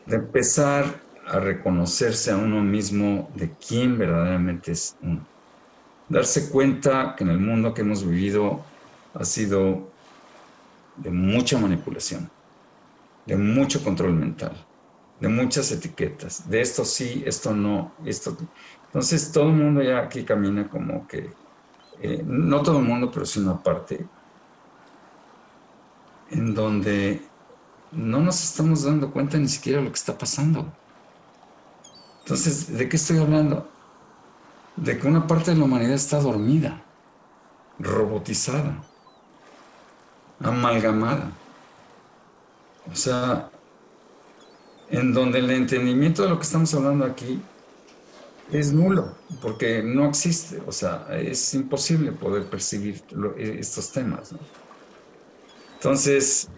De 0.06 0.16
empezar 0.16 1.02
a 1.28 1.40
reconocerse 1.40 2.32
a 2.32 2.38
uno 2.38 2.62
mismo 2.62 3.30
de 3.36 3.52
quién 3.52 3.98
verdaderamente 3.98 4.72
es 4.72 4.96
uno 5.02 5.32
darse 6.12 6.50
cuenta 6.50 7.16
que 7.16 7.24
en 7.24 7.30
el 7.30 7.40
mundo 7.40 7.74
que 7.74 7.82
hemos 7.82 8.06
vivido 8.06 8.64
ha 9.14 9.24
sido 9.24 9.90
de 10.98 11.10
mucha 11.10 11.58
manipulación, 11.58 12.30
de 13.32 13.38
mucho 13.38 13.82
control 13.82 14.12
mental, 14.12 14.52
de 15.22 15.30
muchas 15.30 15.72
etiquetas, 15.72 16.50
de 16.50 16.60
esto 16.60 16.84
sí, 16.84 17.24
esto 17.26 17.54
no, 17.56 17.94
esto. 18.04 18.36
Entonces 18.88 19.32
todo 19.32 19.46
el 19.46 19.54
mundo 19.54 19.82
ya 19.82 20.00
aquí 20.00 20.26
camina 20.26 20.68
como 20.68 21.08
que, 21.08 21.32
eh, 22.02 22.22
no 22.26 22.62
todo 22.62 22.80
el 22.80 22.84
mundo, 22.84 23.10
pero 23.10 23.26
sí 23.26 23.40
una 23.40 23.64
parte, 23.64 24.06
en 26.32 26.54
donde 26.54 27.22
no 27.94 28.20
nos 28.20 28.44
estamos 28.44 28.84
dando 28.84 29.12
cuenta 29.12 29.38
ni 29.38 29.48
siquiera 29.48 29.80
de 29.80 29.86
lo 29.86 29.92
que 29.92 30.00
está 30.00 30.18
pasando. 30.18 30.70
Entonces, 32.24 32.78
¿de 32.78 32.90
qué 32.90 32.98
estoy 32.98 33.20
hablando? 33.20 33.72
de 34.76 34.98
que 34.98 35.08
una 35.08 35.28
parte 35.28 35.52
de 35.52 35.58
la 35.58 35.66
humanidad 35.66 35.94
está 35.94 36.20
dormida, 36.20 36.82
robotizada, 37.80 38.82
amalgamada. 40.44 41.32
O 42.92 42.96
sea, 42.96 43.50
en 44.90 45.14
donde 45.14 45.40
el 45.40 45.50
entendimiento 45.50 46.24
de 46.24 46.30
lo 46.30 46.38
que 46.38 46.44
estamos 46.44 46.74
hablando 46.74 47.06
aquí 47.06 47.42
es 48.52 48.74
nulo, 48.74 49.16
porque 49.42 49.82
no 49.82 50.10
existe, 50.10 50.62
o 50.68 50.72
sea, 50.72 51.08
es 51.12 51.54
imposible 51.54 52.12
poder 52.12 52.50
percibir 52.50 53.02
estos 53.38 53.92
temas. 53.92 54.36
Entonces, 55.76 56.50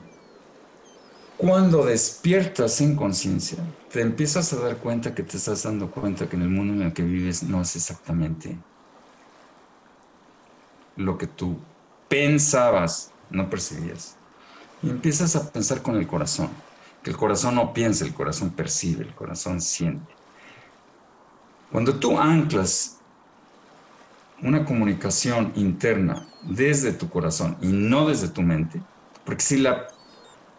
cuando 1.38 1.86
despiertas 1.86 2.81
en 2.81 2.95
conciencia, 2.95 3.59
te 3.91 4.01
empiezas 4.01 4.51
a 4.53 4.59
dar 4.59 4.77
cuenta 4.77 5.13
que 5.13 5.21
te 5.21 5.38
estás 5.38 5.63
dando 5.63 5.91
cuenta 5.91 6.27
que 6.27 6.36
en 6.36 6.41
el 6.41 6.49
mundo 6.49 6.73
en 6.73 6.81
el 6.81 6.93
que 6.93 7.03
vives 7.03 7.43
no 7.43 7.61
es 7.61 7.75
exactamente 7.75 8.57
lo 10.95 11.17
que 11.17 11.27
tú 11.27 11.59
pensabas, 12.07 13.11
no 13.29 13.49
percibías. 13.49 14.17
Y 14.84 14.89
empiezas 14.89 15.36
a 15.36 15.49
pensar 15.51 15.81
con 15.81 15.95
el 15.95 16.05
corazón, 16.05 16.49
que 17.01 17.09
el 17.09 17.17
corazón 17.17 17.55
no 17.55 17.73
piensa, 17.73 18.05
el 18.05 18.13
corazón 18.13 18.51
percibe, 18.51 19.03
el 19.03 19.15
corazón 19.15 19.61
siente. 19.61 20.13
Cuando 21.71 21.95
tú 21.95 22.19
anclas 22.19 22.99
una 24.41 24.65
comunicación 24.65 25.53
interna 25.55 26.27
desde 26.43 26.91
tu 26.91 27.09
corazón 27.09 27.57
y 27.61 27.67
no 27.67 28.07
desde 28.07 28.27
tu 28.27 28.41
mente, 28.41 28.81
porque 29.25 29.41
si 29.41 29.57
la, 29.57 29.88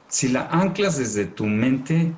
si 0.09 0.29
la 0.29 0.47
anclas 0.47 0.97
desde 0.97 1.27
tu 1.27 1.45
mente, 1.47 2.15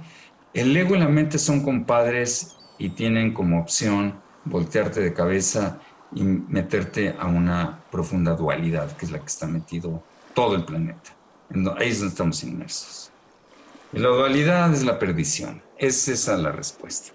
el 0.54 0.76
ego 0.76 0.94
y 0.94 0.98
la 1.00 1.08
mente 1.08 1.38
son 1.38 1.62
compadres 1.62 2.56
y 2.78 2.90
tienen 2.90 3.34
como 3.34 3.60
opción 3.60 4.14
voltearte 4.44 5.00
de 5.00 5.12
cabeza 5.12 5.80
y 6.14 6.22
meterte 6.22 7.16
a 7.18 7.26
una 7.26 7.80
profunda 7.90 8.34
dualidad, 8.34 8.96
que 8.96 9.06
es 9.06 9.10
la 9.10 9.18
que 9.18 9.26
está 9.26 9.46
metido 9.46 10.02
todo 10.34 10.54
el 10.54 10.64
planeta. 10.64 11.15
Ahí 11.50 11.88
es 11.88 11.98
donde 11.98 12.12
estamos 12.12 12.42
inmersos. 12.42 13.10
La 13.92 14.08
dualidad 14.08 14.72
es 14.72 14.84
la 14.84 14.98
perdición. 14.98 15.62
Es 15.78 16.08
esa 16.08 16.36
la 16.36 16.52
respuesta. 16.52 17.12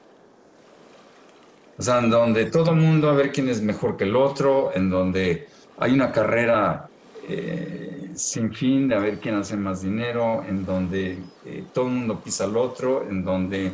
O 1.77 1.83
sea, 1.83 1.99
en 1.99 2.09
donde 2.09 2.45
todo 2.45 2.75
mundo 2.75 3.09
a 3.09 3.13
ver 3.13 3.31
quién 3.31 3.49
es 3.49 3.61
mejor 3.61 3.97
que 3.97 4.03
el 4.03 4.15
otro, 4.15 4.71
en 4.73 4.89
donde 4.89 5.47
hay 5.79 5.93
una 5.93 6.11
carrera 6.11 6.87
eh, 7.27 8.11
sin 8.15 8.53
fin 8.53 8.87
de 8.87 8.95
a 8.95 8.99
ver 8.99 9.19
quién 9.19 9.35
hace 9.35 9.57
más 9.57 9.81
dinero, 9.81 10.43
en 10.47 10.65
donde 10.65 11.17
eh, 11.45 11.63
todo 11.73 11.87
el 11.87 11.93
mundo 11.93 12.19
pisa 12.19 12.43
al 12.43 12.55
otro, 12.55 13.07
en 13.09 13.23
donde 13.23 13.71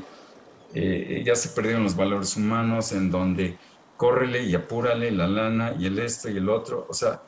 eh, 0.73 1.23
ya 1.25 1.35
se 1.35 1.49
perdieron 1.49 1.83
los 1.83 1.95
valores 1.95 2.35
humanos, 2.37 2.91
en 2.93 3.11
donde 3.11 3.57
córrele 3.97 4.43
y 4.43 4.55
apúrale 4.55 5.11
la 5.11 5.27
lana 5.27 5.73
y 5.77 5.87
el 5.87 5.99
esto 5.99 6.29
y 6.29 6.37
el 6.37 6.49
otro. 6.49 6.85
O 6.89 6.93
sea, 6.93 7.21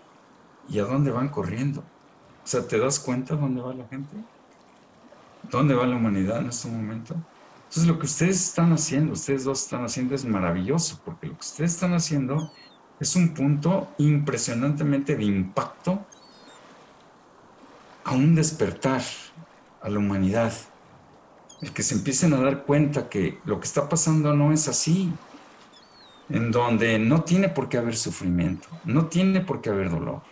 ¿y 0.70 0.80
a 0.80 0.84
dónde 0.84 1.12
van 1.12 1.30
corriendo? 1.30 1.84
Sea, 2.50 2.68
¿te 2.68 2.80
das 2.80 3.00
cuenta 3.00 3.36
dónde 3.36 3.62
va 3.62 3.76
la 3.76 3.88
gente? 3.90 4.16
¿Dónde 5.52 5.76
va 5.76 5.86
la 5.86 5.98
humanidad 5.98 6.40
en 6.40 6.48
este 6.48 6.68
momento? 6.68 7.14
Entonces, 7.58 7.86
lo 7.86 8.00
que 8.00 8.08
ustedes 8.08 8.44
están 8.44 8.74
haciendo, 8.74 9.14
ustedes 9.14 9.44
dos 9.44 9.62
están 9.62 9.86
haciendo 9.86 10.16
es 10.16 10.26
maravilloso, 10.26 11.00
porque 11.06 11.28
lo 11.28 11.34
que 11.34 11.42
ustedes 11.42 11.76
están 11.76 11.94
haciendo 11.94 12.52
es 13.00 13.16
un 13.16 13.36
punto 13.36 13.90
impresionantemente 14.00 15.16
de 15.16 15.26
impacto 15.26 16.04
a 18.04 18.14
un 18.14 18.34
despertar 18.34 19.04
a 19.84 19.88
la 19.88 20.00
humanidad. 20.00 20.52
El 21.62 21.72
que 21.72 21.84
se 21.84 21.94
empiecen 21.94 22.34
a 22.34 22.42
dar 22.42 22.64
cuenta 22.64 23.10
que 23.10 23.38
lo 23.46 23.60
que 23.60 23.68
está 23.68 23.88
pasando 23.88 24.34
no 24.34 24.52
es 24.52 24.68
así, 24.68 25.14
en 26.30 26.50
donde 26.50 26.98
no 26.98 27.22
tiene 27.22 27.50
por 27.50 27.70
qué 27.70 27.78
haber 27.78 27.96
sufrimiento, 27.96 28.70
no 28.86 29.06
tiene 29.06 29.42
por 29.42 29.62
qué 29.62 29.70
haber 29.70 29.92
dolor. 29.92 30.24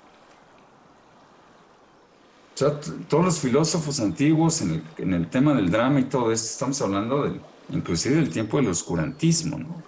O 2.58 2.60
sea, 2.60 2.80
todos 3.08 3.24
los 3.24 3.40
filósofos 3.40 4.00
antiguos 4.00 4.64
en 4.64 5.14
el, 5.14 5.30
tema 5.30 5.54
del 5.54 5.70
drama 5.70 6.00
y 6.00 6.06
todo 6.06 6.32
esto, 6.32 6.48
estamos 6.48 6.82
hablando 6.82 7.24
del, 7.24 7.40
inclusive 7.70 8.16
del 8.16 8.32
tiempo 8.32 8.58
del 8.58 8.70
oscurantismo, 8.70 9.60
¿no? 9.60 9.84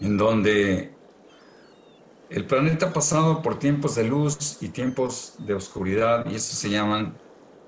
En 0.00 0.16
donde 0.16 0.92
el 2.30 2.44
planeta 2.46 2.86
ha 2.86 2.92
pasado 2.92 3.42
por 3.42 3.60
tiempos 3.60 3.94
de 3.94 4.04
luz 4.04 4.58
y 4.60 4.68
tiempos 4.70 5.36
de 5.38 5.54
oscuridad, 5.54 6.26
y 6.28 6.34
eso 6.34 6.56
se 6.56 6.68
llaman, 6.68 7.16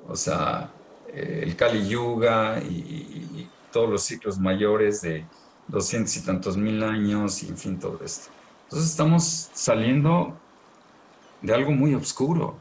o 0.09 0.16
sea, 0.16 0.72
eh, 1.12 1.44
el 1.44 1.55
Kali 1.55 1.88
Yuga 1.88 2.61
y 2.61 3.49
todos 3.72 3.88
los 3.88 4.03
ciclos 4.03 4.40
mayores 4.40 5.03
de, 5.03 5.24
doscientos 5.68 6.16
y 6.16 6.22
tantos 6.22 6.57
mil 6.57 6.82
años 6.82 7.42
y 7.42 7.49
en 7.49 7.57
fin 7.57 7.78
todo 7.78 8.01
esto. 8.05 8.30
Entonces 8.64 8.90
estamos 8.90 9.51
saliendo 9.53 10.36
de 11.42 11.55
algo 11.55 11.70
muy 11.70 11.94
oscuro. 11.94 12.57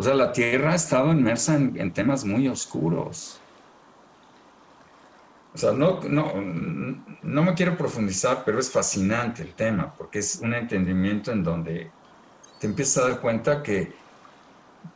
O 0.00 0.02
sea, 0.02 0.14
la 0.14 0.32
Tierra 0.32 0.72
ha 0.72 0.76
estado 0.76 1.12
inmersa 1.12 1.56
en, 1.56 1.92
temas 1.92 2.24
muy 2.24 2.48
oscuros. 2.48 3.38
O 5.52 5.58
sea, 5.58 5.72
no, 5.72 6.00
no, 6.08 6.32
no 7.22 7.42
me 7.42 7.52
quiero 7.52 7.76
profundizar, 7.76 8.42
pero 8.42 8.58
es 8.58 8.70
fascinante 8.70 9.42
el 9.42 9.52
tema, 9.52 9.92
porque 9.94 10.20
es 10.20 10.40
un 10.42 10.54
entendimiento 10.54 11.32
en 11.32 11.44
donde 11.44 11.90
te 12.58 12.66
empiezas 12.66 13.04
a 13.04 13.08
dar 13.10 13.20
cuenta 13.20 13.62
que, 13.62 13.92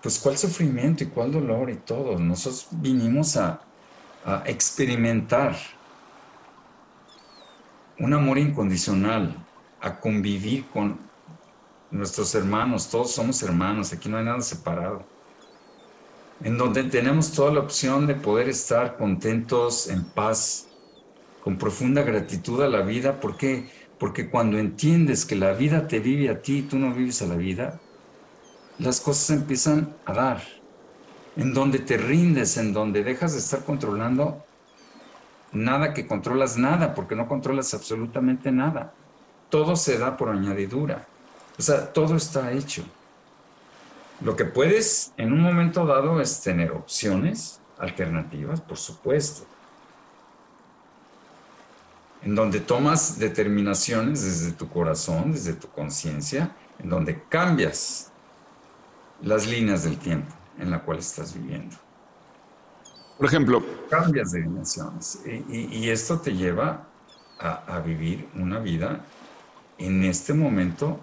pues, 0.01 0.19
cuál 0.19 0.39
sufrimiento 0.39 1.05
y 1.05 1.09
cuál 1.09 1.33
dolor 1.33 1.69
y 1.69 1.77
todo. 1.77 2.19
Nosotros 2.19 2.69
vinimos 2.71 3.37
a, 3.37 3.61
a 4.25 4.45
experimentar 4.47 5.55
un 7.99 8.15
amor 8.15 8.39
incondicional, 8.39 9.37
a 9.83 10.01
convivir 10.01 10.67
con 10.71 10.99
nuestros 11.95 12.35
hermanos, 12.35 12.89
todos 12.91 13.13
somos 13.13 13.43
hermanos, 13.43 13.93
aquí 13.93 14.09
no 14.09 14.19
hay 14.19 14.25
nada 14.25 14.41
separado, 14.41 15.05
en 16.43 16.59
donde 16.59 16.83
tenemos 16.85 17.33
toda 17.33 17.53
la 17.53 17.61
opción 17.61 18.07
de 18.07 18.17
poder 18.17 18.49
estar 18.49 18.97
contentos, 18.97 19.89
en 19.89 20.05
paz, 20.05 20.67
con 21.43 21.57
profunda 21.57 22.03
gratitud 22.03 22.63
a 22.63 22.69
la 22.69 22.81
vida, 22.81 23.21
¿por 23.21 23.37
qué? 23.37 23.71
Porque 23.99 24.29
cuando 24.29 24.59
entiendes 24.59 25.25
que 25.25 25.37
la 25.37 25.53
vida 25.53 25.87
te 25.87 26.01
vive 26.01 26.29
a 26.31 26.43
ti 26.43 26.59
y 26.59 26.63
tú 26.63 26.79
no 26.79 26.93
vives 26.93 27.23
a 27.23 27.27
la 27.27 27.37
vida, 27.37 27.81
las 28.79 29.01
cosas 29.01 29.31
empiezan 29.31 29.95
a 30.05 30.13
dar, 30.13 30.43
en 31.37 31.55
donde 31.55 31.79
te 31.79 31.97
rindes, 31.97 32.57
en 32.57 32.73
donde 32.73 33.05
dejas 33.05 33.35
de 33.35 33.39
estar 33.39 33.65
controlando 33.65 34.45
nada 35.53 35.95
que 35.95 36.09
controlas 36.09 36.59
nada, 36.59 36.93
porque 36.93 37.15
no 37.15 37.29
controlas 37.29 37.73
absolutamente 37.73 38.51
nada. 38.51 38.93
Todo 39.49 39.77
se 39.77 39.97
da 39.97 40.17
por 40.17 40.31
añadidura. 40.31 41.07
O 41.59 41.63
sea, 41.63 41.93
todo 41.93 42.17
está 42.17 42.53
hecho. 42.53 42.85
Lo 44.21 44.37
que 44.37 44.45
puedes 44.45 45.13
en 45.17 45.33
un 45.33 45.41
momento 45.41 45.87
dado 45.87 46.21
es 46.21 46.41
tener 46.41 46.73
opciones 46.73 47.61
alternativas, 47.79 48.61
por 48.61 48.77
supuesto, 48.77 49.45
en 52.23 52.35
donde 52.35 52.61
tomas 52.61 53.19
determinaciones 53.19 54.25
desde 54.25 54.53
tu 54.53 54.69
corazón, 54.69 55.33
desde 55.33 55.53
tu 55.53 55.69
conciencia, 55.69 56.55
en 56.79 56.89
donde 56.89 57.23
cambias 57.29 58.11
las 59.21 59.47
líneas 59.47 59.85
del 59.85 59.99
tiempo 59.99 60.35
en 60.59 60.71
la 60.71 60.81
cual 60.81 60.99
estás 60.99 61.35
viviendo. 61.35 61.77
Por 63.17 63.27
ejemplo. 63.27 63.65
Cambias 63.89 64.33
de 64.33 64.43
dimensiones. 64.43 65.21
Y, 65.25 65.89
esto 65.89 66.19
te 66.19 66.35
lleva 66.35 66.89
a, 67.39 67.79
vivir 67.81 68.29
una 68.35 68.59
vida 68.59 69.05
en 69.79 70.05
este 70.05 70.35
momento. 70.35 70.99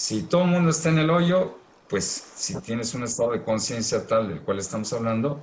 Si 0.00 0.22
todo 0.22 0.44
el 0.44 0.48
mundo 0.48 0.70
está 0.70 0.88
en 0.88 0.98
el 0.98 1.10
hoyo, 1.10 1.58
pues 1.86 2.04
si 2.34 2.58
tienes 2.62 2.94
un 2.94 3.02
estado 3.02 3.32
de 3.32 3.42
conciencia 3.42 4.06
tal 4.06 4.28
del 4.28 4.40
cual 4.40 4.58
estamos 4.58 4.90
hablando, 4.94 5.42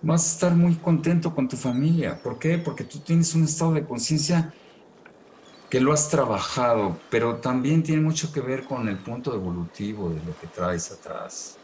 vas 0.00 0.22
a 0.22 0.32
estar 0.34 0.54
muy 0.54 0.76
contento 0.76 1.34
con 1.34 1.48
tu 1.48 1.56
familia. 1.56 2.16
¿Por 2.22 2.38
qué? 2.38 2.56
Porque 2.56 2.84
tú 2.84 3.00
tienes 3.00 3.34
un 3.34 3.42
estado 3.42 3.72
de 3.72 3.84
conciencia 3.84 4.54
que 5.68 5.80
lo 5.80 5.92
has 5.92 6.08
trabajado, 6.08 6.96
pero 7.10 7.38
también 7.38 7.82
tiene 7.82 8.00
mucho 8.00 8.32
que 8.32 8.40
ver 8.40 8.62
con 8.62 8.88
el 8.88 8.96
punto 8.96 9.34
evolutivo 9.34 10.10
de 10.10 10.24
lo 10.24 10.38
que 10.40 10.46
traes 10.54 10.92
atrás. 10.92 11.56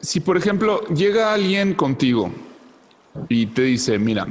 Si, 0.00 0.20
por 0.20 0.38
ejemplo, 0.38 0.86
llega 0.86 1.34
alguien 1.34 1.74
contigo 1.74 2.30
y 3.28 3.44
te 3.48 3.60
dice, 3.60 3.98
mira, 3.98 4.26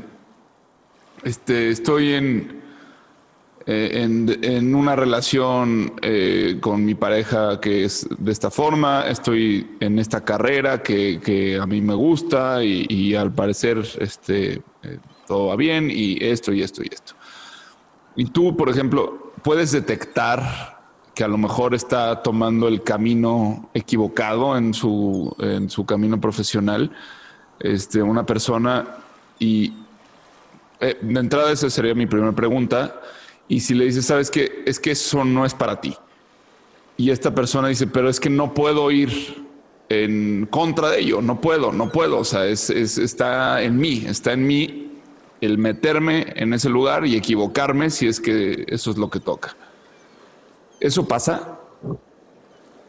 este, 1.23 1.69
estoy 1.69 2.13
en, 2.13 2.63
eh, 3.67 4.29
en, 4.43 4.75
una 4.75 4.95
relación 4.95 5.93
eh, 6.03 6.57
con 6.61 6.85
mi 6.85 6.93
pareja 6.93 7.59
que 7.59 7.85
es 7.85 8.07
de 8.17 8.31
esta 8.31 8.51
forma, 8.51 9.07
estoy 9.07 9.77
en 9.79 9.97
esta 9.97 10.23
carrera 10.23 10.83
que, 10.83 11.59
a 11.59 11.65
mí 11.65 11.81
me 11.81 11.95
gusta 11.95 12.63
y, 12.63 13.15
al 13.15 13.33
parecer 13.33 13.83
este, 13.99 14.61
eh, 14.83 14.99
todo 15.25 15.47
va 15.47 15.55
bien 15.55 15.89
y 15.91 16.23
esto 16.23 16.53
y 16.53 16.61
esto 16.61 16.83
y 16.83 16.89
esto. 16.93 17.15
Y 18.15 18.25
tú, 18.25 18.55
por 18.55 18.69
ejemplo, 18.69 19.33
puedes 19.41 19.71
detectar 19.71 20.75
que 21.15 21.23
a 21.23 21.27
lo 21.27 21.37
mejor 21.37 21.73
está 21.73 22.21
tomando 22.21 22.67
el 22.67 22.83
camino 22.83 23.69
equivocado 23.73 24.57
en 24.57 24.73
su, 24.73 25.35
en 25.39 25.69
su 25.69 25.85
camino 25.85 26.21
profesional, 26.21 26.91
este, 27.59 28.03
una 28.03 28.25
persona 28.25 28.97
y 29.39 29.73
eh, 30.79 30.97
de 31.01 31.19
entrada 31.19 31.51
esa 31.51 31.69
sería 31.69 31.95
mi 31.95 32.05
primera 32.05 32.33
pregunta. 32.33 33.01
Y 33.47 33.59
si 33.59 33.73
le 33.73 33.85
dices, 33.85 34.05
sabes 34.05 34.31
que 34.31 34.63
es 34.65 34.79
que 34.79 34.91
eso 34.91 35.23
no 35.23 35.45
es 35.45 35.53
para 35.53 35.79
ti. 35.79 35.95
Y 36.97 37.09
esta 37.09 37.33
persona 37.35 37.67
dice, 37.67 37.87
pero 37.87 38.09
es 38.09 38.19
que 38.19 38.29
no 38.29 38.53
puedo 38.53 38.89
ir 38.89 39.45
en 39.89 40.47
contra 40.49 40.89
de 40.89 41.01
ello, 41.01 41.21
no 41.21 41.41
puedo, 41.41 41.71
no 41.71 41.91
puedo. 41.91 42.19
O 42.19 42.23
sea, 42.23 42.45
es, 42.45 42.69
está 42.69 43.61
en 43.61 43.77
mí, 43.77 44.05
está 44.07 44.33
en 44.33 44.47
mí 44.47 44.91
el 45.41 45.57
meterme 45.57 46.33
en 46.35 46.53
ese 46.53 46.69
lugar 46.69 47.05
y 47.05 47.15
equivocarme 47.15 47.89
si 47.89 48.07
es 48.07 48.19
que 48.19 48.65
eso 48.67 48.91
es 48.91 48.97
lo 48.97 49.09
que 49.09 49.19
toca. 49.19 49.55
¿Eso 50.79 51.07
pasa? 51.07 51.59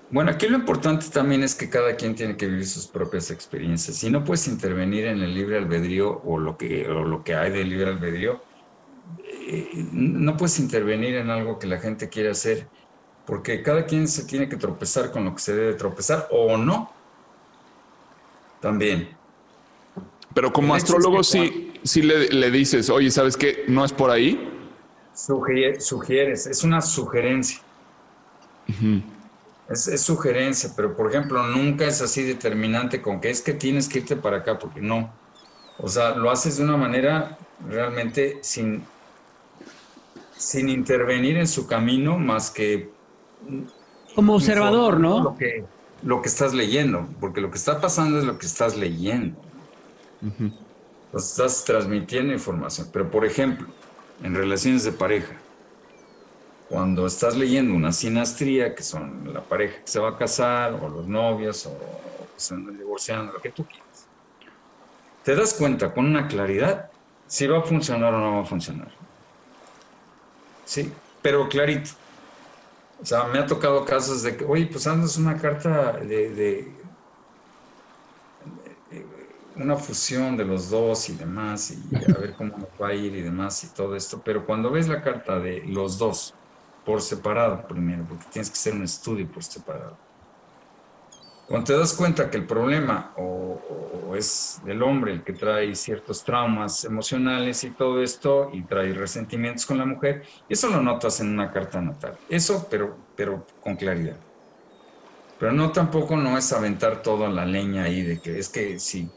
Bueno, 0.08 0.30
aquí 0.30 0.46
lo 0.46 0.56
importante 0.56 1.06
también 1.12 1.42
es 1.42 1.56
que 1.56 1.68
cada 1.68 1.96
quien 1.96 2.14
tiene 2.14 2.36
que 2.36 2.46
vivir 2.46 2.66
sus 2.66 2.86
propias 2.86 3.30
experiencias. 3.32 3.96
Si 3.96 4.08
no 4.08 4.22
puedes 4.22 4.46
intervenir 4.46 5.06
en 5.06 5.20
el 5.20 5.34
libre 5.34 5.58
albedrío 5.58 6.22
o 6.24 6.38
lo 6.38 6.56
que, 6.56 6.84
lo 6.84 7.24
que 7.24 7.34
hay 7.34 7.50
de 7.50 7.64
libre 7.64 7.90
albedrío, 7.90 8.40
eh, 9.46 9.86
no 9.92 10.36
puedes 10.36 10.58
intervenir 10.58 11.16
en 11.16 11.30
algo 11.30 11.58
que 11.58 11.66
la 11.66 11.78
gente 11.78 12.08
quiere 12.08 12.30
hacer, 12.30 12.66
porque 13.24 13.62
cada 13.62 13.86
quien 13.86 14.08
se 14.08 14.24
tiene 14.24 14.48
que 14.48 14.56
tropezar 14.56 15.10
con 15.10 15.24
lo 15.24 15.34
que 15.34 15.40
se 15.40 15.54
debe 15.54 15.74
tropezar 15.74 16.28
o 16.30 16.56
no. 16.56 16.92
También. 18.60 19.08
Pero 20.34 20.52
como 20.52 20.74
astrólogo, 20.74 21.22
si 21.22 22.02
le, 22.02 22.28
le 22.28 22.50
dices, 22.50 22.90
oye, 22.90 23.10
¿sabes 23.10 23.36
qué? 23.36 23.64
No 23.68 23.84
es 23.84 23.92
por 23.92 24.10
ahí 24.10 24.52
sugieres, 25.78 26.46
es 26.46 26.62
una 26.62 26.80
sugerencia. 26.80 27.60
es, 29.68 30.00
sugerencia, 30.02 30.70
pero 30.76 30.94
por 30.94 31.10
ejemplo, 31.10 31.42
nunca 31.44 31.86
es 31.86 32.02
así 32.02 32.22
determinante 32.22 33.00
con 33.00 33.20
que 33.20 33.30
es 33.30 33.40
que 33.40 33.54
tienes 33.54 33.88
que 33.88 34.00
irte 34.00 34.16
para 34.16 34.38
acá, 34.38 34.58
porque 34.58 34.80
no. 34.80 35.10
O 35.78 35.88
sea, 35.88 36.14
lo 36.14 36.30
haces 36.30 36.58
de 36.58 36.64
una 36.64 36.76
manera 36.76 37.38
realmente 37.68 38.38
sin, 38.42 38.84
sin 40.36 40.68
intervenir 40.68 41.36
en 41.36 41.46
su 41.46 41.66
camino 41.66 42.18
más 42.18 42.50
que... 42.50 42.90
Como 44.14 44.34
observador, 44.34 44.98
¿no? 44.98 45.22
Lo 45.22 45.36
que, 45.36 45.64
lo 46.02 46.22
que 46.22 46.28
estás 46.28 46.54
leyendo, 46.54 47.08
porque 47.20 47.40
lo 47.40 47.50
que 47.50 47.58
está 47.58 47.80
pasando 47.80 48.18
es 48.18 48.24
lo 48.24 48.38
que 48.38 48.46
estás 48.46 48.76
leyendo. 48.76 49.38
estás 51.14 51.64
transmitiendo 51.64 52.32
información. 52.32 52.88
Pero, 52.92 53.10
por 53.10 53.24
ejemplo, 53.24 53.66
en 54.22 54.34
relaciones 54.34 54.84
de 54.84 54.92
pareja, 54.92 55.34
cuando 56.68 57.06
estás 57.06 57.36
leyendo 57.36 57.74
una 57.74 57.92
sinastría, 57.92 58.74
que 58.74 58.82
son 58.82 59.32
la 59.32 59.40
pareja 59.42 59.80
que 59.80 59.88
se 59.88 60.00
va 60.00 60.10
a 60.10 60.16
casar, 60.16 60.74
o 60.74 60.88
los 60.88 61.06
novios, 61.06 61.66
o 61.66 61.78
que 61.78 62.40
se 62.40 62.54
andan 62.54 62.76
divorciando, 62.76 63.32
lo 63.32 63.40
que 63.40 63.50
tú 63.50 63.64
quieras, 63.64 64.06
te 65.22 65.34
das 65.34 65.54
cuenta 65.54 65.92
con 65.92 66.06
una 66.06 66.26
claridad 66.26 66.90
si 67.26 67.46
va 67.46 67.58
a 67.58 67.62
funcionar 67.62 68.14
o 68.14 68.20
no 68.20 68.36
va 68.36 68.42
a 68.42 68.44
funcionar. 68.44 69.05
Sí, 70.66 70.92
pero 71.22 71.48
clarito. 71.48 71.90
O 73.00 73.06
sea, 73.06 73.24
me 73.24 73.38
ha 73.38 73.46
tocado 73.46 73.84
casos 73.84 74.22
de 74.22 74.36
que, 74.36 74.44
oye, 74.44 74.66
pues 74.66 74.86
andas 74.86 75.16
una 75.16 75.36
carta 75.38 75.92
de, 75.92 76.72
una 79.54 79.76
fusión 79.76 80.36
de 80.36 80.44
los 80.44 80.68
dos 80.68 81.08
y 81.08 81.14
demás, 81.14 81.70
y 81.70 81.96
a 81.96 82.18
ver 82.18 82.34
cómo 82.34 82.58
nos 82.58 82.68
va 82.80 82.88
a 82.88 82.94
ir 82.94 83.14
y 83.14 83.22
demás 83.22 83.62
y 83.64 83.68
todo 83.68 83.94
esto. 83.94 84.20
Pero 84.24 84.44
cuando 84.44 84.70
ves 84.70 84.88
la 84.88 85.02
carta 85.02 85.38
de 85.38 85.62
los 85.66 85.98
dos 85.98 86.34
por 86.84 87.00
separado 87.00 87.66
primero, 87.66 88.04
porque 88.08 88.24
tienes 88.30 88.50
que 88.50 88.54
hacer 88.54 88.74
un 88.74 88.82
estudio 88.82 89.26
por 89.28 89.44
separado, 89.44 89.96
cuando 91.48 91.66
te 91.66 91.76
das 91.76 91.94
cuenta 91.94 92.28
que 92.30 92.38
el 92.38 92.46
problema 92.46 93.12
o, 93.16 94.14
es 94.16 94.60
del 94.64 94.82
hombre 94.82 95.12
el 95.12 95.22
que 95.22 95.32
trae 95.32 95.74
ciertos 95.74 96.24
traumas 96.24 96.84
emocionales 96.84 97.62
y 97.64 97.70
todo 97.70 98.02
esto 98.02 98.50
y 98.52 98.62
trae 98.62 98.94
resentimientos 98.94 99.66
con 99.66 99.76
la 99.78 99.84
mujer, 99.84 100.24
eso 100.48 100.68
lo 100.68 100.80
notas 100.80 101.20
en 101.20 101.28
una 101.28 101.52
carta 101.52 101.80
natal. 101.80 102.16
Eso, 102.28 102.66
pero, 102.70 102.96
pero 103.14 103.46
con 103.60 103.76
claridad. 103.76 104.16
Pero 105.38 105.52
no 105.52 105.70
tampoco 105.70 106.16
no 106.16 106.38
es 106.38 106.52
aventar 106.52 107.02
toda 107.02 107.28
la 107.28 107.44
leña 107.44 107.84
ahí 107.84 108.02
de 108.02 108.18
que 108.20 108.38
es 108.38 108.48
que 108.48 108.78
si 108.78 109.10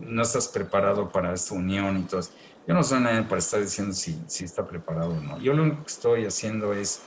no 0.00 0.22
estás 0.22 0.48
preparado 0.48 1.10
para 1.10 1.32
esta 1.32 1.54
unión 1.54 1.98
y 1.98 2.02
todo 2.02 2.20
eso. 2.20 2.32
Yo 2.66 2.74
no 2.74 2.82
soy 2.82 3.00
nadie 3.00 3.22
para 3.22 3.38
estar 3.38 3.60
diciendo 3.60 3.94
si, 3.94 4.20
si 4.26 4.44
está 4.44 4.66
preparado 4.66 5.10
o 5.10 5.20
no. 5.20 5.38
Yo 5.38 5.52
lo 5.52 5.62
único 5.62 5.82
que 5.82 5.92
estoy 5.92 6.24
haciendo 6.26 6.72
es 6.72 7.02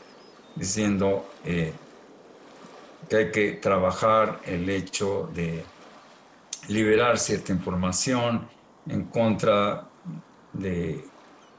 diciendo, 0.56 1.26
eh, 1.44 1.74
que 3.10 3.16
hay 3.18 3.32
que 3.32 3.52
trabajar 3.54 4.42
el 4.46 4.70
hecho 4.70 5.30
de 5.34 5.64
liberar 6.68 7.20
cierta 7.20 7.52
información 7.52 8.48
en 8.88 9.06
contra 9.06 9.88
de 10.54 11.06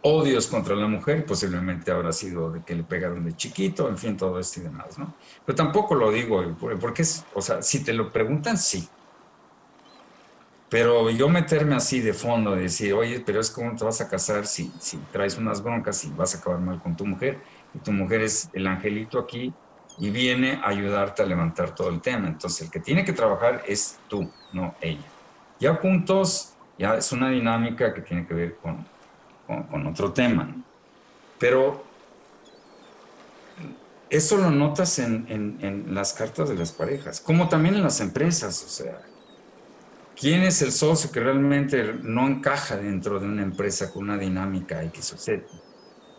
odios 0.03 0.47
contra 0.47 0.76
la 0.76 0.86
mujer, 0.86 1.26
posiblemente 1.26 1.90
habrá 1.90 2.12
sido 2.12 2.51
de 2.51 2.62
que 2.62 2.74
le 2.74 2.84
pegaron 2.84 3.24
de 3.24 3.36
chiquito, 3.36 3.88
en 3.88 3.99
fin, 3.99 4.16
todo 4.16 4.38
esto 4.38 4.61
y 4.61 4.64
demás, 4.64 4.99
¿no? 4.99 5.14
Pero 5.44 5.57
tampoco 5.57 5.94
lo 5.94 6.12
digo, 6.12 6.57
porque 6.80 7.03
es, 7.03 7.24
o 7.34 7.42
sea, 7.42 7.61
si 7.62 7.82
te 7.82 7.92
lo 7.92 8.12
preguntan, 8.12 8.57
sí. 8.57 8.88
Pero 10.68 11.11
yo 11.11 11.28
meterme 11.28 11.74
así 11.76 12.01
de 12.01 12.12
fondo, 12.12 12.55
de 12.55 12.62
decir, 12.62 12.92
oye, 12.92 13.22
pero 13.24 13.40
es 13.40 13.51
como 13.51 13.74
te 13.76 13.84
vas 13.84 14.01
a 14.01 14.09
casar 14.09 14.47
si, 14.47 14.72
si 14.80 14.97
traes 15.12 15.38
unas 15.38 15.62
broncas 15.62 16.05
y 16.05 16.11
vas 16.11 16.34
a 16.34 16.38
acabar 16.38 16.61
mal 16.61 16.80
con 16.80 16.97
tu 16.97 17.05
mujer, 17.05 17.40
y 17.74 17.78
tu 17.78 17.92
mujer 17.92 18.22
es 18.22 18.49
el 18.53 18.66
angelito 18.66 19.18
aquí, 19.18 19.53
y 19.99 20.11
viene 20.11 20.61
a 20.62 20.68
ayudarte 20.68 21.22
a 21.22 21.26
levantar 21.26 21.74
todo 21.74 21.88
el 21.88 22.01
tema. 22.01 22.28
Entonces, 22.28 22.62
el 22.62 22.70
que 22.70 22.80
tiene 22.80 23.05
que 23.05 23.12
trabajar 23.12 23.62
es 23.66 23.99
tú, 24.09 24.30
no 24.53 24.74
ella. 24.80 25.05
Ya 25.59 25.74
juntos, 25.76 26.55
ya 26.78 26.97
es 26.97 27.12
una 27.12 27.30
dinámica 27.30 27.94
que 27.94 28.03
tiene 28.03 28.26
que 28.26 28.34
ver 28.34 28.57
con, 28.57 28.86
con, 29.47 29.86
otro 29.86 30.12
tema. 30.12 30.55
Pero 31.38 31.84
eso 34.11 34.36
lo 34.36 34.51
notas 34.51 34.99
en, 34.99 35.26
en, 35.28 35.59
en, 35.61 35.94
las 35.94 36.12
cartas 36.12 36.49
de 36.49 36.57
las 36.57 36.72
parejas, 36.72 37.20
como 37.20 37.49
también 37.49 37.76
en 37.76 37.82
las 37.82 38.01
empresas. 38.01 38.62
O 38.64 38.68
sea, 38.68 39.01
¿quién 40.14 40.42
es 40.42 40.61
el 40.61 40.72
socio 40.72 41.11
que 41.11 41.20
realmente 41.20 41.94
no 42.03 42.28
encaja 42.28 42.76
dentro 42.76 43.18
de 43.18 43.26
una 43.26 43.42
empresa 43.42 43.90
con 43.90 44.05
una 44.05 44.18
dinámica 44.18 44.82
X 44.84 45.14
o 45.14 45.16
Z? 45.16 45.42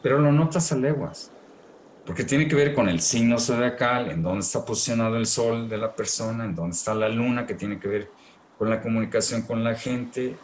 Pero 0.01 0.19
lo 0.19 0.31
notas 0.31 0.71
a 0.71 0.75
leguas 0.75 1.31
porque 2.07 2.23
tiene 2.23 2.47
que 2.47 2.55
ver 2.55 2.73
con 2.73 2.87
el 2.87 3.01
signo 3.01 3.37
zodiacal, 3.37 4.09
en 4.09 4.23
dónde 4.23 4.39
está 4.39 4.63
posicionado 4.63 5.17
el 5.17 5.25
sol 5.25 5.67
de 5.67 5.77
la 5.77 5.93
persona, 5.93 6.45
en 6.45 6.55
dónde 6.55 6.73
está 6.73 6.95
la 6.95 7.09
luna, 7.09 7.45
que 7.45 7.53
tiene 7.53 7.77
que 7.79 7.89
ver 7.89 8.09
con 8.57 8.69
la 8.69 8.81
comunicación 8.81 9.41
con 9.41 9.61
la 9.61 9.75
gente, 9.75 10.37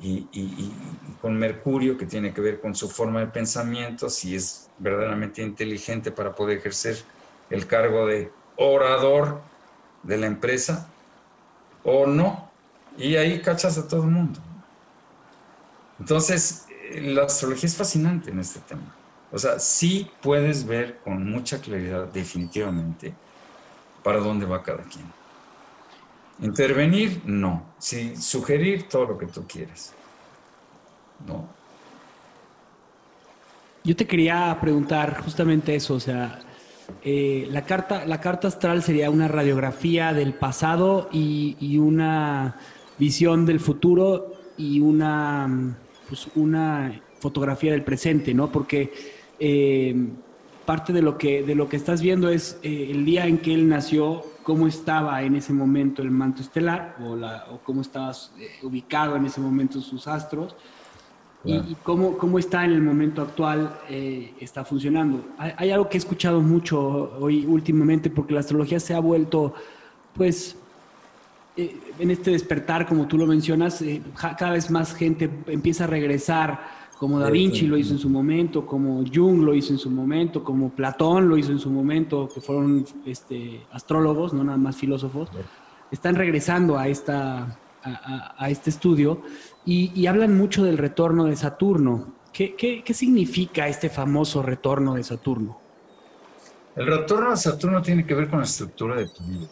y, 0.00 0.72
con 1.20 1.38
Mercurio, 1.38 1.98
que 1.98 2.06
tiene 2.06 2.32
que 2.32 2.40
ver 2.40 2.60
con 2.60 2.74
su 2.74 2.88
forma 2.88 3.20
de 3.20 3.26
pensamiento, 3.26 4.08
si 4.08 4.34
es 4.34 4.70
verdaderamente 4.78 5.42
inteligente 5.42 6.10
para 6.10 6.34
poder 6.34 6.58
ejercer 6.58 6.96
el 7.50 7.66
cargo 7.66 8.06
de 8.06 8.32
orador 8.56 9.42
de 10.02 10.16
la 10.16 10.26
empresa 10.26 10.88
o 11.84 12.06
no. 12.06 12.50
Y 12.96 13.16
ahí 13.16 13.42
cachas 13.42 13.76
a 13.76 13.86
todo 13.86 14.04
el 14.04 14.10
mundo. 14.10 14.40
Entonces, 16.00 16.66
la 16.94 17.24
astrología 17.24 17.66
es 17.66 17.76
fascinante 17.76 18.30
en 18.30 18.40
este 18.40 18.60
tema. 18.60 18.95
O 19.32 19.38
sea, 19.38 19.58
sí 19.58 20.08
puedes 20.22 20.66
ver 20.66 20.98
con 21.04 21.28
mucha 21.28 21.60
claridad, 21.60 22.06
definitivamente, 22.06 23.14
para 24.02 24.18
dónde 24.18 24.46
va 24.46 24.62
cada 24.62 24.84
quien. 24.84 25.04
Intervenir, 26.40 27.22
no. 27.24 27.74
Sí, 27.78 28.16
sugerir 28.16 28.88
todo 28.88 29.06
lo 29.06 29.18
que 29.18 29.26
tú 29.26 29.44
quieres. 29.46 29.92
No. 31.26 31.48
Yo 33.82 33.96
te 33.96 34.06
quería 34.06 34.56
preguntar 34.60 35.22
justamente 35.22 35.74
eso, 35.74 35.94
o 35.94 36.00
sea, 36.00 36.40
eh, 37.02 37.46
la, 37.50 37.62
carta, 37.62 38.04
la 38.04 38.20
carta 38.20 38.48
astral 38.48 38.82
sería 38.82 39.10
una 39.10 39.28
radiografía 39.28 40.12
del 40.12 40.34
pasado 40.34 41.08
y, 41.12 41.56
y 41.60 41.78
una 41.78 42.56
visión 42.98 43.46
del 43.46 43.60
futuro 43.60 44.32
y 44.56 44.80
una, 44.80 45.76
pues 46.08 46.28
una 46.34 47.00
fotografía 47.20 47.72
del 47.72 47.82
presente, 47.82 48.34
¿no? 48.34 48.50
Porque 48.50 49.15
eh, 49.38 49.94
parte 50.64 50.92
de 50.92 51.02
lo, 51.02 51.18
que, 51.18 51.42
de 51.42 51.54
lo 51.54 51.68
que 51.68 51.76
estás 51.76 52.00
viendo 52.00 52.28
es 52.28 52.58
eh, 52.62 52.88
el 52.90 53.04
día 53.04 53.26
en 53.26 53.38
que 53.38 53.54
él 53.54 53.68
nació, 53.68 54.24
cómo 54.42 54.66
estaba 54.66 55.22
en 55.22 55.36
ese 55.36 55.52
momento 55.52 56.02
el 56.02 56.10
manto 56.10 56.42
estelar 56.42 56.96
o, 57.04 57.16
la, 57.16 57.46
o 57.50 57.58
cómo 57.58 57.80
estaba 57.80 58.12
eh, 58.38 58.50
ubicado 58.62 59.16
en 59.16 59.26
ese 59.26 59.40
momento 59.40 59.80
sus 59.80 60.06
astros 60.08 60.56
y, 61.44 61.76
cómo, 61.84 62.18
cómo, 62.18 62.40
está 62.40 62.64
en 62.64 62.72
el 62.72 62.82
momento 62.82 63.22
actual, 63.22 63.78
está 64.40 64.64
funcionando. 64.64 65.24
Hay, 65.38 65.70
algo 65.70 65.88
que 65.88 65.96
he 65.96 66.00
escuchado 66.00 66.40
mucho 66.40 67.16
hoy 67.20 67.46
últimamente 67.46 68.10
porque 68.10 68.34
la 68.34 68.40
astrología 68.40 68.80
se 68.80 68.94
ha 68.94 68.98
vuelto, 68.98 69.54
pues, 70.12 70.56
en 71.56 72.10
este 72.10 72.32
despertar, 72.32 72.84
como 72.88 73.06
tú 73.06 73.16
lo 73.16 73.26
mencionas, 73.26 73.80
cada 74.16 74.50
vez 74.50 74.72
más 74.72 74.92
gente 74.92 75.30
empieza 75.46 75.84
a 75.84 75.86
regresar 75.86 76.58
como 76.98 77.20
Da 77.20 77.28
Vinci 77.30 77.66
lo 77.66 77.76
hizo 77.76 77.92
en 77.92 77.98
su 77.98 78.08
momento, 78.08 78.64
como 78.64 79.04
Jung 79.12 79.42
lo 79.42 79.54
hizo 79.54 79.72
en 79.72 79.78
su 79.78 79.90
momento, 79.90 80.42
como 80.42 80.70
Platón 80.70 81.28
lo 81.28 81.36
hizo 81.36 81.52
en 81.52 81.58
su 81.58 81.70
momento, 81.70 82.28
que 82.32 82.40
fueron 82.40 82.86
este, 83.04 83.66
astrólogos, 83.70 84.32
no 84.32 84.42
nada 84.42 84.56
más 84.56 84.76
filósofos, 84.76 85.28
están 85.90 86.14
regresando 86.14 86.78
a, 86.78 86.88
esta, 86.88 87.58
a, 87.82 88.50
este 88.50 88.70
estudio 88.70 89.22
y, 89.64 90.06
hablan 90.06 90.36
mucho 90.36 90.64
del 90.64 90.78
retorno 90.78 91.24
de 91.24 91.36
Saturno. 91.36 92.14
¿Qué, 92.32 92.54
¿Qué, 92.54 92.94
significa 92.94 93.68
este 93.68 93.88
famoso 93.90 94.42
retorno 94.42 94.94
de 94.94 95.02
Saturno? 95.02 95.58
El 96.74 96.86
retorno 96.86 97.30
de 97.30 97.36
Saturno 97.36 97.82
tiene 97.82 98.06
que 98.06 98.14
ver 98.14 98.28
con 98.28 98.40
la 98.40 98.44
estructura 98.44 98.96
de 98.96 99.08
tu 99.08 99.22
vida. 99.24 99.46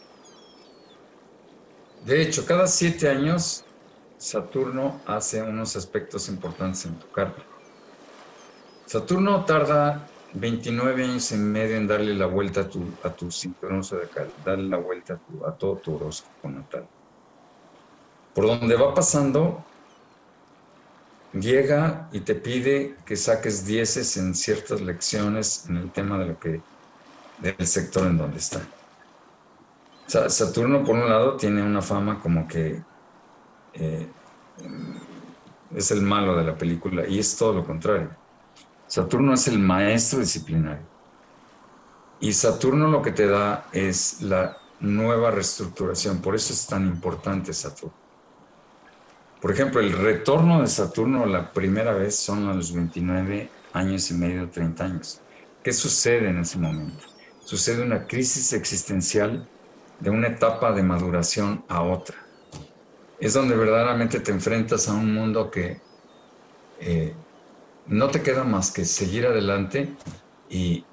De 2.05 2.21
hecho, 2.21 2.45
cada 2.45 2.67
siete 2.67 3.09
años 3.09 3.65
Saturno 4.17 5.01
hace 5.05 5.41
unos 5.41 5.75
aspectos 5.75 6.29
importantes 6.29 6.85
en 6.85 6.95
tu 6.95 7.09
carta. 7.11 7.41
Saturno 8.85 9.43
tarda 9.45 10.07
29 10.33 11.03
años 11.03 11.31
y 11.31 11.35
medio 11.37 11.77
en 11.77 11.87
darle 11.87 12.13
la 12.13 12.25
vuelta 12.25 12.61
a 12.61 12.69
tu, 12.69 12.85
a 13.03 13.09
tu 13.09 13.31
cinturón 13.31 13.83
zodiacal, 13.83 14.29
darle 14.43 14.69
la 14.69 14.77
vuelta 14.77 15.19
a, 15.45 15.51
todo 15.51 15.77
tu 15.77 15.95
horóscopo 15.95 16.49
natal. 16.49 16.87
Por 18.33 18.45
donde 18.45 18.75
va 18.75 18.93
pasando, 18.93 19.63
llega 21.33 22.09
y 22.11 22.19
te 22.19 22.35
pide 22.35 22.95
que 23.05 23.15
saques 23.15 23.65
dieces 23.65 24.17
en 24.17 24.35
ciertas 24.35 24.81
lecciones 24.81 25.65
en 25.69 25.77
el 25.77 25.91
tema 25.91 26.19
de 26.19 26.25
lo 26.27 26.39
que, 26.39 26.61
del 27.39 27.67
sector 27.67 28.05
en 28.07 28.17
donde 28.17 28.37
está. 28.37 28.61
Saturno, 30.07 30.83
por 30.83 30.95
un 30.95 31.09
lado, 31.09 31.35
tiene 31.35 31.63
una 31.63 31.81
fama 31.81 32.19
como 32.19 32.47
que 32.47 32.81
eh, 33.75 34.07
es 35.75 35.91
el 35.91 36.01
malo 36.01 36.35
de 36.35 36.43
la 36.43 36.57
película 36.57 37.07
y 37.07 37.19
es 37.19 37.35
todo 37.35 37.53
lo 37.53 37.65
contrario. 37.65 38.09
Saturno 38.87 39.33
es 39.33 39.47
el 39.47 39.59
maestro 39.59 40.19
disciplinario. 40.19 40.85
Y 42.19 42.33
Saturno 42.33 42.87
lo 42.87 43.01
que 43.01 43.11
te 43.11 43.27
da 43.27 43.67
es 43.73 44.21
la 44.21 44.57
nueva 44.79 45.31
reestructuración. 45.31 46.21
Por 46.21 46.35
eso 46.35 46.53
es 46.53 46.65
tan 46.65 46.85
importante 46.85 47.53
Saturno. 47.53 47.93
Por 49.41 49.51
ejemplo, 49.51 49.79
el 49.79 49.91
retorno 49.91 50.61
de 50.61 50.67
Saturno 50.67 51.25
la 51.25 51.51
primera 51.51 51.93
vez 51.93 52.15
son 52.15 52.47
a 52.47 52.53
los 52.53 52.73
29 52.73 53.49
años 53.73 54.09
y 54.09 54.13
medio, 54.13 54.49
30 54.49 54.83
años. 54.83 55.21
¿Qué 55.61 55.73
sucede 55.73 56.29
en 56.29 56.39
ese 56.39 56.57
momento? 56.57 57.05
Sucede 57.43 57.83
una 57.83 58.07
crisis 58.07 58.53
existencial 58.53 59.47
de 59.99 60.09
una 60.09 60.27
etapa 60.27 60.71
de 60.71 60.83
maduración 60.83 61.63
a 61.67 61.81
otra. 61.83 62.24
Es 63.25 63.33
donde 63.33 63.55
verdaderamente 63.55 64.19
te 64.19 64.31
enfrentas 64.31 64.87
a 64.87 64.93
un 64.93 65.11
mundo 65.11 65.49
que 65.49 65.81
eh, 66.79 67.11
no 67.87 68.09
te 68.09 68.21
queda 68.21 68.43
más 68.43 68.69
que 68.69 68.85
seguir 68.85 69.25
adelante 69.25 69.95
y 70.47 70.85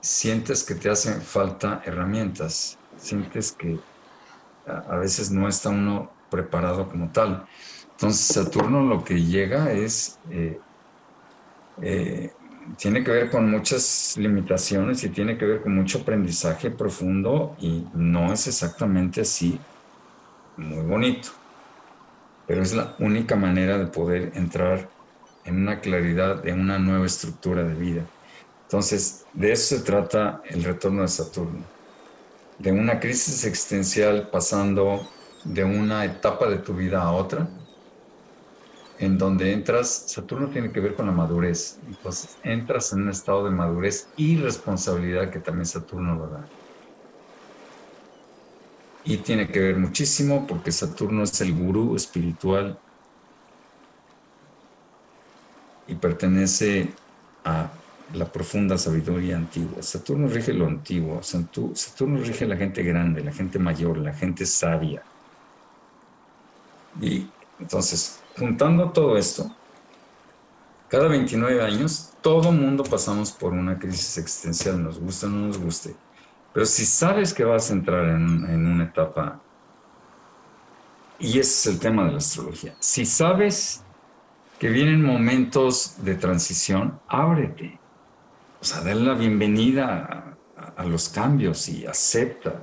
sientes 0.00 0.64
que 0.64 0.74
te 0.74 0.90
hacen 0.90 1.22
falta 1.22 1.80
herramientas, 1.84 2.76
sientes 2.96 3.52
que 3.52 3.78
a 4.66 4.96
veces 4.96 5.30
no 5.30 5.48
está 5.48 5.68
uno 5.68 6.10
preparado 6.32 6.88
como 6.88 7.12
tal. 7.12 7.46
Entonces 7.92 8.26
Saturno 8.26 8.82
lo 8.82 9.04
que 9.04 9.22
llega 9.22 9.70
es, 9.70 10.18
eh, 10.30 10.58
eh, 11.80 12.32
tiene 12.76 13.04
que 13.04 13.12
ver 13.12 13.30
con 13.30 13.48
muchas 13.48 14.16
limitaciones 14.16 15.04
y 15.04 15.10
tiene 15.10 15.38
que 15.38 15.44
ver 15.44 15.62
con 15.62 15.76
mucho 15.76 16.00
aprendizaje 16.00 16.72
profundo 16.72 17.54
y 17.60 17.86
no 17.94 18.32
es 18.32 18.48
exactamente 18.48 19.20
así 19.20 19.60
muy 20.56 20.82
bonito, 20.82 21.28
pero 22.46 22.62
es 22.62 22.74
la 22.74 22.96
única 22.98 23.36
manera 23.36 23.78
de 23.78 23.86
poder 23.88 24.32
entrar 24.36 24.92
en 25.44 25.56
una 25.56 25.80
claridad, 25.80 26.46
en 26.46 26.60
una 26.60 26.78
nueva 26.78 27.06
estructura 27.06 27.64
de 27.64 27.74
vida. 27.74 28.10
Entonces, 28.68 29.28
de 29.32 29.52
eso 29.52 29.76
se 29.76 29.82
trata 29.84 30.42
el 30.44 30.64
retorno 30.64 31.02
de 31.02 31.08
Saturno, 31.08 31.70
de 32.58 32.72
una 32.72 33.00
crisis 33.00 33.44
existencial 33.44 34.30
pasando 34.30 35.16
de 35.42 35.64
una 35.64 36.04
etapa 36.04 36.48
de 36.48 36.58
tu 36.58 36.74
vida 36.74 37.02
a 37.02 37.12
otra, 37.12 37.52
en 38.96 39.18
donde 39.18 39.52
entras, 39.52 40.04
Saturno 40.10 40.50
tiene 40.50 40.72
que 40.72 40.80
ver 40.80 40.94
con 40.94 41.06
la 41.06 41.12
madurez, 41.12 41.80
entonces 41.82 42.38
entras 42.42 42.92
en 42.92 43.02
un 43.02 43.10
estado 43.10 43.44
de 43.44 43.50
madurez 43.50 44.12
y 44.16 44.36
responsabilidad 44.36 45.30
que 45.30 45.40
también 45.40 45.66
Saturno 45.66 46.14
lo 46.14 46.28
da. 46.28 46.52
Y 49.04 49.18
tiene 49.18 49.48
que 49.48 49.60
ver 49.60 49.76
muchísimo 49.76 50.46
porque 50.46 50.70
Saturno 50.70 51.24
es 51.24 51.40
el 51.40 51.52
gurú 51.52 51.96
espiritual 51.96 52.78
y 55.88 55.94
pertenece 55.94 56.92
a 57.44 57.70
la 58.14 58.30
profunda 58.30 58.78
sabiduría 58.78 59.36
antigua. 59.36 59.82
Saturno 59.82 60.28
rige 60.28 60.52
lo 60.52 60.66
antiguo, 60.66 61.22
Saturno 61.22 62.20
rige 62.20 62.46
la 62.46 62.56
gente 62.56 62.82
grande, 62.82 63.24
la 63.24 63.32
gente 63.32 63.58
mayor, 63.58 63.98
la 63.98 64.12
gente 64.12 64.46
sabia. 64.46 65.02
Y 67.00 67.26
entonces, 67.58 68.20
juntando 68.38 68.90
todo 68.90 69.16
esto, 69.16 69.50
cada 70.88 71.08
29 71.08 71.62
años, 71.62 72.10
todo 72.20 72.52
mundo 72.52 72.84
pasamos 72.84 73.32
por 73.32 73.52
una 73.52 73.78
crisis 73.78 74.18
existencial, 74.18 74.82
nos 74.82 74.98
guste 75.00 75.26
o 75.26 75.30
no 75.30 75.46
nos 75.46 75.58
guste. 75.58 75.94
Pero 76.52 76.66
si 76.66 76.84
sabes 76.84 77.32
que 77.32 77.44
vas 77.44 77.70
a 77.70 77.72
entrar 77.72 78.08
en, 78.08 78.66
una 78.66 78.84
etapa, 78.84 79.40
y 81.18 81.38
ese 81.38 81.40
es 81.40 81.66
el 81.74 81.80
tema 81.80 82.04
de 82.04 82.12
la 82.12 82.18
astrología, 82.18 82.74
si 82.78 83.06
sabes 83.06 83.82
que 84.58 84.68
vienen 84.68 85.02
momentos 85.02 85.96
de 86.04 86.14
transición, 86.14 87.00
ábrete. 87.08 87.78
O 88.60 88.64
sea, 88.64 88.80
dale 88.80 89.02
la 89.02 89.14
bienvenida 89.14 90.36
a, 90.76 90.84
los 90.84 91.08
cambios 91.08 91.68
y 91.68 91.86
acepta. 91.86 92.62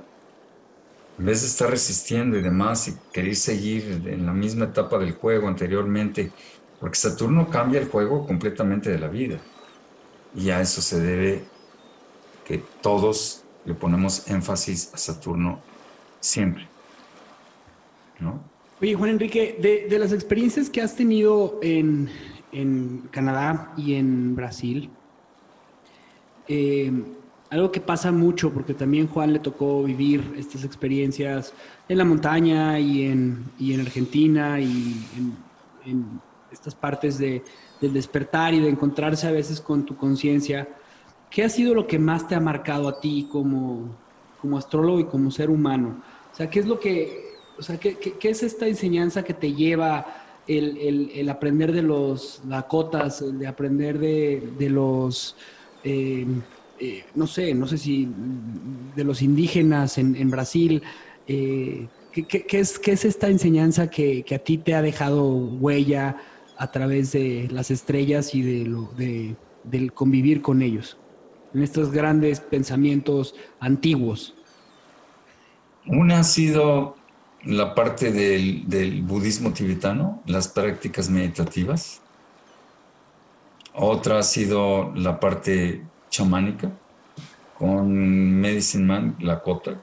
En 1.18 1.26
vez 1.26 1.42
de 1.42 1.48
estar 1.48 1.68
resistiendo 1.68 2.38
y 2.38 2.42
demás 2.42 2.88
y 2.88 2.96
querer 3.12 3.36
seguir 3.36 4.02
en 4.06 4.24
la 4.24 4.32
misma 4.32 4.66
etapa 4.66 4.98
del 4.98 5.12
juego 5.12 5.48
anteriormente, 5.48 6.32
porque 6.78 6.96
Saturno 6.96 7.50
cambia 7.50 7.80
el 7.80 7.88
juego 7.88 8.26
completamente 8.26 8.88
de 8.88 8.98
la 8.98 9.08
vida. 9.08 9.38
Y 10.34 10.48
a 10.50 10.60
eso 10.60 10.80
se 10.80 11.00
debe 11.00 11.44
que 12.46 12.64
todos 12.80 13.39
le 13.64 13.74
ponemos 13.74 14.28
énfasis 14.28 14.92
a 14.94 14.96
Saturno 14.96 15.60
siempre. 16.20 16.66
¿No? 18.18 18.40
Oye, 18.80 18.94
Juan 18.94 19.10
Enrique, 19.10 19.58
de, 19.60 19.98
las 19.98 20.12
experiencias 20.12 20.70
que 20.70 20.80
has 20.80 20.96
tenido 20.96 21.58
en, 21.62 22.08
Canadá 23.10 23.72
y 23.76 23.94
en 23.94 24.34
Brasil, 24.34 24.90
eh, 26.48 26.90
algo 27.50 27.70
que 27.70 27.80
pasa 27.80 28.10
mucho, 28.10 28.52
porque 28.52 28.74
también 28.74 29.06
Juan 29.06 29.32
le 29.32 29.38
tocó 29.38 29.82
vivir 29.82 30.34
estas 30.38 30.64
experiencias 30.64 31.52
en 31.88 31.98
la 31.98 32.04
montaña 32.04 32.78
y 32.78 33.02
en, 33.02 33.44
en 33.60 33.80
Argentina 33.80 34.58
y 34.60 35.04
en, 35.84 36.20
estas 36.50 36.74
partes 36.74 37.18
de, 37.18 37.44
del 37.80 37.92
despertar 37.92 38.54
y 38.54 38.60
de 38.60 38.68
encontrarse 38.68 39.26
a 39.26 39.30
veces 39.30 39.60
con 39.60 39.84
tu 39.84 39.96
conciencia. 39.96 40.68
¿Qué 41.30 41.44
ha 41.44 41.48
sido 41.48 41.74
lo 41.74 41.86
que 41.86 41.98
más 41.98 42.26
te 42.26 42.34
ha 42.34 42.40
marcado 42.40 42.88
a 42.88 43.00
ti 43.00 43.28
como, 43.30 43.96
como 44.40 44.58
astrólogo 44.58 45.00
y 45.00 45.04
como 45.04 45.30
ser 45.30 45.48
humano? 45.48 46.02
O 46.32 46.36
sea, 46.36 46.50
¿qué 46.50 46.60
es 46.60 46.66
lo 46.66 46.78
que 46.80 47.30
o 47.60 47.62
sea, 47.62 47.78
¿qué, 47.78 48.18
es 48.22 48.42
esta 48.42 48.66
enseñanza 48.66 49.22
que 49.22 49.34
te 49.34 49.52
lleva 49.52 50.06
el, 50.48 51.28
aprender 51.28 51.72
de 51.72 51.82
los 51.82 52.40
lakotas, 52.48 53.20
el 53.20 53.38
de 53.38 53.46
aprender 53.46 53.98
de, 53.98 54.70
los, 54.70 55.36
eh, 55.84 56.26
eh, 56.80 57.04
no 57.14 57.26
sé, 57.26 57.52
no 57.52 57.66
sé 57.66 57.76
si 57.76 58.08
de 58.96 59.04
los 59.04 59.20
indígenas 59.20 59.98
en, 59.98 60.30
Brasil? 60.30 60.82
Eh, 61.26 61.86
¿qué, 62.12 62.46
es, 62.52 62.80
es, 62.82 63.04
esta 63.04 63.28
enseñanza 63.28 63.90
que, 63.90 64.24
a 64.34 64.38
ti 64.38 64.56
te 64.56 64.74
ha 64.74 64.80
dejado 64.80 65.26
huella 65.30 66.16
a 66.56 66.72
través 66.72 67.12
de 67.12 67.46
las 67.52 67.70
estrellas 67.70 68.34
y 68.34 68.40
de 68.40 68.64
lo, 68.64 68.90
de, 68.96 69.36
del 69.64 69.92
convivir 69.92 70.40
con 70.40 70.62
ellos? 70.62 70.96
En 71.54 71.62
estos 71.62 71.90
grandes 71.90 72.40
pensamientos 72.40 73.34
antiguos. 73.58 74.34
Una 75.86 76.20
ha 76.20 76.24
sido 76.24 76.96
la 77.44 77.74
parte 77.74 78.12
del, 78.12 79.02
budismo 79.02 79.52
tibetano, 79.52 80.22
las 80.26 80.48
prácticas 80.48 81.08
meditativas. 81.08 82.00
Otra 83.74 84.18
ha 84.18 84.22
sido 84.22 84.92
la 84.94 85.18
parte 85.18 85.82
chamánica, 86.10 86.70
con 87.58 88.40
Medicine 88.40 88.84
Man, 88.84 89.16
Lakota, 89.20 89.80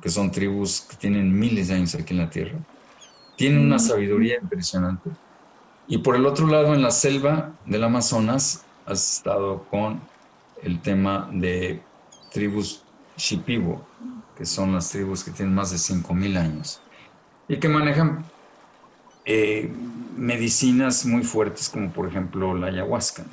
que 0.00 0.08
son 0.08 0.30
tribus 0.30 0.80
que 0.82 0.96
tienen 0.96 1.36
miles 1.38 1.68
de 1.68 1.74
años 1.74 1.94
aquí 1.94 2.14
en 2.14 2.20
la 2.20 2.30
Tierra. 2.30 2.58
Tienen 3.36 3.60
una 3.60 3.78
sabiduría 3.78 4.38
impresionante. 4.40 5.10
Y 5.86 5.98
por 5.98 6.16
el 6.16 6.26
otro 6.26 6.46
lado, 6.46 6.74
en 6.74 6.82
la 6.82 6.90
selva 6.90 7.52
del 7.64 7.84
Amazonas, 7.84 8.64
has 8.86 9.16
estado 9.16 9.64
con 9.70 10.00
el 10.62 10.80
tema 10.80 11.28
de 11.32 11.80
tribus 12.32 12.82
Shipibo, 13.16 13.86
que 14.36 14.44
son 14.44 14.74
las 14.74 14.90
tribus 14.90 15.24
que 15.24 15.30
tienen 15.30 15.54
más 15.54 15.70
de 15.70 15.76
5.000 15.76 16.38
años 16.38 16.80
y 17.48 17.58
que 17.58 17.68
manejan 17.68 18.24
eh, 19.24 19.70
medicinas 20.16 21.04
muy 21.04 21.22
fuertes 21.22 21.68
como 21.68 21.90
por 21.90 22.06
ejemplo 22.08 22.54
la 22.54 22.68
ayahuasca. 22.68 23.24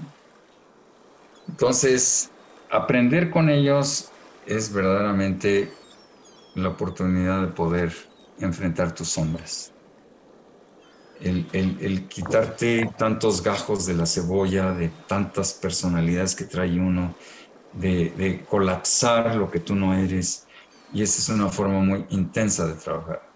Entonces, 1.47 2.31
aprender 2.71 3.29
con 3.29 3.49
ellos 3.49 4.09
es 4.45 4.71
verdaderamente 4.73 5.71
la 6.55 6.69
oportunidad 6.69 7.41
de 7.41 7.47
poder 7.47 7.93
enfrentar 8.39 8.93
tus 8.93 9.09
sombras. 9.09 9.71
El, 11.21 12.07
quitarte 12.07 12.91
tantos 12.97 13.41
gajos 13.41 13.85
de 13.85 13.93
la 13.93 14.05
cebolla, 14.05 14.73
de 14.73 14.89
tantas 15.07 15.53
personalidades 15.53 16.35
que 16.35 16.45
trae 16.45 16.79
uno, 16.79 17.15
de, 17.73 18.11
de 18.17 18.43
colapsar 18.45 19.35
lo 19.35 19.49
que 19.49 19.59
tú 19.59 19.75
no 19.75 19.93
eres. 19.93 20.45
Y 20.93 21.01
esa 21.01 21.19
es 21.19 21.29
una 21.29 21.49
forma 21.49 21.79
muy 21.79 22.05
intensa 22.09 22.65
de 22.67 22.73
trabajar 22.73 23.35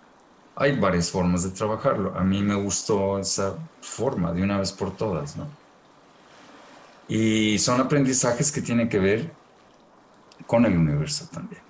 hay 0.59 0.77
varias 0.77 1.09
formas 1.09 1.43
de 1.43 1.51
trabajarlo. 1.51 2.13
A 2.17 2.23
mí 2.23 2.43
me 2.43 2.53
gustó 2.53 3.17
esa 3.17 3.55
forma 3.81 4.33
de 4.33 4.43
una 4.43 4.59
vez 4.59 4.73
por 4.73 4.95
todas, 4.95 5.37
¿no? 5.37 5.47
Y 7.07 7.57
son 7.59 7.79
aprendizajes 7.79 8.51
que 8.51 8.61
tienen 8.61 8.89
que 8.89 8.99
ver 8.99 9.31
con 10.45 10.65
el 10.65 10.77
universo 10.77 11.29
también. 11.31 11.61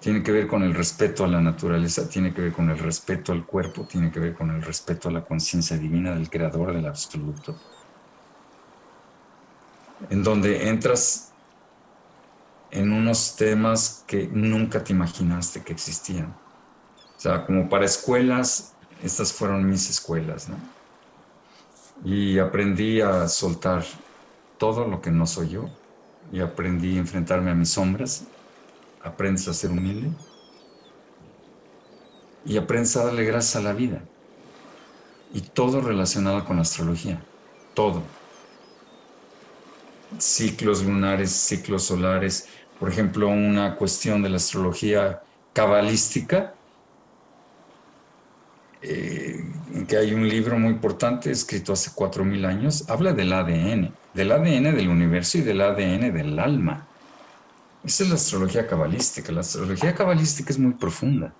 Tiene 0.00 0.22
que 0.22 0.32
ver 0.32 0.46
con 0.46 0.62
el 0.62 0.74
respeto 0.74 1.24
a 1.24 1.28
la 1.28 1.40
naturaleza, 1.40 2.08
tiene 2.08 2.32
que 2.32 2.42
ver 2.42 2.52
con 2.52 2.70
el 2.70 2.78
respeto 2.78 3.32
al 3.32 3.44
cuerpo, 3.44 3.84
tiene 3.84 4.10
que 4.10 4.18
ver 4.18 4.34
con 4.34 4.50
el 4.50 4.62
respeto 4.62 5.08
a 5.08 5.12
la 5.12 5.24
conciencia 5.24 5.76
divina 5.76 6.14
del 6.14 6.30
creador 6.30 6.72
del 6.72 6.86
absoluto. 6.86 7.56
En 10.08 10.24
donde 10.24 10.68
entras 10.68 11.32
en 12.70 12.92
unos 12.92 13.36
temas 13.36 14.04
que 14.06 14.28
nunca 14.32 14.82
te 14.82 14.92
imaginaste 14.92 15.62
que 15.62 15.72
existían 15.72 16.34
o 17.20 17.22
sea, 17.22 17.44
como 17.44 17.68
para 17.68 17.84
escuelas, 17.84 18.72
estas 19.02 19.30
fueron 19.30 19.68
mis 19.68 19.90
escuelas, 19.90 20.48
¿no? 20.48 20.56
Y 22.02 22.38
aprendí 22.38 23.02
a 23.02 23.28
soltar 23.28 23.84
todo 24.56 24.86
lo 24.86 25.02
que 25.02 25.10
no 25.10 25.26
soy 25.26 25.50
yo 25.50 25.68
y 26.32 26.40
aprendí 26.40 26.96
a 26.96 27.00
enfrentarme 27.00 27.50
a 27.50 27.54
mis 27.54 27.68
sombras, 27.68 28.24
aprendes 29.02 29.48
a 29.48 29.54
ser 29.54 29.70
humilde 29.70 30.10
y 32.44 32.56
aprendes 32.56 32.96
a 32.96 33.04
darle 33.04 33.24
gracias 33.24 33.56
a 33.56 33.60
la 33.60 33.72
vida. 33.72 34.02
Y 35.32 35.42
todo 35.42 35.80
relacionado 35.80 36.44
con 36.44 36.56
la 36.56 36.62
astrología, 36.62 37.22
todo. 37.74 38.02
Ciclos 40.18 40.84
lunares, 40.84 41.30
ciclos 41.30 41.84
solares, 41.84 42.48
por 42.80 42.88
ejemplo, 42.88 43.28
una 43.28 43.76
cuestión 43.76 44.22
de 44.22 44.30
la 44.30 44.38
astrología 44.38 45.22
cabalística, 45.52 46.54
eh, 48.82 49.44
que 49.86 49.96
hay 49.98 50.14
un 50.14 50.26
libro 50.26 50.58
muy 50.58 50.70
importante 50.70 51.30
escrito 51.30 51.74
hace 51.74 51.90
4.000 51.90 52.46
años, 52.46 52.88
habla 52.88 53.12
del 53.12 53.32
ADN, 53.32 53.92
del 54.14 54.32
ADN 54.32 54.74
del 54.74 54.88
universo 54.88 55.38
y 55.38 55.42
del 55.42 55.60
ADN 55.60 56.12
del 56.12 56.38
alma. 56.38 56.88
Esa 57.84 58.04
es 58.04 58.08
la 58.08 58.14
astrología 58.16 58.66
cabalística. 58.66 59.32
La 59.32 59.40
astrología 59.40 59.94
cabalística 59.94 60.50
es 60.50 60.58
muy 60.58 60.72
profunda 60.72 61.32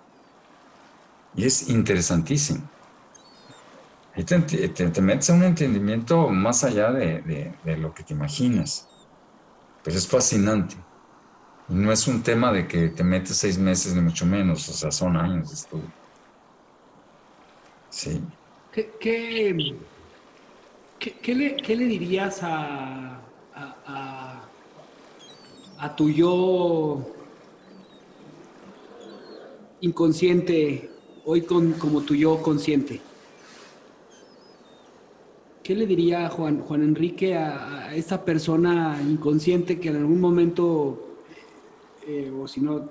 y 1.35 1.45
es 1.45 1.69
interesantísima. 1.69 2.69
Y 4.15 4.23
te, 4.23 5.01
metes 5.01 5.29
a 5.29 5.33
un 5.33 5.43
entendimiento 5.43 6.27
más 6.27 6.63
allá 6.65 6.91
de, 6.91 7.53
lo 7.77 7.93
que 7.93 8.03
te 8.03 8.13
imaginas, 8.13 8.87
pero 9.83 9.97
es 9.97 10.07
fascinante. 10.07 10.75
No 11.69 11.91
es 11.91 12.07
un 12.07 12.21
tema 12.21 12.51
de 12.51 12.67
que 12.67 12.89
te 12.89 13.03
metes 13.03 13.37
seis 13.37 13.57
meses, 13.57 13.93
ni 13.93 14.01
mucho 14.01 14.25
menos, 14.25 14.67
o 14.67 14.73
sea, 14.73 14.91
son 14.91 15.15
años 15.15 15.47
de 15.49 15.55
estudio. 15.55 15.91
Sí. 17.89 18.21
¿Qué, 18.73 18.89
le, 21.33 21.85
dirías 21.85 22.39
a, 22.43 23.20
a, 25.81 25.95
tu 25.95 26.09
yo 26.09 27.01
inconsciente, 29.81 30.89
hoy 31.25 31.41
con, 31.41 31.73
como 31.73 32.01
tu 32.01 32.15
yo 32.15 32.41
consciente? 32.41 33.01
¿Qué 35.63 35.75
le 35.75 35.85
diría 35.85 36.29
Juan, 36.29 36.61
Juan 36.61 36.83
Enrique 36.83 37.35
a, 37.35 37.87
a 37.87 37.95
esa 37.95 38.23
persona 38.25 38.99
inconsciente 39.01 39.79
que 39.79 39.89
en 39.89 39.97
algún 39.97 40.19
momento, 40.19 41.17
eh, 42.07 42.31
o 42.31 42.47
si 42.47 42.61
no, 42.61 42.89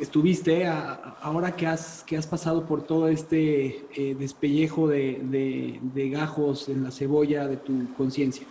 estuviste, 0.00 0.66
ahora 0.66 1.54
que 1.54 1.66
has, 1.66 2.02
que 2.04 2.16
has 2.16 2.26
pasado 2.26 2.64
por 2.66 2.82
todo 2.82 3.08
este 3.08 3.86
eh, 3.94 4.16
despellejo 4.18 4.88
de, 4.88 6.10
gajos 6.12 6.68
en 6.68 6.84
la 6.84 6.90
cebolla 6.90 7.46
de 7.46 7.56
tu 7.56 7.92
conciencia? 7.94 8.46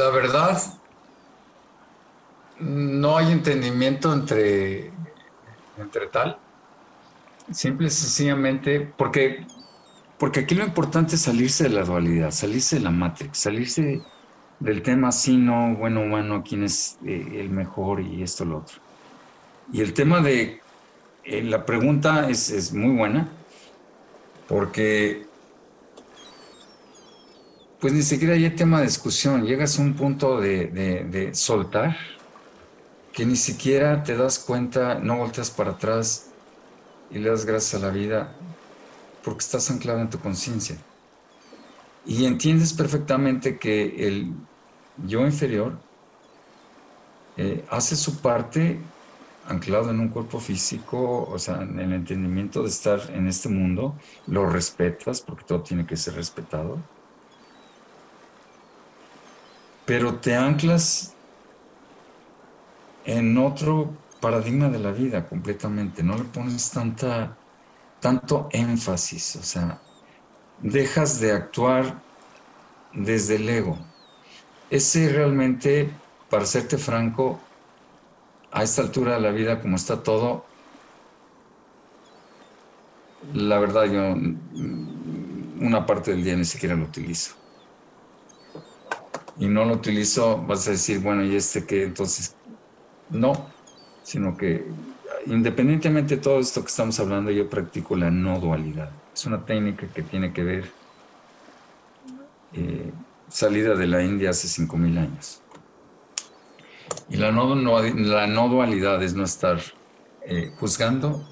La 0.00 0.08
verdad, 0.08 0.62
no 2.58 3.18
hay 3.18 3.32
entendimiento 3.32 4.10
entre, 4.14 4.90
entre 5.76 6.06
tal. 6.06 6.38
Simple 7.52 7.88
y 7.88 7.90
sencillamente, 7.90 8.80
porque, 8.96 9.44
porque 10.16 10.40
aquí 10.40 10.54
lo 10.54 10.64
importante 10.64 11.16
es 11.16 11.20
salirse 11.20 11.64
de 11.64 11.70
la 11.70 11.84
dualidad, 11.84 12.30
salirse 12.30 12.76
de 12.76 12.82
la 12.82 12.90
matrix, 12.90 13.36
salirse 13.36 14.00
del 14.58 14.80
tema 14.80 15.12
sí, 15.12 15.36
no, 15.36 15.74
bueno, 15.76 16.08
bueno, 16.08 16.42
quién 16.48 16.64
es 16.64 16.96
eh, 17.04 17.32
el 17.34 17.50
mejor 17.50 18.00
y 18.00 18.22
esto, 18.22 18.46
lo 18.46 18.60
otro. 18.60 18.78
Y 19.70 19.82
el 19.82 19.92
tema 19.92 20.22
de 20.22 20.62
eh, 21.24 21.42
la 21.42 21.66
pregunta 21.66 22.30
es, 22.30 22.72
muy 22.72 22.96
buena, 22.96 23.28
porque 24.48 25.26
pues 27.80 27.92
ni 27.92 28.02
siquiera 28.02 28.34
hay 28.34 28.50
tema 28.50 28.78
de 28.78 28.86
discusión, 28.86 29.44
llegas 29.44 29.78
a 29.78 29.82
un 29.82 29.94
punto 29.94 30.40
de, 30.40 30.66
de 30.68 31.34
soltar 31.34 31.96
que 33.12 33.26
ni 33.26 33.36
siquiera 33.36 34.02
te 34.02 34.16
das 34.16 34.38
cuenta, 34.38 34.94
no 34.96 35.16
volteas 35.16 35.50
para 35.50 35.72
atrás 35.72 36.30
y 37.10 37.18
le 37.18 37.30
das 37.30 37.44
gracias 37.44 37.82
a 37.82 37.86
la 37.86 37.92
vida 37.92 38.34
porque 39.24 39.40
estás 39.40 39.70
anclado 39.70 40.00
en 40.00 40.10
tu 40.10 40.18
conciencia. 40.18 40.76
Y 42.06 42.24
entiendes 42.24 42.72
perfectamente 42.72 43.58
que 43.58 44.06
el 44.06 44.32
yo 45.06 45.20
inferior 45.26 45.78
eh, 47.36 47.64
hace 47.70 47.96
su 47.96 48.20
parte 48.20 48.78
anclado 49.48 49.90
en 49.90 50.00
un 50.00 50.08
cuerpo 50.08 50.38
físico, 50.38 51.28
o 51.28 51.38
sea, 51.38 51.62
en 51.62 51.78
el 51.78 51.92
entendimiento 51.92 52.62
de 52.62 52.68
estar 52.68 53.00
en 53.12 53.26
este 53.26 53.48
mundo, 53.48 53.96
lo 54.26 54.46
respetas 54.46 55.20
porque 55.20 55.44
todo 55.44 55.62
tiene 55.62 55.86
que 55.86 55.96
ser 55.96 56.14
respetado, 56.14 56.78
pero 59.90 60.14
te 60.20 60.36
anclas 60.36 61.16
en 63.04 63.36
otro 63.38 63.90
paradigma 64.20 64.68
de 64.68 64.78
la 64.78 64.92
vida 64.92 65.28
completamente, 65.28 66.04
no 66.04 66.16
le 66.16 66.22
pones 66.22 66.70
tanta, 66.70 67.36
tanto 67.98 68.48
énfasis, 68.52 69.34
o 69.34 69.42
sea, 69.42 69.80
dejas 70.60 71.18
de 71.18 71.32
actuar 71.32 72.00
desde 72.92 73.34
el 73.34 73.48
ego 73.48 73.78
ese 74.70 75.08
realmente, 75.08 75.90
para 76.28 76.46
serte 76.46 76.78
franco, 76.78 77.40
a 78.52 78.62
esta 78.62 78.82
altura 78.82 79.14
de 79.14 79.22
la 79.22 79.32
vida, 79.32 79.60
como 79.60 79.74
está 79.74 80.04
todo, 80.04 80.44
la 83.34 83.58
verdad 83.58 83.86
yo 83.86 84.14
una 85.60 85.84
parte 85.84 86.12
del 86.12 86.22
día 86.22 86.36
ni 86.36 86.44
siquiera 86.44 86.76
lo 86.76 86.84
utilizo. 86.84 87.39
Y 89.40 89.48
no 89.48 89.64
lo 89.64 89.74
utilizo, 89.74 90.38
vas 90.46 90.68
a 90.68 90.72
decir, 90.72 91.00
bueno, 91.00 91.24
¿y 91.24 91.34
este 91.34 91.64
qué? 91.64 91.82
Entonces, 91.82 92.36
no, 93.08 93.46
sino 94.04 94.36
que 94.36 94.66
independientemente 95.26 96.16
de 96.16 96.22
todo 96.22 96.40
esto 96.40 96.62
que 96.62 96.68
estamos 96.68 96.98
hablando, 97.00 97.30
yo 97.30 97.48
practico 97.48 97.96
la 97.96 98.10
no 98.10 98.38
dualidad. 98.38 98.90
Es 99.12 99.26
una 99.26 99.44
técnica 99.44 99.86
que 99.88 100.02
tiene 100.02 100.32
que 100.32 100.44
ver 100.44 100.70
eh, 102.52 102.92
salida 103.28 103.74
de 103.74 103.86
la 103.86 104.02
India 104.02 104.30
hace 104.30 104.48
5.000 104.48 104.98
años. 104.98 105.42
Y 107.08 107.16
la 107.16 107.32
no, 107.32 107.54
la 107.54 108.26
no 108.26 108.48
dualidad 108.48 109.02
es 109.02 109.14
no 109.14 109.24
estar 109.24 109.60
eh, 110.22 110.52
juzgando 110.58 111.26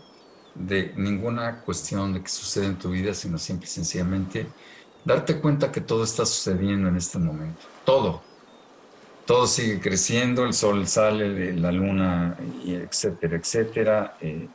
de 0.55 0.93
ninguna 0.97 1.61
cuestión 1.61 2.13
de 2.13 2.23
que 2.23 2.29
sucede 2.29 2.67
en 2.67 2.77
tu 2.77 2.91
vida, 2.91 3.15
sino 3.15 3.39
simple 3.39 3.67
y 3.67 3.71
sencillamente 3.71 4.47
darte 5.05 5.41
cuenta 5.41 5.73
que 5.73 5.81
todo 5.81 6.05
está 6.05 6.27
sucediendo 6.27 6.89
en 6.89 6.97
este 6.97 7.19
momento. 7.19 7.63
Todo. 7.85 8.23
Todo 9.27 9.47
sigue 9.47 9.81
creciendo, 9.81 10.45
el 10.45 10.55
sol 10.55 10.87
sale, 10.87 11.53
la 11.55 11.71
luna, 11.71 12.37
etcétera, 12.65 13.37
etcétera. 13.37 14.17
Eh, 14.21 14.49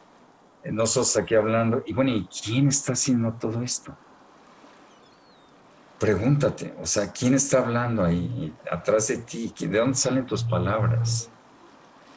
nosotros 0.66 1.16
aquí 1.18 1.36
hablando. 1.36 1.84
Y 1.86 1.94
bueno, 1.94 2.12
¿y 2.12 2.28
quién 2.28 2.68
está 2.68 2.94
haciendo 2.94 3.34
todo 3.34 3.62
esto? 3.62 3.96
pregúntate, 6.04 6.74
o 6.82 6.86
sea, 6.86 7.14
¿quién 7.14 7.34
está 7.34 7.60
hablando 7.60 8.04
ahí 8.04 8.54
atrás 8.70 9.08
de 9.08 9.20
ti? 9.20 9.54
¿De 9.58 9.80
dónde 9.80 9.96
salen 9.96 10.26
tus 10.26 10.44
palabras? 10.44 11.30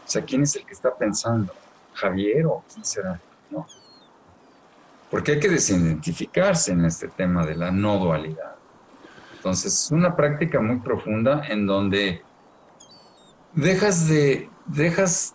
O 0.04 0.10
sea, 0.10 0.24
¿quién 0.24 0.42
es 0.42 0.56
el 0.56 0.66
que 0.66 0.72
está 0.72 0.92
pensando? 0.92 1.54
¿Javier 1.94 2.46
o 2.46 2.64
quién 2.68 2.84
será? 2.84 3.20
No. 3.48 3.64
Porque 5.10 5.32
hay 5.32 5.40
que 5.40 5.48
desidentificarse 5.48 6.72
en 6.72 6.84
este 6.84 7.08
tema 7.08 7.46
de 7.46 7.54
la 7.54 7.70
no 7.70 7.98
dualidad. 7.98 8.56
Entonces, 9.36 9.72
es 9.72 9.90
una 9.90 10.16
práctica 10.16 10.60
muy 10.60 10.80
profunda 10.80 11.46
en 11.48 11.66
donde 11.66 12.22
dejas 13.54 14.08
de, 14.08 14.50
dejas, 14.66 15.34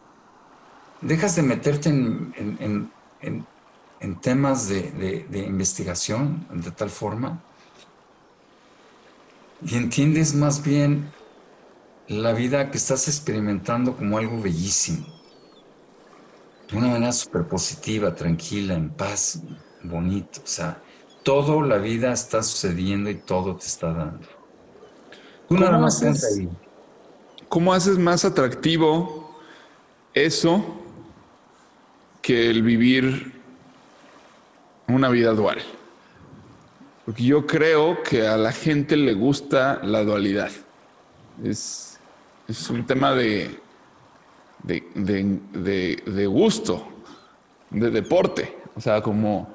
de 1.01 1.41
meterte 1.43 1.89
en, 1.89 2.91
temas 4.21 4.67
de 4.67 5.45
investigación 5.47 6.45
de 6.51 6.71
tal 6.71 6.89
forma 6.89 7.41
y 9.63 9.77
entiendes 9.77 10.33
más 10.33 10.63
bien 10.63 11.11
la 12.07 12.33
vida 12.33 12.71
que 12.71 12.77
estás 12.77 13.07
experimentando 13.07 13.95
como 13.95 14.17
algo 14.17 14.41
bellísimo, 14.41 15.05
de 16.71 16.77
una 16.77 16.87
manera 16.87 17.11
súper 17.11 17.43
positiva, 17.47 18.15
tranquila, 18.15 18.73
en 18.73 18.89
paz, 18.89 19.41
bonito. 19.83 20.39
O 20.43 20.47
sea, 20.47 20.81
todo 21.21 21.61
la 21.61 21.77
vida 21.77 22.13
está 22.13 22.41
sucediendo 22.41 23.09
y 23.09 23.15
todo 23.15 23.55
te 23.57 23.65
está 23.65 23.91
dando. 23.91 24.27
¿Cómo, 25.49 25.85
haces, 25.85 26.47
¿Cómo 27.49 27.73
haces 27.73 27.97
más 27.97 28.23
atractivo 28.23 29.37
eso 30.13 30.63
que 32.21 32.49
el 32.49 32.63
vivir 32.63 33.41
una 34.87 35.09
vida 35.09 35.33
dual? 35.33 35.61
Porque 37.05 37.23
yo 37.23 37.45
creo 37.45 38.01
que 38.01 38.25
a 38.25 38.37
la 38.37 38.53
gente 38.53 38.95
le 38.95 39.13
gusta 39.13 39.81
la 39.83 40.05
dualidad. 40.05 40.51
Es, 41.43 41.99
es 42.47 42.69
un 42.69 42.85
tema 42.85 43.13
de, 43.13 43.60
de, 44.63 44.83
de, 44.95 46.01
de, 46.05 46.25
gusto, 46.27 46.87
de 47.69 47.89
deporte. 47.89 48.57
O 48.75 48.81
sea, 48.81 49.01
como 49.01 49.47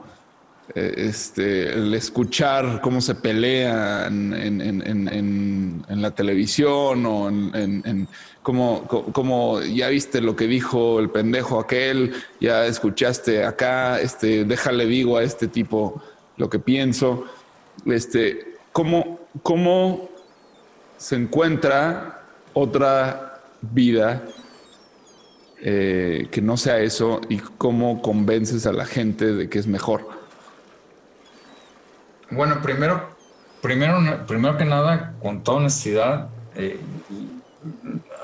eh, 0.74 0.94
este, 0.96 1.72
el 1.72 1.94
escuchar 1.94 2.80
cómo 2.82 3.00
se 3.00 3.14
pelea 3.14 4.06
en, 4.06 5.84
la 5.88 6.10
televisión 6.10 7.06
o 7.06 7.28
en, 7.28 8.08
como, 8.42 9.60
ya 9.62 9.88
viste 9.88 10.20
lo 10.20 10.36
que 10.36 10.46
dijo 10.46 11.00
el 11.00 11.10
pendejo 11.10 11.58
aquel, 11.58 12.12
ya 12.40 12.66
escuchaste 12.66 13.44
acá, 13.44 14.00
este, 14.00 14.44
déjale 14.44 14.86
digo 14.86 15.16
a 15.16 15.22
este 15.22 15.48
tipo 15.48 16.02
lo 16.36 16.50
que 16.50 16.58
pienso. 16.58 17.24
Este, 17.86 18.56
¿cómo, 18.72 19.20
¿Cómo 19.42 20.08
se 20.96 21.16
encuentra 21.16 22.22
otra 22.52 23.42
vida 23.60 24.24
eh, 25.60 26.28
que 26.30 26.42
no 26.42 26.56
sea 26.56 26.78
eso 26.80 27.20
y 27.28 27.38
cómo 27.38 28.02
convences 28.02 28.66
a 28.66 28.72
la 28.72 28.84
gente 28.84 29.32
de 29.32 29.48
que 29.48 29.58
es 29.58 29.66
mejor? 29.66 30.08
Bueno, 32.30 32.60
primero, 32.60 33.08
primero, 33.62 34.26
primero 34.26 34.56
que 34.56 34.64
nada, 34.64 35.14
con 35.22 35.42
toda 35.42 35.58
honestidad, 35.58 36.28
eh, 36.54 36.80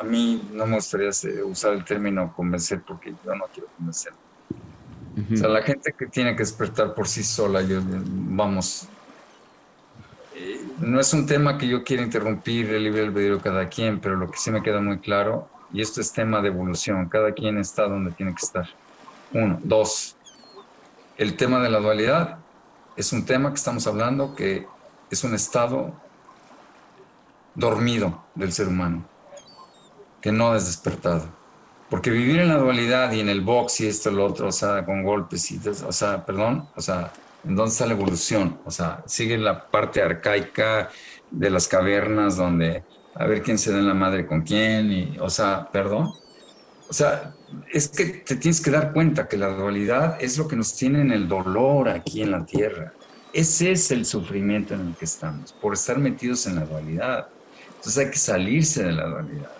a 0.00 0.04
mí 0.04 0.42
no 0.52 0.66
me 0.66 0.76
gustaría 0.76 1.10
usar 1.44 1.74
el 1.74 1.84
término 1.84 2.32
convencer 2.34 2.82
porque 2.86 3.14
yo 3.24 3.34
no 3.34 3.44
quiero 3.52 3.68
convencer. 3.76 4.12
O 5.32 5.36
sea, 5.36 5.48
la 5.48 5.62
gente 5.62 5.92
que 5.92 6.06
tiene 6.06 6.32
que 6.32 6.38
despertar 6.38 6.94
por 6.94 7.06
sí 7.06 7.22
sola, 7.22 7.60
yo, 7.62 7.80
vamos, 7.84 8.88
eh, 10.34 10.64
no 10.80 10.98
es 10.98 11.12
un 11.12 11.26
tema 11.26 11.58
que 11.58 11.68
yo 11.68 11.84
quiera 11.84 12.02
interrumpir 12.02 12.70
el 12.70 12.84
libre 12.84 13.02
albedrío 13.02 13.36
de 13.36 13.42
cada 13.42 13.68
quien, 13.68 14.00
pero 14.00 14.16
lo 14.16 14.30
que 14.30 14.38
sí 14.38 14.50
me 14.50 14.62
queda 14.62 14.80
muy 14.80 14.98
claro, 14.98 15.48
y 15.72 15.80
esto 15.80 16.00
es 16.00 16.12
tema 16.12 16.40
de 16.40 16.48
evolución, 16.48 17.08
cada 17.08 17.32
quien 17.32 17.58
está 17.58 17.84
donde 17.84 18.12
tiene 18.12 18.34
que 18.34 18.44
estar. 18.44 18.68
Uno. 19.32 19.58
Dos, 19.62 20.16
el 21.16 21.36
tema 21.36 21.60
de 21.60 21.70
la 21.70 21.80
dualidad 21.80 22.38
es 22.96 23.12
un 23.12 23.24
tema 23.24 23.48
que 23.50 23.56
estamos 23.56 23.86
hablando 23.86 24.34
que 24.34 24.66
es 25.10 25.24
un 25.24 25.34
estado 25.34 25.92
dormido 27.54 28.24
del 28.34 28.52
ser 28.52 28.68
humano, 28.68 29.04
que 30.20 30.32
no 30.32 30.54
es 30.54 30.66
despertado. 30.66 31.24
Porque 31.88 32.10
vivir 32.10 32.40
en 32.40 32.48
la 32.48 32.56
dualidad 32.56 33.12
y 33.12 33.20
en 33.20 33.28
el 33.28 33.42
box 33.42 33.80
y 33.80 33.86
esto 33.86 34.10
y 34.10 34.14
lo 34.14 34.24
otro, 34.24 34.48
o 34.48 34.52
sea, 34.52 34.84
con 34.84 35.02
golpes 35.02 35.50
y, 35.50 35.60
o 35.66 35.92
sea, 35.92 36.24
perdón, 36.24 36.68
o 36.74 36.80
sea, 36.80 37.12
¿en 37.44 37.54
dónde 37.54 37.70
está 37.70 37.86
la 37.86 37.92
evolución? 37.92 38.58
O 38.64 38.70
sea, 38.70 39.02
sigue 39.06 39.36
la 39.36 39.70
parte 39.70 40.02
arcaica 40.02 40.90
de 41.30 41.50
las 41.50 41.68
cavernas 41.68 42.36
donde 42.36 42.84
a 43.14 43.26
ver 43.26 43.42
quién 43.42 43.58
se 43.58 43.72
da 43.72 43.78
en 43.78 43.88
la 43.88 43.94
madre 43.94 44.26
con 44.26 44.42
quién, 44.42 44.92
y, 44.92 45.16
o 45.18 45.30
sea, 45.30 45.68
perdón. 45.70 46.12
O 46.88 46.92
sea, 46.92 47.34
es 47.72 47.88
que 47.88 48.04
te 48.04 48.36
tienes 48.36 48.60
que 48.60 48.70
dar 48.70 48.92
cuenta 48.92 49.28
que 49.28 49.36
la 49.36 49.48
dualidad 49.48 50.16
es 50.20 50.38
lo 50.38 50.48
que 50.48 50.56
nos 50.56 50.74
tiene 50.74 51.00
en 51.00 51.10
el 51.10 51.28
dolor 51.28 51.88
aquí 51.88 52.22
en 52.22 52.30
la 52.30 52.44
tierra. 52.44 52.92
Ese 53.32 53.72
es 53.72 53.90
el 53.90 54.04
sufrimiento 54.04 54.74
en 54.74 54.88
el 54.88 54.94
que 54.94 55.06
estamos, 55.06 55.52
por 55.52 55.74
estar 55.74 55.98
metidos 55.98 56.46
en 56.46 56.56
la 56.56 56.66
dualidad. 56.66 57.28
Entonces 57.76 57.98
hay 57.98 58.10
que 58.10 58.18
salirse 58.18 58.84
de 58.84 58.92
la 58.92 59.06
dualidad 59.06 59.50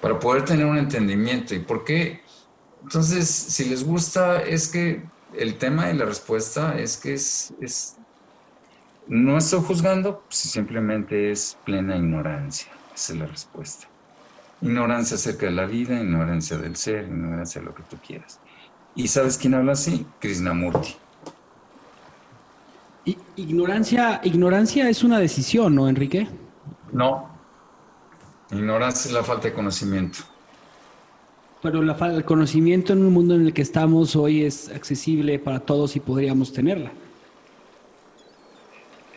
para 0.00 0.18
poder 0.18 0.44
tener 0.44 0.66
un 0.66 0.78
entendimiento. 0.78 1.54
¿Y 1.54 1.60
por 1.60 1.84
qué? 1.84 2.20
Entonces, 2.82 3.28
si 3.28 3.66
les 3.66 3.84
gusta, 3.84 4.42
es 4.42 4.68
que 4.68 5.02
el 5.36 5.58
tema 5.58 5.90
y 5.90 5.96
la 5.96 6.06
respuesta 6.06 6.78
es 6.78 6.96
que 6.96 7.14
es, 7.14 7.52
es 7.60 7.96
no 9.10 9.36
estoy 9.38 9.60
juzgando, 9.62 10.22
simplemente 10.28 11.32
es 11.32 11.58
plena 11.64 11.96
ignorancia. 11.96 12.70
Esa 12.94 13.12
es 13.12 13.18
la 13.18 13.26
respuesta. 13.26 13.88
Ignorancia 14.62 15.16
acerca 15.16 15.46
de 15.46 15.52
la 15.52 15.66
vida, 15.66 16.00
ignorancia 16.00 16.56
del 16.56 16.76
ser, 16.76 17.06
ignorancia 17.08 17.60
de 17.60 17.66
lo 17.66 17.74
que 17.74 17.82
tú 17.82 17.96
quieras. 18.06 18.38
¿Y 18.94 19.08
sabes 19.08 19.36
quién 19.36 19.54
habla 19.54 19.72
así? 19.72 20.06
Krishnamurti. 20.20 20.94
Ignorancia, 23.34 24.20
ignorancia 24.22 24.88
es 24.88 25.02
una 25.02 25.18
decisión, 25.18 25.74
¿no, 25.74 25.88
Enrique? 25.88 26.28
No. 26.92 27.28
Ignorancia 28.52 29.08
es 29.08 29.12
la 29.12 29.24
falta 29.24 29.48
de 29.48 29.54
conocimiento. 29.54 30.20
Pero 31.62 31.82
la, 31.82 31.94
el 32.14 32.24
conocimiento 32.24 32.92
en 32.92 33.04
un 33.04 33.12
mundo 33.12 33.34
en 33.34 33.46
el 33.46 33.52
que 33.52 33.62
estamos 33.62 34.14
hoy 34.14 34.44
es 34.44 34.68
accesible 34.68 35.40
para 35.40 35.58
todos 35.58 35.96
y 35.96 36.00
podríamos 36.00 36.52
tenerla. 36.52 36.92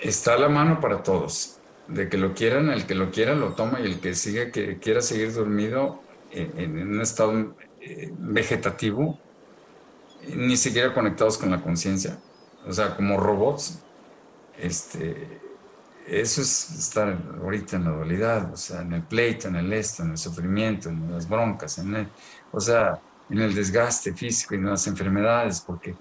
Está 0.04 0.34
a 0.34 0.38
la 0.38 0.50
mano 0.50 0.82
para 0.82 1.02
todos. 1.02 1.60
De 1.88 2.10
que 2.10 2.18
lo 2.18 2.34
quieran, 2.34 2.70
el 2.70 2.86
que 2.86 2.96
lo 2.96 3.10
quiera 3.10 3.36
lo 3.36 3.54
toma 3.54 3.80
y 3.80 3.86
el 3.86 4.00
que 4.00 4.16
siga, 4.16 4.52
que 4.52 4.80
quiera 4.80 5.02
seguir 5.02 5.34
dormido 5.34 6.02
en, 6.32 6.78
un 6.78 7.02
estado 7.02 7.56
eh, 7.82 8.12
vegetativo, 8.18 9.20
ni 10.36 10.58
siquiera 10.58 10.94
conectados 10.94 11.38
con 11.38 11.52
la 11.52 11.62
conciencia, 11.62 12.18
o 12.66 12.72
sea, 12.72 12.96
como 12.96 13.18
robots, 13.18 13.80
este, 14.58 15.42
eso 16.08 16.42
es 16.42 16.72
estar 16.72 17.18
ahorita 17.42 17.76
en 17.76 17.86
la 17.86 17.92
dualidad, 17.92 18.54
o 18.54 18.58
sea, 18.58 18.82
en 18.82 18.94
el 18.94 19.04
pleito, 19.04 19.48
en 19.48 19.58
el 19.58 19.72
esto, 19.74 20.04
en 20.04 20.12
el 20.12 20.18
sufrimiento, 20.18 20.90
en 20.90 21.12
las 21.12 21.28
broncas, 21.28 21.78
en 21.78 22.10
o 22.52 22.60
sea, 22.60 23.00
en 23.30 23.40
el 23.40 23.54
desgaste 23.54 24.14
físico 24.14 24.56
y 24.56 24.58
en 24.58 24.66
las 24.66 24.88
enfermedades, 24.88 25.62
porque, 25.62 25.96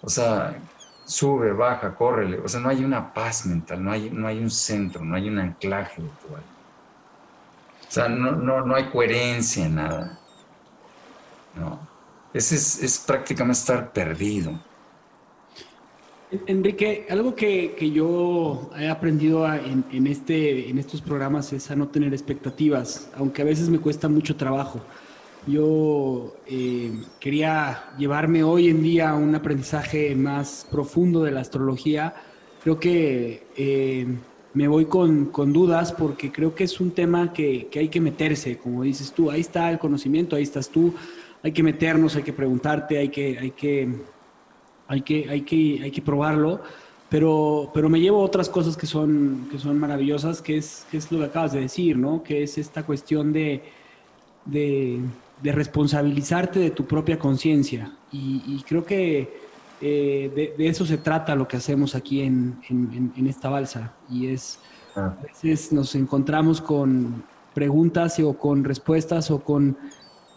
o 0.00 0.08
sea, 0.08 0.56
sube, 1.04 1.52
baja, 1.52 1.94
corre, 1.94 2.38
o 2.38 2.48
sea, 2.48 2.60
no 2.60 2.68
hay 2.68 2.84
una 2.84 3.12
paz 3.12 3.46
mental, 3.46 3.82
no 3.82 3.92
hay, 3.92 4.10
no 4.10 4.26
hay 4.26 4.38
un 4.38 4.50
centro, 4.50 5.04
no 5.04 5.16
hay 5.16 5.28
un 5.28 5.38
anclaje 5.38 6.02
virtual. 6.02 6.42
O 7.88 7.90
sea, 7.90 8.08
no, 8.08 8.32
no, 8.32 8.64
no 8.64 8.74
hay 8.74 8.90
coherencia 8.90 9.66
en 9.66 9.74
nada. 9.76 10.18
No. 11.54 11.78
Ese 12.32 12.56
es, 12.56 12.82
es 12.82 12.98
prácticamente 12.98 13.60
estar 13.60 13.92
perdido. 13.92 14.58
Enrique, 16.46 17.06
algo 17.10 17.34
que, 17.34 17.76
que 17.78 17.90
yo 17.90 18.70
he 18.76 18.88
aprendido 18.88 19.46
en, 19.52 19.84
en, 19.92 20.06
este, 20.06 20.68
en 20.68 20.78
estos 20.78 21.00
programas 21.00 21.52
es 21.52 21.70
a 21.70 21.76
no 21.76 21.86
tener 21.88 22.12
expectativas, 22.12 23.08
aunque 23.16 23.42
a 23.42 23.44
veces 23.44 23.68
me 23.68 23.78
cuesta 23.78 24.08
mucho 24.08 24.34
trabajo. 24.36 24.80
Yo 25.46 26.36
eh, 26.46 26.90
quería 27.20 27.90
llevarme 27.98 28.42
hoy 28.42 28.68
en 28.70 28.82
día 28.82 29.12
un 29.12 29.34
aprendizaje 29.34 30.14
más 30.14 30.66
profundo 30.70 31.22
de 31.22 31.32
la 31.32 31.40
astrología. 31.40 32.14
Creo 32.62 32.80
que 32.80 33.46
eh, 33.54 34.06
me 34.54 34.68
voy 34.68 34.86
con, 34.86 35.26
con, 35.26 35.52
dudas 35.52 35.92
porque 35.92 36.32
creo 36.32 36.54
que 36.54 36.64
es 36.64 36.80
un 36.80 36.92
tema 36.92 37.34
que, 37.34 37.68
que, 37.70 37.80
hay 37.80 37.88
que 37.88 38.00
meterse, 38.00 38.56
como 38.56 38.84
dices 38.84 39.12
tú. 39.12 39.30
Ahí 39.30 39.42
está 39.42 39.70
el 39.70 39.78
conocimiento, 39.78 40.34
ahí 40.34 40.44
estás 40.44 40.70
tú. 40.70 40.94
Hay 41.42 41.52
que 41.52 41.62
meternos, 41.62 42.16
hay 42.16 42.22
que 42.22 42.32
preguntarte, 42.32 42.96
hay 42.96 43.10
que, 43.10 43.38
hay 43.38 43.50
que, 43.50 43.88
hay 44.88 45.02
que, 45.02 45.28
hay 45.28 45.40
que, 45.42 45.80
hay 45.82 45.90
que 45.90 46.02
probarlo. 46.02 46.62
Pero, 47.10 47.70
pero 47.74 47.90
me 47.90 48.00
llevo 48.00 48.18
otras 48.20 48.48
cosas 48.48 48.78
que 48.78 48.86
son, 48.86 49.46
que 49.50 49.58
son 49.58 49.78
maravillosas, 49.78 50.40
que 50.40 50.56
es, 50.56 50.86
que 50.90 50.96
es 50.96 51.12
lo 51.12 51.18
que 51.18 51.26
acabas 51.26 51.52
de 51.52 51.60
decir, 51.60 51.98
¿no? 51.98 52.22
Que 52.22 52.44
es 52.44 52.56
esta 52.56 52.82
cuestión 52.82 53.30
de 53.30 53.60
de 55.42 55.52
responsabilizarte 55.52 56.58
de 56.58 56.70
tu 56.70 56.84
propia 56.86 57.18
conciencia. 57.18 57.92
Y, 58.12 58.62
creo 58.66 58.84
que 58.84 59.40
eh, 59.80 60.54
de, 60.56 60.68
eso 60.68 60.86
se 60.86 60.98
trata 60.98 61.34
lo 61.34 61.48
que 61.48 61.56
hacemos 61.56 61.94
aquí 61.94 62.22
en, 62.22 62.56
esta 63.26 63.48
balsa. 63.48 63.92
Y 64.10 64.28
es, 64.28 64.58
ah. 64.94 65.16
a 65.18 65.22
veces 65.22 65.72
nos 65.72 65.94
encontramos 65.94 66.60
con 66.60 67.24
preguntas 67.54 68.18
o 68.20 68.34
con 68.34 68.64
respuestas 68.64 69.30
o 69.30 69.40
con, 69.40 69.76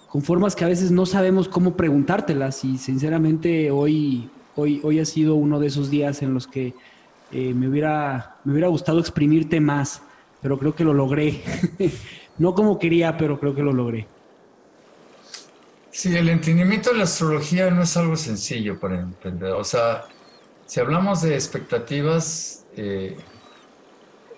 con 0.10 0.22
formas 0.22 0.56
que 0.56 0.66
a 0.66 0.68
veces 0.68 0.92
no 0.92 1.06
sabemos 1.06 1.48
cómo 1.48 1.76
preguntártelas. 1.76 2.66
Y 2.66 2.78
sinceramente 2.78 3.72
hoy, 3.72 4.30
hoy, 4.56 4.82
hoy 4.84 5.00
ha 5.00 5.06
sido 5.06 5.36
uno 5.36 5.60
de 5.60 5.68
esos 5.68 5.90
días 5.90 6.22
en 6.22 6.34
los 6.34 6.48
que 6.48 6.74
eh, 7.32 7.54
me, 7.54 7.68
hubiera, 7.68 8.38
me 8.44 8.54
hubiera 8.54 8.70
gustado 8.70 9.00
exprimirte 9.00 9.60
más, 9.60 10.02
pero 10.42 10.58
creo 10.58 10.76
que 10.76 10.84
lo 10.84 10.94
logré. 10.94 11.42
no 12.38 12.56
como 12.56 12.80
quería, 12.80 13.18
pero 13.18 13.40
creo 13.40 13.54
que 13.54 13.64
lo 13.64 13.74
logré. 13.74 14.08
Sí, 15.98 16.16
el 16.16 16.30
entendimiento 16.30 16.92
de 16.92 16.98
la 16.98 17.06
astrología 17.06 17.72
no 17.72 17.82
es 17.82 17.98
algo 17.98 18.16
sencillo 18.16 18.80
para 18.80 19.00
entender. 19.00 19.54
O 19.54 19.64
sea, 19.64 20.06
si 20.68 20.80
hablamos 20.80 21.24
de 21.24 21.34
expectativas, 21.34 22.68
eh, 22.76 23.18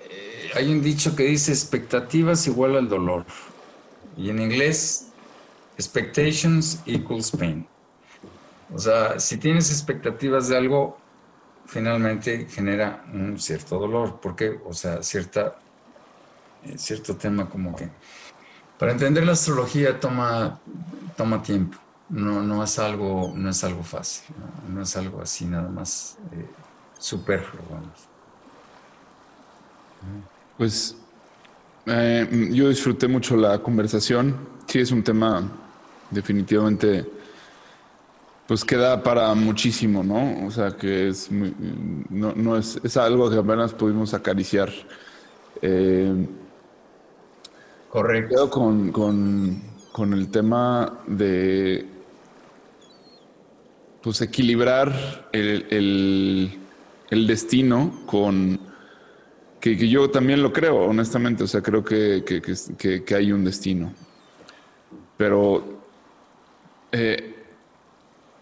eh, 0.10 0.52
hay 0.56 0.72
un 0.72 0.82
dicho 0.82 1.18
que 1.18 1.24
dice 1.24 1.52
expectativas 1.52 2.48
igual 2.48 2.78
al 2.78 2.88
dolor. 2.88 3.26
Y 4.16 4.30
en 4.30 4.40
inglés, 4.40 5.10
expectations 5.76 6.82
equals 6.86 7.30
pain. 7.32 7.68
O 8.74 8.80
sea, 8.80 9.20
si 9.20 9.36
tienes 9.36 9.70
expectativas 9.70 10.48
de 10.48 10.56
algo, 10.56 10.98
finalmente 11.66 12.48
genera 12.50 13.04
un 13.14 13.38
cierto 13.38 13.78
dolor. 13.78 14.22
porque 14.22 14.62
O 14.64 14.72
sea, 14.72 15.04
cierta, 15.04 15.60
eh, 16.64 16.78
cierto 16.78 17.18
tema 17.18 17.50
como 17.50 17.76
que... 17.76 17.90
Para 18.80 18.94
entender 18.94 19.26
la 19.26 19.34
astrología 19.34 20.00
toma 20.00 20.58
toma 21.20 21.44
tiempo. 21.44 21.78
No, 22.10 22.42
no, 22.42 22.64
es, 22.64 22.80
algo, 22.80 23.34
no 23.36 23.50
es 23.50 23.64
algo 23.64 23.84
fácil, 23.84 24.34
no, 24.68 24.82
es 24.82 24.96
algo 24.96 25.22
así 25.22 25.46
nada 25.46 25.70
más 25.70 26.18
eh, 26.32 26.46
superfluo, 26.98 27.62
Pues 30.58 30.96
eh, 31.86 32.50
yo 32.52 32.70
disfruté 32.70 33.08
mucho 33.08 33.36
la 33.36 33.60
conversación. 33.60 34.36
Sí, 34.66 34.80
es 34.80 34.92
un 34.92 35.04
tema 35.04 35.44
definitivamente 36.10 37.06
pues 38.48 38.66
queda 38.66 39.04
para 39.04 39.36
muchísimo, 39.36 40.04
¿no? 40.04 40.48
O 40.48 40.50
sea, 40.50 40.72
que 40.76 41.10
es, 41.10 41.30
no, 41.30 42.58
es, 42.58 42.80
es, 42.84 42.98
algo 42.98 43.30
que 43.30 43.38
apenas 43.38 43.74
pudimos 43.74 44.16
acariciar. 44.16 44.72
Eh, 45.62 46.26
Correcto. 47.90 48.50
Con, 48.50 48.92
con, 48.92 49.62
con, 49.92 50.14
el 50.14 50.30
tema 50.30 51.00
de 51.08 51.86
pues 54.02 54.22
equilibrar 54.22 55.30
el, 55.34 55.66
el, 55.70 56.60
el 57.10 57.28
destino 57.28 58.02
con 58.06 58.60
que, 59.60 59.76
yo 59.90 60.10
también 60.10 60.42
lo 60.42 60.54
creo, 60.54 60.78
honestamente. 60.78 61.44
O 61.44 61.48
sea, 61.48 61.62
creo 61.62 61.84
que, 61.84 62.24
que, 62.26 63.04
que 63.04 63.16
hay 63.16 63.32
un 63.32 63.44
destino. 63.44 63.94
Pero 65.18 65.80
eh, 66.92 67.36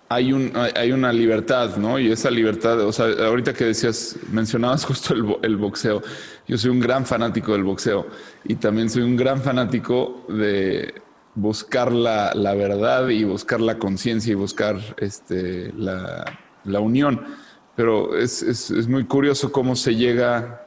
hay, 0.09 0.31
un, 0.31 0.53
hay 0.55 0.91
una 0.91 1.11
libertad, 1.11 1.75
¿no? 1.77 1.99
Y 1.99 2.11
esa 2.11 2.31
libertad, 2.31 2.79
o 2.81 2.91
sea, 2.91 3.07
ahorita 3.27 3.53
que 3.53 3.65
decías, 3.65 4.15
mencionabas 4.31 4.85
justo 4.89 5.13
el, 5.41 5.57
boxeo, 5.57 6.01
yo 6.47 6.57
soy 6.57 6.71
un 6.71 6.79
gran 6.79 7.05
fanático 7.05 7.51
del 7.51 7.63
boxeo 7.63 8.07
y 8.45 8.55
también 8.55 8.89
soy 8.89 9.03
un 9.03 9.15
gran 9.15 9.41
fanático 9.41 10.25
de 10.29 10.93
buscar 11.35 11.91
la, 11.91 12.33
verdad 12.55 13.09
y 13.09 13.23
buscar 13.23 13.61
la 13.61 13.77
conciencia 13.77 14.31
y 14.31 14.35
buscar 14.35 14.77
este, 14.97 15.71
la, 15.73 16.79
unión. 16.79 17.21
Pero 17.75 18.17
es, 18.17 18.71
muy 18.87 19.05
curioso 19.05 19.51
cómo 19.51 19.75
se 19.75 19.95
llega, 19.95 20.65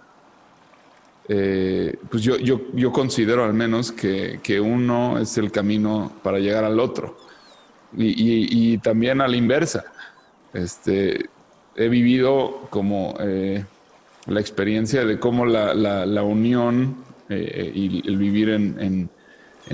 eh, 1.28 1.96
pues 2.08 2.22
yo, 2.22 2.36
yo, 2.36 2.60
yo, 2.72 2.92
considero 2.92 3.44
al 3.44 3.54
menos 3.54 3.90
que, 3.90 4.38
que 4.42 4.60
uno 4.60 5.18
es 5.18 5.36
el 5.38 5.50
camino 5.50 6.12
para 6.22 6.38
llegar 6.38 6.64
al 6.64 6.78
otro 6.78 7.16
y, 7.96 8.78
también 8.78 9.20
a 9.20 9.28
la 9.28 9.36
inversa. 9.36 9.84
Este, 10.52 11.28
he 11.74 11.88
vivido 11.88 12.66
como 12.70 13.14
eh, 13.20 13.64
la 14.30 14.40
experiencia 14.40 15.04
de 15.04 15.18
cómo 15.18 15.44
la, 15.44 16.22
unión 16.22 16.96
eh, 17.28 17.72
y 17.74 18.08
el 18.08 18.16
vivir 18.16 18.50
en, 18.50 19.10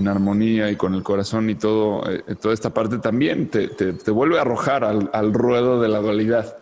armonía 0.08 0.70
y 0.70 0.76
con 0.76 0.94
el 0.94 1.02
corazón 1.02 1.48
y 1.48 1.54
todo, 1.54 2.02
eh, 2.10 2.34
toda 2.40 2.52
esta 2.52 2.74
parte 2.74 2.98
también 2.98 3.48
te, 3.48 4.10
vuelve 4.10 4.38
a 4.38 4.42
arrojar 4.42 4.84
al, 4.84 5.32
ruedo 5.32 5.80
de 5.80 5.88
la 5.88 6.00
dualidad. 6.00 6.56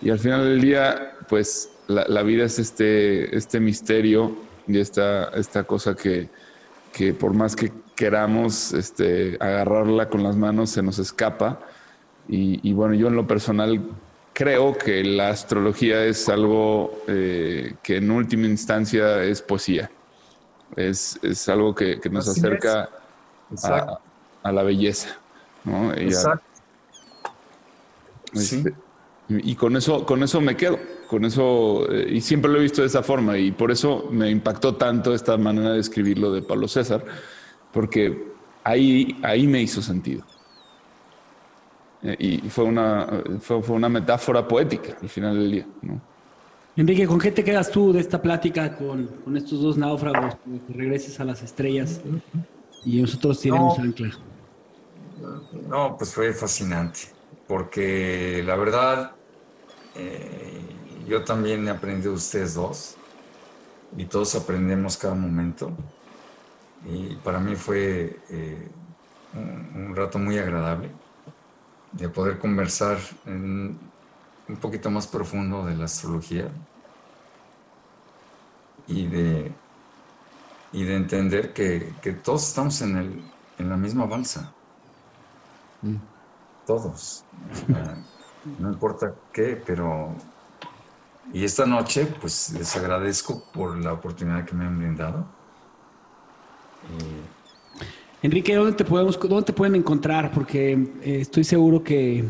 Y 0.00 0.10
al 0.10 0.18
final 0.18 0.44
del 0.44 0.60
día, 0.60 1.16
pues 1.28 1.70
la, 1.88 2.22
vida 2.22 2.44
es 2.44 2.58
este, 2.58 3.36
este 3.36 3.58
misterio 3.58 4.36
y 4.66 4.78
esta, 4.78 5.30
esta 5.30 5.64
cosa 5.64 5.94
que, 5.94 6.28
que 6.92 7.12
por 7.12 7.34
más 7.34 7.56
que 7.56 7.72
queramos 8.00 8.72
este, 8.72 9.36
agarrarla 9.40 10.08
con 10.08 10.22
las 10.22 10.36
manos, 10.36 10.70
se 10.70 10.82
nos 10.82 10.98
escapa. 10.98 11.60
Y, 12.28 12.72
bueno, 12.72 12.94
yo 12.94 13.08
en 13.08 13.16
lo 13.16 13.26
personal 13.26 13.82
creo 14.40 14.78
que 14.78 15.04
la 15.04 15.28
astrología 15.28 16.02
es 16.06 16.26
algo 16.30 17.02
eh, 17.06 17.74
que 17.82 17.98
en 17.98 18.10
última 18.10 18.46
instancia 18.46 19.22
es 19.22 19.42
poesía. 19.42 19.90
Es, 20.76 21.20
es 21.22 21.46
algo 21.50 21.74
que, 21.74 22.00
nos 22.10 22.26
acerca 22.26 22.88
a, 24.42 24.50
la 24.50 24.62
belleza. 24.62 25.18
Exacto. 25.94 26.42
Este, 28.32 28.72
y 29.28 29.54
con 29.56 29.76
eso, 29.76 30.06
con 30.06 30.22
eso 30.22 30.40
me 30.40 30.56
quedo. 30.56 30.78
Con 31.06 31.26
eso, 31.26 31.86
eh, 31.92 32.06
y 32.10 32.22
siempre 32.22 32.50
lo 32.50 32.60
he 32.60 32.62
visto 32.62 32.80
de 32.80 32.86
esa 32.86 33.02
forma, 33.02 33.36
y 33.36 33.52
por 33.52 33.70
eso 33.70 34.08
me 34.10 34.30
impactó 34.30 34.76
tanto 34.76 35.14
esta 35.14 35.36
manera 35.36 35.72
de 35.72 35.80
escribirlo 35.80 36.32
de 36.32 36.40
Pablo 36.40 36.66
César 36.66 37.04
porque 37.74 38.32
ahí, 38.64 39.18
ahí 39.22 39.46
me 39.46 39.60
hizo 39.60 39.82
sentido. 39.82 40.24
Eh, 42.02 42.16
y 42.18 42.48
fue 42.48 42.64
una, 42.64 43.22
fue, 43.40 43.58
una 43.58 43.88
metáfora 43.88 44.46
poética 44.46 44.96
al 45.00 45.08
final 45.08 45.34
del 45.36 45.50
día. 45.50 45.66
Enrique, 46.76 47.06
¿con 47.06 47.18
qué 47.18 47.30
te 47.30 47.44
quedas 47.44 47.70
tú 47.70 47.92
de 47.92 48.00
esta 48.00 48.22
plática 48.22 48.76
con, 48.76 49.06
con 49.24 49.36
estos 49.36 49.60
dos 49.60 49.76
náufragos? 49.76 50.36
Que 50.66 50.72
regreses 50.72 51.20
a 51.20 51.24
las 51.24 51.42
estrellas 51.42 52.00
y 52.84 53.00
nosotros 53.02 53.40
tiremos 53.40 53.78
no, 53.78 53.84
ancla. 53.84 54.10
No, 55.68 55.96
pues 55.98 56.14
fue 56.14 56.32
fascinante, 56.32 57.00
porque 57.46 58.42
la 58.44 58.56
verdad, 58.56 59.12
eh, 59.94 60.60
yo 61.06 61.24
también 61.24 61.66
he 61.68 61.70
aprendido 61.70 62.12
de 62.12 62.16
ustedes 62.16 62.54
dos 62.54 62.96
y 63.96 64.06
todos 64.06 64.34
aprendemos 64.34 64.96
cada 64.96 65.14
momento. 65.14 65.72
Y 66.86 67.16
para 67.16 67.38
mí 67.38 67.56
fue 67.56 68.18
eh, 68.30 68.68
un, 69.34 69.94
rato 69.94 70.18
muy 70.18 70.38
agradable 70.38 70.90
de 71.92 72.08
poder 72.08 72.38
conversar 72.38 72.98
un 73.26 73.78
poquito 74.60 74.90
más 74.90 75.06
profundo 75.06 75.64
de 75.64 75.76
la 75.76 75.84
astrología 75.84 76.50
y 78.86 79.06
de, 79.06 79.52
y 80.72 80.84
de 80.84 80.96
entender 80.96 81.52
que, 81.52 81.92
todos 82.24 82.48
estamos 82.48 82.80
en, 82.82 82.96
el, 82.96 83.24
en 83.58 83.68
la 83.68 83.76
misma 83.76 84.06
balsa. 84.06 84.52
Mm. 85.82 85.96
Todos. 86.66 87.24
no 88.58 88.70
importa 88.70 89.14
qué, 89.32 89.62
pero... 89.64 90.14
Y 91.32 91.44
esta 91.44 91.64
noche, 91.64 92.06
pues 92.20 92.52
les 92.52 92.76
agradezco 92.76 93.44
por 93.52 93.76
la 93.76 93.92
oportunidad 93.92 94.44
que 94.44 94.54
me 94.54 94.64
han 94.64 94.78
brindado 94.78 95.24
Enrique, 98.22 98.54
¿dónde 98.54 98.72
te, 98.72 98.84
podemos, 98.84 99.18
¿dónde 99.18 99.46
te 99.46 99.52
pueden 99.54 99.76
encontrar? 99.76 100.30
Porque 100.30 100.72
eh, 100.72 101.20
estoy 101.20 101.42
seguro 101.42 101.82
que, 101.82 102.24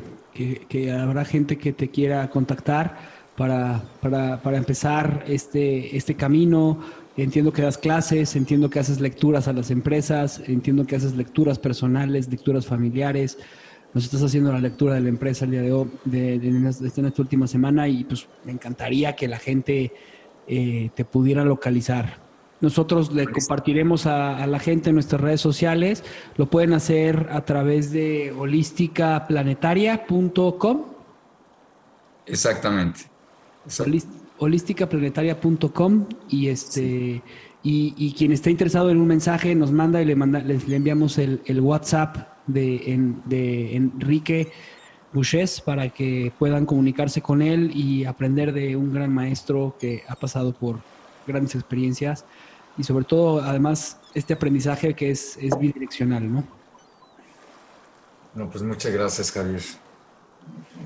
habrá 0.97 1.25
gente 1.25 1.59
que 1.59 1.73
te 1.73 1.89
quiera 1.89 2.31
contactar 2.31 2.97
para, 3.37 3.83
para, 4.01 4.57
empezar 4.57 5.25
este, 5.27 5.97
este 5.97 6.15
camino. 6.15 6.79
Entiendo 7.17 7.53
que 7.53 7.63
das 7.63 7.77
clases, 7.77 8.37
entiendo 8.37 8.71
que 8.71 8.79
haces 8.79 9.01
lecturas 9.01 9.49
a 9.49 9.53
las 9.53 9.73
empresas, 9.73 10.41
entiendo 10.47 10.87
que 10.87 10.95
haces 10.95 11.17
lecturas 11.17 11.59
personales, 11.59 12.29
lecturas 12.29 12.67
familiares. 12.67 13.39
Nos 13.93 14.05
estás 14.05 14.23
haciendo 14.23 14.53
la 14.53 14.61
lectura 14.61 14.95
de 14.95 15.01
la 15.01 15.09
empresa 15.09 15.45
el 15.45 15.51
día 15.51 15.63
de 15.63 15.73
hoy, 15.73 15.91
de, 16.05 16.69
esta 16.69 17.03
última 17.19 17.49
semana, 17.49 17.89
y 17.89 18.05
pues 18.05 18.29
me 18.45 18.53
encantaría 18.53 19.17
que 19.17 19.27
la 19.27 19.41
gente 19.41 19.93
eh, 20.47 20.91
te 20.95 21.05
pudiera 21.05 21.45
localizar. 21.45 22.30
Nosotros 22.61 23.13
le 23.13 23.27
compartiremos 23.27 24.07
a, 24.07 24.47
la 24.47 24.59
gente 24.59 24.91
en 24.91 24.97
nuestras 24.97 25.19
redes 25.21 25.41
sociales. 25.41 26.05
Lo 26.37 26.47
pueden 26.47 26.73
hacer 26.75 27.29
a 27.33 27.45
través 27.45 27.91
de 27.91 28.33
holísticaplanetaria.com. 28.37 30.85
Exactamente. 32.27 33.01
holísticaplanetaria.com 34.39 36.07
y 36.29 36.49
este 36.49 37.23
y, 37.63 38.15
quien 38.17 38.33
esté 38.33 38.51
interesado 38.51 38.91
en 38.91 38.97
un 38.99 39.07
mensaje 39.07 39.55
nos 39.55 39.71
manda 39.71 40.01
y 40.01 40.07
le 40.07 40.17
manda 40.17 40.41
le 40.41 40.77
enviamos 40.77 41.19
el, 41.19 41.61
WhatsApp 41.61 42.17
de, 42.47 43.13
de 43.27 43.77
Enrique 43.77 44.51
Bouches 45.13 45.61
para 45.61 45.91
que 45.91 46.33
puedan 46.39 46.65
comunicarse 46.67 47.21
con 47.21 47.43
él 47.43 47.73
y 47.75 48.05
aprender 48.05 48.53
de 48.53 48.77
un 48.77 48.95
gran 48.95 49.13
maestro 49.13 49.77
que 49.79 50.05
ha 50.09 50.15
pasado 50.15 50.53
por 50.53 50.81
grandes 51.27 51.55
experiencias 51.55 52.25
y 52.81 52.85
sobre 52.85 53.05
todo, 53.05 53.43
además, 53.43 53.99
este 54.15 54.33
aprendizaje 54.33 54.95
que 54.95 55.11
es, 55.11 55.37
es 55.37 55.59
bidireccional, 55.59 56.33
¿no? 56.33 56.45
No, 58.35 58.49
pues 58.49 58.63
muchas 58.63 58.91
gracias, 58.91 59.31
Javier. 59.31 59.61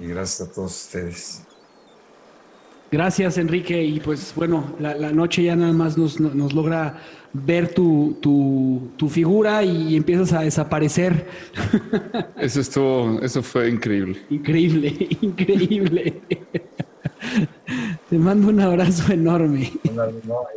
Y 0.01 0.09
gracias 0.09 0.49
a 0.49 0.53
todos 0.53 0.73
ustedes. 0.73 1.43
Gracias, 2.91 3.39
Enrique. 3.39 3.81
Y 3.81 4.01
pues 4.01 4.33
bueno, 4.35 4.75
la, 4.81 5.13
noche 5.13 5.45
ya 5.45 5.55
nada 5.55 5.73
más 5.73 5.97
nos, 5.97 6.19
logra 6.19 6.99
ver 7.33 7.73
tu, 7.73 8.19
tu, 8.21 9.09
figura 9.09 9.63
y 9.63 9.95
empiezas 9.95 10.33
a 10.33 10.41
desaparecer. 10.41 11.29
Eso 12.37 12.61
estuvo, 12.61 13.21
eso 13.23 13.43
fue 13.43 13.69
increíble. 13.69 14.21
Increíble, 14.31 15.09
increíble. 15.21 16.23
Te 18.15 18.21
mando 18.21 18.47
un 18.47 18.61
abrazo 18.61 19.13
enorme. 19.13 19.73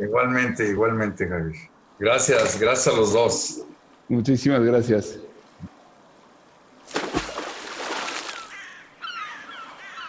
igualmente, 0.00 0.68
igualmente, 0.70 1.26
Javier. 1.26 1.56
Gracias, 1.98 2.60
gracias 2.60 2.94
a 2.94 2.96
los 2.96 3.12
dos. 3.12 3.64
Muchísimas 4.08 4.62
gracias. 4.62 5.18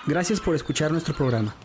Gracias 0.06 0.40
por 0.40 0.54
escuchar 0.54 0.92
nuestro 0.92 1.16
programa. 1.16 1.56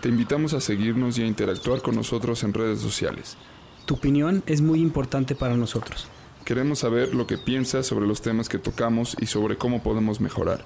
Te 0.00 0.08
invitamos 0.08 0.54
a 0.54 0.60
seguirnos 0.62 1.18
y 1.18 1.24
a 1.24 1.26
interactuar 1.26 1.82
con 1.82 1.96
nosotros 1.96 2.42
en 2.42 2.54
redes 2.54 2.80
sociales. 2.80 3.36
Tu 3.84 3.92
opinión 3.92 4.42
es 4.46 4.62
muy 4.62 4.80
importante 4.80 5.34
para 5.34 5.54
nosotros. 5.54 6.08
Queremos 6.46 6.78
saber 6.78 7.14
lo 7.14 7.26
que 7.26 7.36
piensas 7.36 7.84
sobre 7.84 8.06
los 8.06 8.22
temas 8.22 8.48
que 8.48 8.56
tocamos 8.58 9.14
y 9.20 9.26
sobre 9.26 9.58
cómo 9.58 9.82
podemos 9.82 10.18
mejorar. 10.18 10.64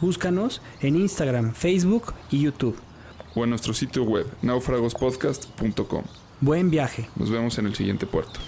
Búscanos 0.00 0.60
en 0.80 0.96
Instagram, 0.96 1.54
Facebook 1.54 2.14
y 2.32 2.40
YouTube 2.40 2.76
o 3.38 3.44
en 3.44 3.50
nuestro 3.50 3.72
sitio 3.72 4.02
web 4.02 4.26
naufragospodcast.com. 4.42 6.04
Buen 6.40 6.70
viaje. 6.70 7.08
Nos 7.16 7.30
vemos 7.30 7.58
en 7.58 7.66
el 7.66 7.74
siguiente 7.74 8.06
puerto. 8.06 8.40